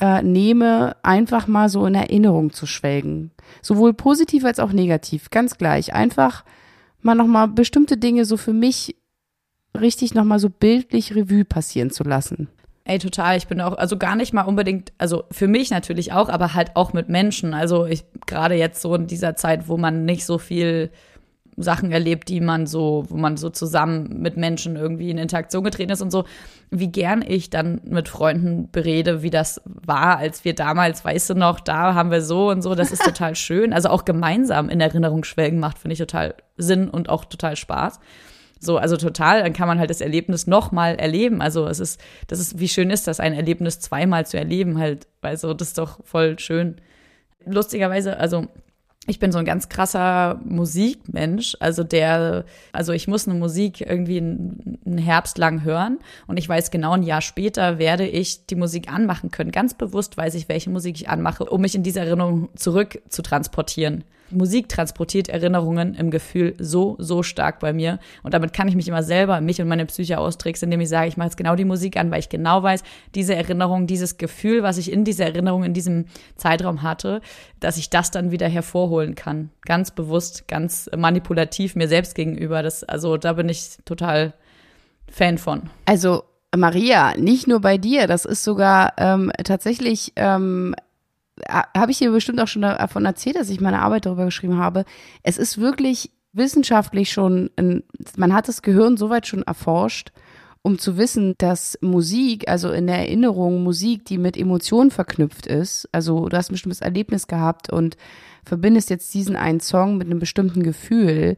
äh, 0.00 0.20
nehme, 0.22 0.96
einfach 1.04 1.46
mal 1.46 1.68
so 1.68 1.86
in 1.86 1.94
Erinnerung 1.94 2.52
zu 2.52 2.66
schwelgen. 2.66 3.30
Sowohl 3.62 3.94
positiv 3.94 4.44
als 4.44 4.58
auch 4.58 4.72
negativ, 4.72 5.30
ganz 5.30 5.56
gleich. 5.58 5.94
Einfach 5.94 6.44
mal 7.04 7.14
nochmal 7.14 7.48
bestimmte 7.48 7.96
Dinge 7.96 8.24
so 8.24 8.36
für 8.36 8.52
mich 8.52 8.96
richtig 9.78 10.14
nochmal 10.14 10.38
so 10.38 10.50
bildlich 10.50 11.14
Revue 11.14 11.44
passieren 11.44 11.90
zu 11.90 12.04
lassen. 12.04 12.48
Ey, 12.84 12.98
total. 12.98 13.38
Ich 13.38 13.46
bin 13.46 13.60
auch, 13.60 13.78
also 13.78 13.96
gar 13.96 14.14
nicht 14.14 14.34
mal 14.34 14.42
unbedingt, 14.42 14.92
also 14.98 15.24
für 15.30 15.48
mich 15.48 15.70
natürlich 15.70 16.12
auch, 16.12 16.28
aber 16.28 16.52
halt 16.52 16.76
auch 16.76 16.92
mit 16.92 17.08
Menschen. 17.08 17.54
Also 17.54 17.86
ich 17.86 18.04
gerade 18.26 18.56
jetzt 18.56 18.82
so 18.82 18.94
in 18.94 19.06
dieser 19.06 19.36
Zeit, 19.36 19.68
wo 19.68 19.78
man 19.78 20.04
nicht 20.04 20.26
so 20.26 20.36
viel 20.36 20.90
Sachen 21.56 21.92
erlebt, 21.92 22.28
die 22.28 22.40
man 22.40 22.66
so, 22.66 23.04
wo 23.08 23.16
man 23.16 23.36
so 23.36 23.50
zusammen 23.50 24.20
mit 24.20 24.36
Menschen 24.36 24.76
irgendwie 24.76 25.10
in 25.10 25.18
Interaktion 25.18 25.64
getreten 25.64 25.92
ist 25.92 26.02
und 26.02 26.10
so, 26.10 26.24
wie 26.70 26.88
gern 26.88 27.22
ich 27.26 27.50
dann 27.50 27.80
mit 27.84 28.08
Freunden 28.08 28.68
berede, 28.70 29.22
wie 29.22 29.30
das 29.30 29.60
war, 29.64 30.18
als 30.18 30.44
wir 30.44 30.54
damals, 30.54 31.04
weißt 31.04 31.30
du 31.30 31.34
noch, 31.34 31.60
da 31.60 31.94
haben 31.94 32.10
wir 32.10 32.22
so 32.22 32.50
und 32.50 32.62
so, 32.62 32.74
das 32.74 32.92
ist 32.92 33.02
total 33.04 33.34
schön. 33.34 33.72
Also 33.72 33.88
auch 33.88 34.04
gemeinsam 34.04 34.68
in 34.68 34.80
Erinnerung 34.80 35.24
schwelgen 35.24 35.60
macht, 35.60 35.78
finde 35.78 35.92
ich 35.92 35.98
total 35.98 36.34
Sinn 36.56 36.88
und 36.88 37.08
auch 37.08 37.24
total 37.24 37.56
Spaß. 37.56 38.00
So, 38.60 38.78
also 38.78 38.96
total, 38.96 39.42
dann 39.42 39.52
kann 39.52 39.68
man 39.68 39.78
halt 39.78 39.90
das 39.90 40.00
Erlebnis 40.00 40.46
nochmal 40.46 40.96
erleben. 40.96 41.42
Also 41.42 41.66
es 41.66 41.80
ist, 41.80 42.00
das 42.28 42.40
ist, 42.40 42.58
wie 42.58 42.68
schön 42.68 42.90
ist 42.90 43.06
das, 43.06 43.20
ein 43.20 43.34
Erlebnis 43.34 43.78
zweimal 43.80 44.26
zu 44.26 44.38
erleben, 44.38 44.78
halt, 44.78 45.06
weil 45.20 45.36
so, 45.36 45.52
das 45.52 45.68
ist 45.68 45.78
doch 45.78 46.00
voll 46.04 46.38
schön. 46.38 46.76
Lustigerweise, 47.44 48.16
also 48.16 48.46
ich 49.06 49.18
bin 49.18 49.32
so 49.32 49.38
ein 49.38 49.44
ganz 49.44 49.68
krasser 49.68 50.40
Musikmensch, 50.44 51.56
also 51.60 51.84
der, 51.84 52.44
also 52.72 52.92
ich 52.92 53.06
muss 53.06 53.28
eine 53.28 53.38
Musik 53.38 53.80
irgendwie 53.82 54.18
einen 54.18 54.98
Herbst 54.98 55.36
lang 55.36 55.62
hören 55.62 55.98
und 56.26 56.38
ich 56.38 56.48
weiß 56.48 56.70
genau, 56.70 56.92
ein 56.92 57.02
Jahr 57.02 57.20
später 57.20 57.78
werde 57.78 58.06
ich 58.06 58.46
die 58.46 58.54
Musik 58.54 58.90
anmachen 58.90 59.30
können. 59.30 59.52
Ganz 59.52 59.74
bewusst 59.74 60.16
weiß 60.16 60.34
ich, 60.34 60.48
welche 60.48 60.70
Musik 60.70 60.96
ich 60.96 61.08
anmache, 61.08 61.44
um 61.44 61.60
mich 61.60 61.74
in 61.74 61.82
diese 61.82 62.00
Erinnerung 62.00 62.48
zurück 62.56 63.00
zu 63.08 63.22
transportieren. 63.22 64.04
Musik 64.34 64.68
transportiert 64.68 65.28
Erinnerungen 65.28 65.94
im 65.94 66.10
Gefühl 66.10 66.54
so, 66.58 66.96
so 66.98 67.22
stark 67.22 67.60
bei 67.60 67.72
mir. 67.72 67.98
Und 68.22 68.34
damit 68.34 68.52
kann 68.52 68.68
ich 68.68 68.76
mich 68.76 68.88
immer 68.88 69.02
selber, 69.02 69.40
mich 69.40 69.60
und 69.60 69.68
meine 69.68 69.86
Psyche 69.86 70.18
austricksen, 70.18 70.66
indem 70.66 70.80
ich 70.80 70.88
sage, 70.88 71.08
ich 71.08 71.16
mache 71.16 71.28
jetzt 71.28 71.36
genau 71.36 71.56
die 71.56 71.64
Musik 71.64 71.96
an, 71.96 72.10
weil 72.10 72.20
ich 72.20 72.28
genau 72.28 72.62
weiß, 72.62 72.82
diese 73.14 73.34
Erinnerung, 73.34 73.86
dieses 73.86 74.18
Gefühl, 74.18 74.62
was 74.62 74.78
ich 74.78 74.92
in 74.92 75.04
dieser 75.04 75.26
Erinnerung, 75.26 75.64
in 75.64 75.74
diesem 75.74 76.06
Zeitraum 76.36 76.82
hatte, 76.82 77.20
dass 77.60 77.76
ich 77.76 77.90
das 77.90 78.10
dann 78.10 78.30
wieder 78.30 78.48
hervorholen 78.48 79.14
kann. 79.14 79.50
Ganz 79.64 79.90
bewusst, 79.90 80.48
ganz 80.48 80.90
manipulativ 80.96 81.76
mir 81.76 81.88
selbst 81.88 82.14
gegenüber. 82.14 82.62
Das, 82.62 82.84
also 82.84 83.16
da 83.16 83.34
bin 83.34 83.48
ich 83.48 83.78
total 83.84 84.34
Fan 85.08 85.38
von. 85.38 85.70
Also 85.86 86.24
Maria, 86.56 87.16
nicht 87.16 87.46
nur 87.46 87.60
bei 87.60 87.78
dir, 87.78 88.06
das 88.06 88.24
ist 88.24 88.44
sogar 88.44 88.94
ähm, 88.98 89.32
tatsächlich 89.44 90.12
ähm, 90.16 90.74
habe 91.48 91.90
ich 91.90 91.98
dir 91.98 92.10
bestimmt 92.10 92.40
auch 92.40 92.48
schon 92.48 92.62
davon 92.62 93.04
erzählt, 93.04 93.36
dass 93.36 93.50
ich 93.50 93.60
meine 93.60 93.80
Arbeit 93.80 94.06
darüber 94.06 94.24
geschrieben 94.24 94.58
habe. 94.58 94.84
Es 95.22 95.38
ist 95.38 95.58
wirklich 95.58 96.10
wissenschaftlich 96.32 97.12
schon, 97.12 97.50
ein, 97.56 97.82
man 98.16 98.32
hat 98.32 98.48
das 98.48 98.62
Gehirn 98.62 98.96
soweit 98.96 99.26
schon 99.26 99.42
erforscht, 99.42 100.12
um 100.62 100.78
zu 100.78 100.96
wissen, 100.96 101.34
dass 101.38 101.78
Musik, 101.82 102.48
also 102.48 102.72
in 102.72 102.86
der 102.86 102.96
Erinnerung 102.96 103.62
Musik, 103.62 104.06
die 104.06 104.18
mit 104.18 104.36
Emotionen 104.36 104.90
verknüpft 104.90 105.46
ist, 105.46 105.88
also 105.92 106.28
du 106.28 106.36
hast 106.36 106.50
ein 106.50 106.54
bestimmtes 106.54 106.80
Erlebnis 106.80 107.26
gehabt 107.26 107.70
und 107.70 107.96
verbindest 108.44 108.90
jetzt 108.90 109.12
diesen 109.12 109.36
einen 109.36 109.60
Song 109.60 109.98
mit 109.98 110.06
einem 110.06 110.18
bestimmten 110.18 110.62
Gefühl 110.62 111.36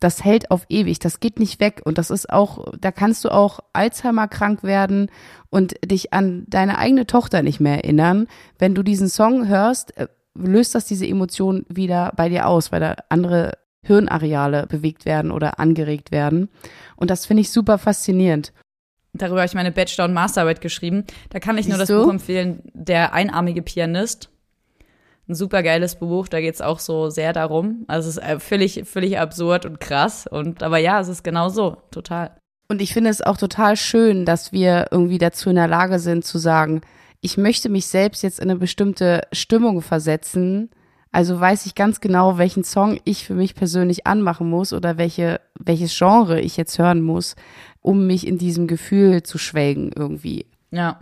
das 0.00 0.24
hält 0.24 0.50
auf 0.50 0.66
ewig, 0.68 0.98
das 0.98 1.20
geht 1.20 1.38
nicht 1.38 1.60
weg 1.60 1.80
und 1.84 1.98
das 1.98 2.10
ist 2.10 2.30
auch, 2.30 2.72
da 2.78 2.92
kannst 2.92 3.24
du 3.24 3.30
auch 3.30 3.60
Alzheimer 3.72 4.28
krank 4.28 4.62
werden 4.62 5.10
und 5.50 5.74
dich 5.84 6.12
an 6.12 6.44
deine 6.48 6.78
eigene 6.78 7.06
Tochter 7.06 7.42
nicht 7.42 7.60
mehr 7.60 7.76
erinnern. 7.84 8.26
Wenn 8.58 8.74
du 8.74 8.82
diesen 8.82 9.08
Song 9.08 9.48
hörst, 9.48 9.96
äh, 9.96 10.08
löst 10.34 10.74
das 10.74 10.84
diese 10.86 11.06
Emotion 11.06 11.64
wieder 11.68 12.12
bei 12.16 12.28
dir 12.28 12.46
aus, 12.46 12.72
weil 12.72 12.80
da 12.80 12.96
andere 13.08 13.52
Hirnareale 13.82 14.66
bewegt 14.66 15.04
werden 15.04 15.30
oder 15.30 15.58
angeregt 15.60 16.10
werden. 16.10 16.48
Und 16.96 17.10
das 17.10 17.24
finde 17.24 17.42
ich 17.42 17.50
super 17.50 17.78
faszinierend. 17.78 18.52
Darüber 19.12 19.40
habe 19.40 19.46
ich 19.46 19.54
meine 19.54 19.72
Bachelor- 19.72 20.04
und 20.04 20.12
Masterarbeit 20.12 20.60
geschrieben. 20.60 21.04
Da 21.30 21.40
kann 21.40 21.56
ich 21.56 21.64
Siehst 21.66 21.76
nur 21.76 21.78
das 21.78 21.88
du? 21.88 22.02
Buch 22.04 22.10
empfehlen, 22.10 22.60
Der 22.74 23.14
einarmige 23.14 23.62
Pianist 23.62 24.28
ein 25.28 25.34
super 25.34 25.62
geiles 25.62 25.96
Buch, 25.96 26.28
da 26.28 26.40
geht's 26.40 26.60
auch 26.60 26.78
so 26.78 27.10
sehr 27.10 27.32
darum. 27.32 27.84
Also 27.88 28.08
es 28.08 28.16
ist 28.16 28.22
äh, 28.22 28.38
völlig, 28.38 28.82
völlig 28.84 29.18
absurd 29.18 29.66
und 29.66 29.80
krass. 29.80 30.26
Und 30.26 30.62
aber 30.62 30.78
ja, 30.78 31.00
es 31.00 31.08
ist 31.08 31.24
genau 31.24 31.48
so, 31.48 31.76
total. 31.90 32.36
Und 32.68 32.80
ich 32.80 32.92
finde 32.92 33.10
es 33.10 33.22
auch 33.22 33.36
total 33.36 33.76
schön, 33.76 34.24
dass 34.24 34.52
wir 34.52 34.88
irgendwie 34.90 35.18
dazu 35.18 35.50
in 35.50 35.56
der 35.56 35.68
Lage 35.68 35.98
sind 35.98 36.24
zu 36.24 36.38
sagen, 36.38 36.80
ich 37.20 37.36
möchte 37.36 37.68
mich 37.68 37.86
selbst 37.86 38.22
jetzt 38.22 38.38
in 38.38 38.50
eine 38.50 38.58
bestimmte 38.58 39.22
Stimmung 39.32 39.82
versetzen. 39.82 40.70
Also 41.12 41.40
weiß 41.40 41.66
ich 41.66 41.74
ganz 41.74 42.00
genau, 42.00 42.38
welchen 42.38 42.62
Song 42.62 43.00
ich 43.04 43.26
für 43.26 43.34
mich 43.34 43.54
persönlich 43.54 44.06
anmachen 44.06 44.48
muss 44.48 44.72
oder 44.72 44.98
welche, 44.98 45.40
welches 45.58 45.96
Genre 45.96 46.40
ich 46.40 46.56
jetzt 46.56 46.78
hören 46.78 47.02
muss, 47.02 47.36
um 47.80 48.06
mich 48.06 48.26
in 48.26 48.38
diesem 48.38 48.66
Gefühl 48.66 49.22
zu 49.22 49.38
schwelgen 49.38 49.92
irgendwie. 49.94 50.46
Ja, 50.70 51.00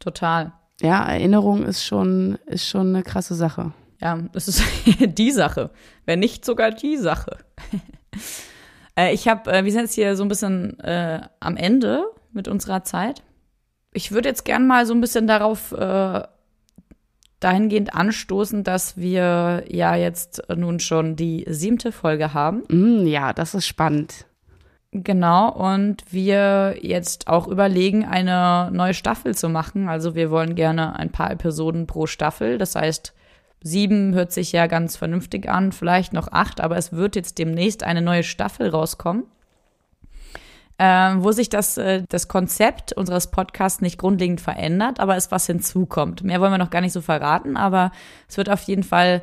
total 0.00 0.52
ja, 0.80 1.04
Erinnerung 1.04 1.64
ist 1.64 1.84
schon, 1.84 2.38
ist 2.46 2.66
schon 2.66 2.94
eine 2.94 3.02
krasse 3.02 3.34
Sache. 3.34 3.72
Ja, 4.00 4.18
das 4.32 4.48
ist 4.48 4.62
die 5.00 5.30
Sache, 5.32 5.70
wenn 6.06 6.20
nicht 6.20 6.44
sogar 6.44 6.70
die 6.70 6.96
Sache. 6.96 7.38
äh, 8.98 9.12
ich 9.12 9.26
habe, 9.26 9.50
äh, 9.52 9.64
wir 9.64 9.72
sind 9.72 9.82
jetzt 9.82 9.94
hier 9.94 10.16
so 10.16 10.22
ein 10.22 10.28
bisschen 10.28 10.78
äh, 10.80 11.20
am 11.40 11.56
Ende 11.56 12.04
mit 12.32 12.46
unserer 12.46 12.84
Zeit. 12.84 13.22
Ich 13.92 14.12
würde 14.12 14.28
jetzt 14.28 14.44
gern 14.44 14.66
mal 14.66 14.86
so 14.86 14.94
ein 14.94 15.00
bisschen 15.00 15.26
darauf 15.26 15.72
äh, 15.72 16.22
dahingehend 17.40 17.94
anstoßen, 17.94 18.62
dass 18.62 18.96
wir 18.96 19.64
ja 19.68 19.96
jetzt 19.96 20.42
nun 20.54 20.78
schon 20.80 21.16
die 21.16 21.44
siebte 21.48 21.90
Folge 21.90 22.34
haben. 22.34 22.62
Mm, 22.68 23.06
ja, 23.06 23.32
das 23.32 23.54
ist 23.54 23.66
spannend. 23.66 24.26
Genau, 24.92 25.50
und 25.50 26.02
wir 26.10 26.76
jetzt 26.80 27.28
auch 27.28 27.46
überlegen, 27.46 28.06
eine 28.06 28.70
neue 28.72 28.94
Staffel 28.94 29.34
zu 29.34 29.50
machen. 29.50 29.88
Also 29.88 30.14
wir 30.14 30.30
wollen 30.30 30.54
gerne 30.54 30.96
ein 30.98 31.12
paar 31.12 31.30
Episoden 31.30 31.86
pro 31.86 32.06
Staffel. 32.06 32.56
Das 32.56 32.74
heißt, 32.74 33.12
sieben 33.62 34.14
hört 34.14 34.32
sich 34.32 34.52
ja 34.52 34.66
ganz 34.66 34.96
vernünftig 34.96 35.48
an, 35.48 35.72
vielleicht 35.72 36.14
noch 36.14 36.32
acht, 36.32 36.60
aber 36.62 36.76
es 36.78 36.92
wird 36.92 37.16
jetzt 37.16 37.38
demnächst 37.38 37.84
eine 37.84 38.00
neue 38.00 38.22
Staffel 38.22 38.70
rauskommen. 38.70 39.24
ähm, 40.78 41.24
wo 41.24 41.32
sich 41.32 41.48
das, 41.48 41.76
äh, 41.76 42.04
das 42.08 42.28
Konzept 42.28 42.92
unseres 42.92 43.30
Podcasts 43.30 43.80
nicht 43.80 43.98
grundlegend 43.98 44.40
verändert, 44.40 45.00
aber 45.00 45.16
es 45.16 45.30
was 45.32 45.46
hinzukommt. 45.46 46.22
Mehr 46.22 46.40
wollen 46.40 46.52
wir 46.52 46.58
noch 46.58 46.70
gar 46.70 46.80
nicht 46.80 46.92
so 46.92 47.00
verraten, 47.00 47.56
aber 47.56 47.90
es 48.28 48.36
wird 48.36 48.48
auf 48.48 48.62
jeden 48.62 48.84
Fall 48.84 49.22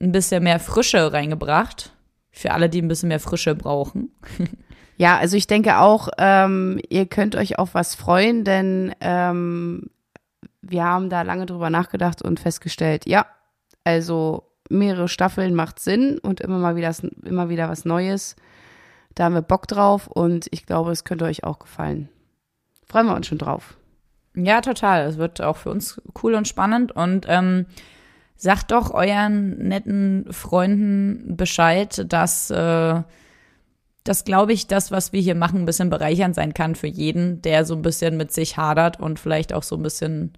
ein 0.00 0.12
bisschen 0.12 0.44
mehr 0.44 0.60
Frische 0.60 1.12
reingebracht. 1.12 1.92
Für 2.30 2.52
alle, 2.52 2.68
die 2.68 2.80
ein 2.82 2.88
bisschen 2.88 3.08
mehr 3.08 3.20
Frische 3.20 3.54
brauchen. 3.54 4.10
Ja, 4.96 5.18
also 5.18 5.36
ich 5.36 5.46
denke 5.46 5.78
auch, 5.78 6.08
ähm, 6.18 6.80
ihr 6.88 7.06
könnt 7.06 7.34
euch 7.36 7.58
auf 7.58 7.74
was 7.74 7.94
freuen, 7.94 8.44
denn 8.44 8.94
ähm, 9.00 9.90
wir 10.62 10.84
haben 10.84 11.10
da 11.10 11.22
lange 11.22 11.46
drüber 11.46 11.70
nachgedacht 11.70 12.22
und 12.22 12.40
festgestellt, 12.40 13.06
ja, 13.06 13.26
also 13.82 14.44
mehrere 14.70 15.08
Staffeln 15.08 15.54
macht 15.54 15.78
Sinn 15.78 16.18
und 16.18 16.40
immer 16.40 16.58
mal 16.58 16.76
wieder, 16.76 16.92
immer 17.24 17.48
wieder 17.48 17.68
was 17.68 17.84
Neues. 17.84 18.36
Da 19.14 19.24
haben 19.24 19.34
wir 19.34 19.42
Bock 19.42 19.68
drauf 19.68 20.06
und 20.06 20.46
ich 20.50 20.66
glaube, 20.66 20.90
es 20.90 21.04
könnte 21.04 21.24
euch 21.24 21.44
auch 21.44 21.58
gefallen. 21.58 22.08
Freuen 22.86 23.06
wir 23.06 23.14
uns 23.14 23.26
schon 23.26 23.38
drauf. 23.38 23.76
Ja, 24.34 24.60
total. 24.60 25.06
Es 25.06 25.18
wird 25.18 25.40
auch 25.40 25.56
für 25.56 25.70
uns 25.70 26.00
cool 26.22 26.34
und 26.34 26.48
spannend 26.48 26.92
und 26.92 27.26
ähm, 27.28 27.66
sagt 28.36 28.72
doch 28.72 28.92
euren 28.92 29.58
netten 29.68 30.26
Freunden 30.32 31.36
Bescheid, 31.36 32.04
dass 32.12 32.50
äh, 32.50 33.02
das, 34.04 34.24
glaube 34.24 34.52
ich, 34.52 34.66
das, 34.66 34.90
was 34.90 35.12
wir 35.12 35.20
hier 35.20 35.34
machen, 35.34 35.60
ein 35.60 35.66
bisschen 35.66 35.90
bereichernd 35.90 36.34
sein 36.34 36.54
kann 36.54 36.74
für 36.74 36.86
jeden, 36.86 37.42
der 37.42 37.64
so 37.64 37.74
ein 37.74 37.82
bisschen 37.82 38.16
mit 38.16 38.32
sich 38.32 38.56
hadert 38.56 39.00
und 39.00 39.18
vielleicht 39.18 39.52
auch 39.52 39.62
so 39.62 39.76
ein 39.76 39.82
bisschen 39.82 40.36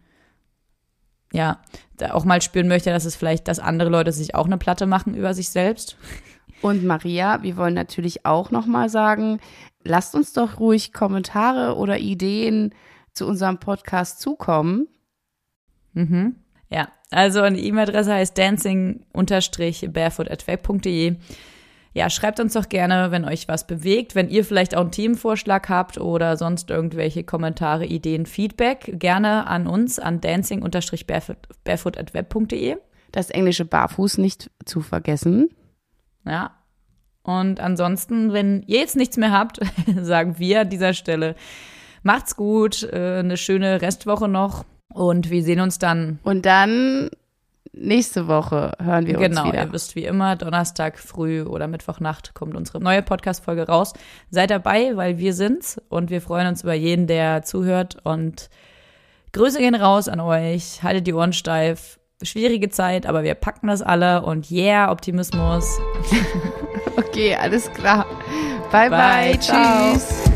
ja, 1.32 1.60
auch 2.10 2.24
mal 2.24 2.40
spüren 2.40 2.68
möchte, 2.68 2.90
dass 2.90 3.04
es 3.04 3.16
vielleicht, 3.16 3.48
dass 3.48 3.58
andere 3.58 3.90
Leute 3.90 4.12
sich 4.12 4.36
auch 4.36 4.46
eine 4.46 4.58
Platte 4.58 4.86
machen 4.86 5.14
über 5.14 5.34
sich 5.34 5.48
selbst. 5.48 5.96
Und 6.62 6.84
Maria, 6.84 7.42
wir 7.42 7.56
wollen 7.56 7.74
natürlich 7.74 8.24
auch 8.24 8.52
nochmal 8.52 8.88
sagen, 8.88 9.40
lasst 9.82 10.14
uns 10.14 10.32
doch 10.32 10.60
ruhig 10.60 10.92
Kommentare 10.92 11.74
oder 11.76 11.98
Ideen 11.98 12.72
zu 13.12 13.26
unserem 13.26 13.58
Podcast 13.58 14.20
zukommen. 14.20 14.86
Mhm. 15.92 16.36
Ja, 16.70 16.88
also 17.10 17.40
eine 17.42 17.58
E-Mail-Adresse 17.58 18.14
heißt 18.14 18.38
dancing-barefoot.web.de 18.38 21.16
ja, 21.96 22.08
schreibt 22.10 22.40
uns 22.40 22.52
doch 22.52 22.68
gerne, 22.68 23.10
wenn 23.10 23.24
euch 23.24 23.48
was 23.48 23.66
bewegt, 23.66 24.14
wenn 24.14 24.28
ihr 24.28 24.44
vielleicht 24.44 24.76
auch 24.76 24.82
einen 24.82 24.90
Themenvorschlag 24.90 25.70
habt 25.70 25.98
oder 25.98 26.36
sonst 26.36 26.68
irgendwelche 26.68 27.24
Kommentare, 27.24 27.86
Ideen, 27.86 28.26
Feedback, 28.26 28.92
gerne 28.98 29.46
an 29.46 29.66
uns 29.66 29.98
an 29.98 30.20
dancing-barefoot.web.de. 30.20 32.76
Das 33.12 33.30
englische 33.30 33.64
Barfuß 33.64 34.18
nicht 34.18 34.50
zu 34.66 34.82
vergessen. 34.82 35.48
Ja. 36.26 36.50
Und 37.22 37.60
ansonsten, 37.60 38.34
wenn 38.34 38.62
ihr 38.66 38.80
jetzt 38.80 38.96
nichts 38.96 39.16
mehr 39.16 39.32
habt, 39.32 39.60
sagen 40.02 40.38
wir 40.38 40.60
an 40.60 40.68
dieser 40.68 40.92
Stelle, 40.92 41.34
macht's 42.02 42.36
gut, 42.36 42.82
äh, 42.82 43.20
eine 43.20 43.38
schöne 43.38 43.80
Restwoche 43.80 44.28
noch 44.28 44.66
und 44.92 45.30
wir 45.30 45.42
sehen 45.42 45.60
uns 45.60 45.78
dann. 45.78 46.18
Und 46.24 46.44
dann 46.44 47.08
nächste 47.76 48.28
Woche 48.28 48.72
hören 48.82 49.06
wir 49.06 49.14
genau, 49.14 49.42
uns 49.42 49.48
wieder. 49.48 49.52
Genau, 49.52 49.64
ihr 49.66 49.72
wisst 49.72 49.96
wie 49.96 50.04
immer, 50.04 50.36
Donnerstag 50.36 50.98
früh 50.98 51.42
oder 51.42 51.68
Mittwochnacht 51.68 52.34
kommt 52.34 52.56
unsere 52.56 52.80
neue 52.80 53.02
Podcast-Folge 53.02 53.66
raus. 53.66 53.92
Seid 54.30 54.50
dabei, 54.50 54.96
weil 54.96 55.18
wir 55.18 55.34
sind's 55.34 55.80
und 55.88 56.10
wir 56.10 56.20
freuen 56.20 56.48
uns 56.48 56.62
über 56.62 56.74
jeden, 56.74 57.06
der 57.06 57.42
zuhört 57.42 57.98
und 58.04 58.48
Grüße 59.32 59.58
gehen 59.58 59.74
raus 59.74 60.08
an 60.08 60.20
euch. 60.20 60.82
Haltet 60.82 61.06
die 61.06 61.12
Ohren 61.14 61.32
steif. 61.32 61.98
Schwierige 62.22 62.70
Zeit, 62.70 63.04
aber 63.04 63.22
wir 63.22 63.34
packen 63.34 63.66
das 63.66 63.82
alle 63.82 64.22
und 64.22 64.50
yeah, 64.50 64.90
Optimismus. 64.90 65.78
okay, 66.96 67.34
alles 67.34 67.70
klar. 67.72 68.06
Bye, 68.72 68.88
bye. 68.88 69.36
bye. 69.36 69.38
Tschüss. 69.38 70.35